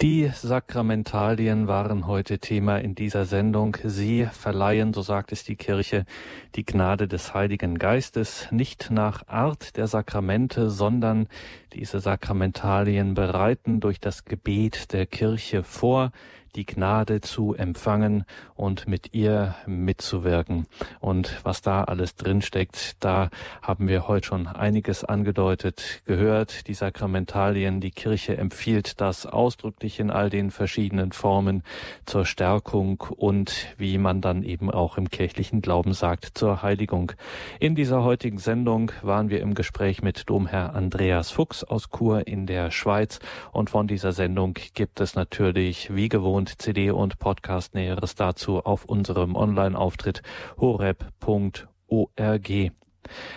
Die 0.03 0.31
Sakramentalien 0.35 1.69
waren 1.69 2.07
heute 2.07 2.39
Thema 2.39 2.79
in 2.79 2.95
dieser 2.95 3.27
Sendung. 3.27 3.77
Sie 3.85 4.27
verleihen, 4.33 4.95
so 4.95 5.03
sagt 5.03 5.31
es 5.31 5.45
die 5.45 5.57
Kirche, 5.57 6.07
die 6.55 6.65
Gnade 6.65 7.07
des 7.07 7.35
Heiligen 7.35 7.79
Geistes 7.79 8.49
nicht 8.51 8.91
nach 8.91 9.29
Art 9.29 9.77
der 9.77 9.89
Sakramente, 9.89 10.71
sondern 10.71 11.29
diese 11.75 12.01
Sakramentalien 12.01 13.13
bereiten 13.13 13.81
durch 13.81 14.01
das 14.01 14.25
Gebet 14.25 14.95
der 14.95 15.05
Kirche 15.05 15.63
vor, 15.63 16.13
die 16.57 16.67
Gnade 16.67 17.21
zu 17.21 17.55
empfangen 17.55 18.25
und 18.55 18.89
mit 18.89 19.15
ihr 19.15 19.55
mitzuwirken. 19.67 20.67
Und 21.01 21.41
was 21.45 21.63
da 21.63 21.85
alles 21.85 22.17
drinsteckt, 22.17 22.97
da 23.01 23.31
haben 23.63 23.89
wir 23.89 24.09
heute 24.09 24.27
schon 24.27 24.47
einiges 24.47 25.05
angedeutet, 25.05 26.03
gehört. 26.05 26.67
Die 26.67 26.75
Sakramentalien, 26.75 27.81
die 27.81 27.91
Kirche 27.91 28.37
empfiehlt 28.37 29.01
das 29.01 29.27
ausdrücklich 29.27 30.01
in 30.01 30.11
all 30.11 30.31
den 30.31 30.51
verschiedenen 30.51 31.13
Formen 31.13 31.63
zur 32.07 32.27
Stärkung 32.27 33.03
und 33.17 33.75
wie 33.79 33.99
man 33.99 34.21
dann 34.21 34.43
eben 34.43 34.71
auch 34.71 34.99
im 34.99 35.11
kirchlichen 35.11 35.63
Glauben 35.63 35.93
sagt, 35.93 36.39
zur 36.39 36.63
Heiligung. 36.63 37.13
In 37.59 37.75
dieser 37.75 38.03
heutigen 38.03 38.39
Sendung 38.39 38.93
waren 39.03 39.31
wir 39.31 39.41
im 39.41 39.55
Gespräch 39.55 40.03
mit 40.03 40.29
Domherr 40.29 40.75
Andreas 40.75 41.31
Fuchs 41.31 41.65
aus 41.65 41.89
Chur 41.91 42.27
in 42.27 42.47
der 42.47 42.71
Schweiz 42.71 43.21
und 43.53 43.71
von 43.71 43.87
dieser 43.87 44.13
Sendung 44.13 44.55
gibt 44.75 45.01
es 45.01 45.15
natürlich 45.15 45.95
wie 45.95 46.09
gewohnt 46.09 46.39
und 46.41 46.62
CD 46.62 46.91
und 46.91 47.18
Podcast 47.18 47.74
Näheres 47.74 48.14
dazu 48.14 48.61
auf 48.61 48.86
unserem 48.86 49.36
Online-Auftritt 49.36 50.22
horeb.org. 50.59 51.68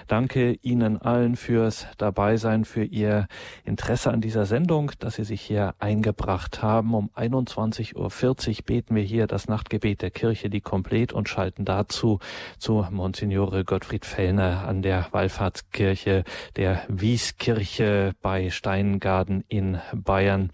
Danke 0.08 0.54
Ihnen 0.62 1.02
allen 1.02 1.36
fürs 1.36 1.86
Dabeisein, 1.98 2.64
für 2.64 2.86
Ihr 2.86 3.28
Interesse 3.66 4.10
an 4.10 4.22
dieser 4.22 4.46
Sendung, 4.46 4.94
dass 5.00 5.16
Sie 5.16 5.26
sich 5.26 5.42
hier 5.42 5.76
eingebracht 5.80 6.62
haben. 6.62 6.94
Um 6.94 7.10
21.40 7.10 7.96
Uhr 7.98 8.66
beten 8.66 8.96
wir 8.96 9.04
hier 9.04 9.28
das 9.28 9.50
Nachtgebet 9.50 10.02
der 10.02 10.12
Kirche, 10.12 10.50
die 10.50 10.62
komplett 10.62 11.12
und 11.12 11.28
schalten 11.28 11.66
dazu 11.66 12.20
zu 12.58 12.88
Monsignore 12.90 13.66
Gottfried 13.66 14.06
Fellner 14.06 14.66
an 14.66 14.82
der 14.82 15.08
Wallfahrtskirche 15.12 16.24
der 16.56 16.84
Wieskirche 16.88 18.14
bei 18.22 18.50
Steingarten 18.50 19.44
in 19.50 19.82
Bayern. 19.94 20.52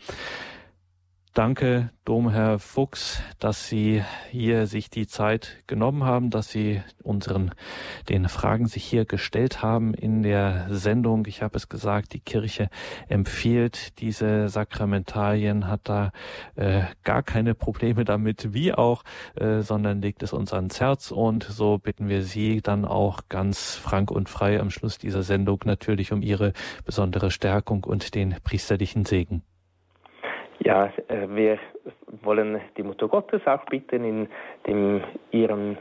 Danke, 1.36 1.91
Domherr 2.05 2.57
Fuchs, 2.57 3.21
dass 3.38 3.67
Sie 3.67 4.03
hier 4.32 4.65
sich 4.65 4.89
die 4.89 5.05
Zeit 5.05 5.63
genommen 5.67 6.03
haben, 6.03 6.32
dass 6.32 6.49
Sie 6.49 6.82
unseren, 7.03 7.51
den 8.09 8.27
Fragen 8.27 8.65
sich 8.65 8.84
hier 8.84 9.05
gestellt 9.05 9.61
haben 9.61 9.93
in 9.93 10.23
der 10.23 10.65
Sendung. 10.71 11.27
Ich 11.27 11.43
habe 11.43 11.55
es 11.55 11.69
gesagt, 11.69 12.13
die 12.13 12.19
Kirche 12.19 12.69
empfiehlt 13.07 13.99
diese 13.99 14.49
Sakramentalien, 14.49 15.67
hat 15.67 15.82
da 15.84 16.11
äh, 16.55 16.82
gar 17.03 17.21
keine 17.21 17.53
Probleme 17.53 18.05
damit, 18.05 18.51
wie 18.55 18.73
auch, 18.73 19.03
äh, 19.36 19.61
sondern 19.61 20.01
legt 20.01 20.23
es 20.23 20.34
uns 20.34 20.51
ans 20.51 20.80
Herz 20.82 21.11
und 21.11 21.43
so 21.43 21.77
bitten 21.77 22.09
wir 22.09 22.23
Sie 22.23 22.61
dann 22.61 22.86
auch 22.86 23.21
ganz 23.30 23.75
frank 23.75 24.09
und 24.09 24.30
frei 24.30 24.59
am 24.59 24.71
Schluss 24.71 24.97
dieser 24.97 25.21
Sendung 25.21 25.59
natürlich 25.65 26.11
um 26.11 26.23
Ihre 26.23 26.53
besondere 26.86 27.30
Stärkung 27.30 27.84
und 27.84 28.15
den 28.15 28.36
priesterlichen 28.43 29.05
Segen. 29.05 29.43
Ja, 30.60 30.86
äh, 31.07 31.28
wir 31.30 31.57
wollen 32.22 32.60
die 32.78 32.84
Mutter 32.84 33.07
Gottes 33.07 33.45
auch 33.47 33.66
bitten 33.66 34.03
in 34.03 34.28
dem 34.68 35.01
ihren 35.32 35.78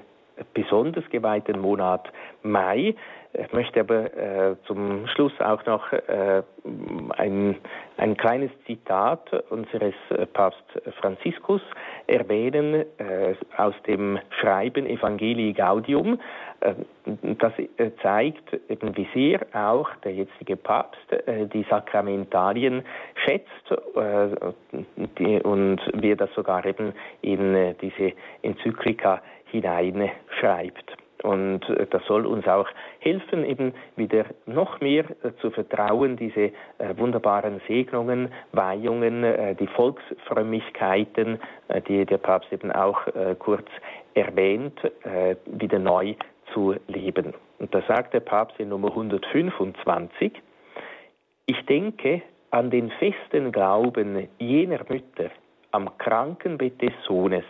besonders 0.54 1.04
geweihten 1.10 1.60
Monat 1.60 2.08
Mai. 2.42 2.94
Ich 3.34 3.52
möchte 3.52 3.80
aber 3.80 4.16
äh, 4.16 4.56
zum 4.66 5.06
Schluss 5.08 5.32
auch 5.40 5.64
noch 5.66 5.92
äh, 5.92 6.42
ein, 7.16 7.56
ein 7.96 8.16
kleines 8.16 8.50
Zitat 8.66 9.30
unseres 9.50 9.94
äh, 10.10 10.26
Papst 10.26 10.64
Franziskus 11.00 11.60
erwähnen 12.06 12.86
äh, 12.98 13.34
aus 13.56 13.74
dem 13.86 14.18
Schreiben 14.40 14.86
Evangelii 14.86 15.52
Gaudium. 15.52 16.18
Äh, 16.60 16.74
das 17.38 17.52
äh, 17.58 17.90
zeigt 18.02 18.58
eben, 18.68 18.96
wie 18.96 19.08
sehr 19.14 19.46
auch 19.52 19.88
der 20.04 20.12
jetzige 20.12 20.56
Papst 20.56 20.98
die 21.54 21.64
Sakramentalien 21.70 22.82
schätzt 23.14 23.70
und 23.94 25.80
wie 25.94 26.10
er 26.10 26.16
das 26.16 26.32
sogar 26.34 26.64
eben 26.66 26.92
in 27.22 27.74
diese 27.80 28.12
Enzyklika 28.42 29.22
hineinschreibt. 29.46 30.96
Und 31.22 31.68
äh, 31.68 31.86
das 31.90 32.04
soll 32.06 32.26
uns 32.26 32.46
auch 32.46 32.68
helfen, 33.00 33.44
eben 33.44 33.72
wieder 33.96 34.24
noch 34.46 34.80
mehr 34.80 35.04
äh, 35.22 35.32
zu 35.40 35.50
vertrauen, 35.50 36.16
diese 36.16 36.52
äh, 36.78 36.96
wunderbaren 36.96 37.60
Segnungen, 37.66 38.32
Weihungen, 38.52 39.56
die 39.58 39.66
Volksfrömmigkeiten, 39.66 41.38
die 41.88 42.04
der 42.04 42.18
Papst 42.18 42.52
eben 42.52 42.72
auch 42.72 43.00
kurz 43.38 43.66
erwähnt, 44.14 44.80
wieder 45.46 45.78
neu 45.78 46.14
zu 46.52 46.76
leben. 46.86 47.34
Und 47.58 47.74
da 47.74 47.82
sagt 47.88 48.14
der 48.14 48.20
Papst 48.20 48.58
in 48.60 48.68
Nummer 48.68 48.88
125, 48.88 50.32
ich 51.46 51.66
denke 51.66 52.22
an 52.50 52.70
den 52.70 52.90
festen 52.92 53.52
Glauben 53.52 54.28
jener 54.38 54.80
Mütter 54.88 55.30
am 55.70 55.96
Krankenbett 55.98 56.80
des 56.80 56.92
Sohnes, 57.06 57.44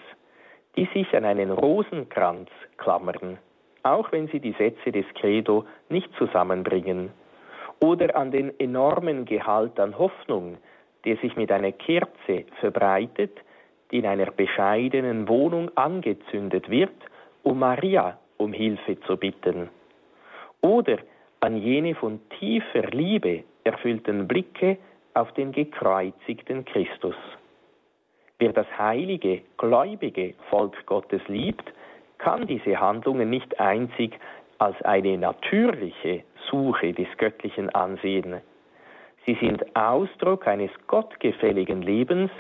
die 0.76 0.88
sich 0.94 1.14
an 1.14 1.24
einen 1.24 1.51
Rosenkranz 1.51 2.49
klammern 2.76 3.38
auch 3.82 4.11
wenn 4.12 4.28
sie 4.28 4.40
die 4.40 4.53
Sätze 4.53 4.92
des 4.92 5.07
Credo 5.14 5.64
nicht 5.88 6.11
zusammenbringen, 6.16 7.11
oder 7.80 8.16
an 8.16 8.32
den 8.32 8.59
enormen 8.59 9.24
Gehalt 9.24 9.78
an 9.78 9.96
Hoffnung, 9.96 10.59
der 11.05 11.16
sich 11.18 11.36
mit 11.36 11.53
einer 11.53 11.70
Kerze 11.72 12.44
verbreitet, 12.61 13.38
die 13.90 13.99
in 13.99 14.07
einer 14.07 14.30
bescheidenen 14.32 15.28
Wohnung 15.28 15.70
angezündet 15.76 16.68
wird, 16.68 16.94
um 17.44 17.61
Maria 17.61 18.18
um 18.39 18.53
Hilfe 18.53 18.99
zu 19.01 19.16
bitten. 19.16 19.68
Oder 20.61 20.99
an 21.41 21.57
jene 21.57 21.95
von 21.95 22.20
tiefer 22.39 22.91
Liebe 22.91 23.45
erfüllten 23.64 24.26
Blicke 24.26 24.78
auf 25.14 25.32
den 25.34 25.53
gekreuzigten 25.53 26.64
Christus. 26.64 27.14
Wer 28.39 28.53
das 28.53 28.66
heilige, 28.78 29.43
gläubige 29.57 30.34
Volk 30.51 30.86
Gottes 30.86 31.22
liebt, 31.28 31.72
kann 32.18 32.47
diese 32.47 32.80
Handlungen 32.80 33.30
nicht 33.30 33.59
einzig 33.61 34.18
als 34.59 34.80
eine 34.82 35.16
natürliche 35.18 36.24
Suche 36.51 36.93
des 36.93 37.09
Göttlichen 37.16 37.70
ansehen. 37.70 38.41
Sie 39.26 39.34
sind 39.41 39.64
Ausdruck 39.76 40.47
eines 40.47 40.70
gottgefälligen 40.86 41.82
Lebens, 41.82 42.30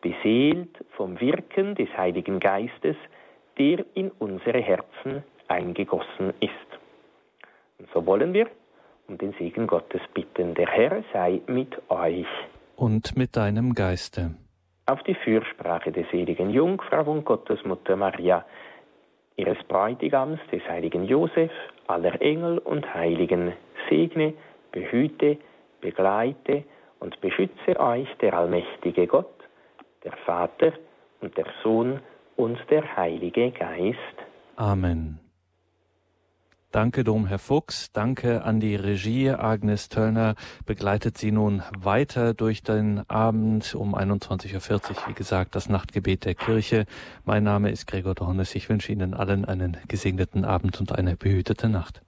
beseelt 0.00 0.84
vom 0.96 1.20
Wirken 1.20 1.74
des 1.74 1.88
Heiligen 1.96 2.40
Geistes, 2.40 2.96
der 3.58 3.84
in 3.94 4.10
unsere 4.18 4.60
Herzen 4.60 5.22
eingegossen 5.52 6.32
ist. 6.40 6.70
Und 7.78 7.88
so 7.92 8.06
wollen 8.06 8.32
wir 8.32 8.48
um 9.08 9.18
den 9.18 9.34
Segen 9.38 9.66
Gottes 9.66 10.00
bitten. 10.14 10.54
Der 10.54 10.68
Herr 10.68 11.04
sei 11.12 11.40
mit 11.46 11.74
euch. 11.90 12.26
Und 12.76 13.16
mit 13.16 13.36
deinem 13.36 13.74
Geiste. 13.74 14.34
Auf 14.86 15.02
die 15.02 15.14
Fürsprache 15.14 15.92
der 15.92 16.04
seligen 16.10 16.50
Jungfrau 16.50 17.04
und 17.10 17.24
Gottesmutter 17.24 17.96
Maria, 17.96 18.44
ihres 19.36 19.62
Bräutigams, 19.68 20.40
des 20.50 20.62
heiligen 20.68 21.04
Josef, 21.04 21.52
aller 21.86 22.20
Engel 22.20 22.58
und 22.58 22.92
Heiligen 22.94 23.52
segne, 23.88 24.34
behüte, 24.72 25.38
begleite 25.80 26.64
und 27.00 27.20
beschütze 27.20 27.78
euch 27.78 28.08
der 28.20 28.34
allmächtige 28.34 29.06
Gott, 29.06 29.34
der 30.04 30.12
Vater 30.24 30.72
und 31.20 31.36
der 31.36 31.46
Sohn 31.62 32.00
und 32.36 32.58
der 32.70 32.96
Heilige 32.96 33.50
Geist. 33.50 34.16
Amen. 34.56 35.18
Danke, 36.72 37.04
Domherr 37.04 37.38
Fuchs. 37.38 37.92
Danke 37.92 38.44
an 38.44 38.58
die 38.58 38.76
Regie. 38.76 39.28
Agnes 39.28 39.90
Töllner 39.90 40.36
begleitet 40.64 41.18
Sie 41.18 41.30
nun 41.30 41.62
weiter 41.78 42.32
durch 42.32 42.62
den 42.62 43.08
Abend 43.10 43.74
um 43.74 43.94
21.40 43.94 44.54
Uhr. 44.54 44.96
Wie 45.06 45.12
gesagt, 45.12 45.54
das 45.54 45.68
Nachtgebet 45.68 46.24
der 46.24 46.34
Kirche. 46.34 46.86
Mein 47.26 47.44
Name 47.44 47.70
ist 47.70 47.86
Gregor 47.86 48.14
Dornes. 48.14 48.54
Ich 48.54 48.70
wünsche 48.70 48.90
Ihnen 48.90 49.12
allen 49.12 49.44
einen 49.44 49.76
gesegneten 49.86 50.46
Abend 50.46 50.80
und 50.80 50.92
eine 50.92 51.14
behütete 51.14 51.68
Nacht. 51.68 52.01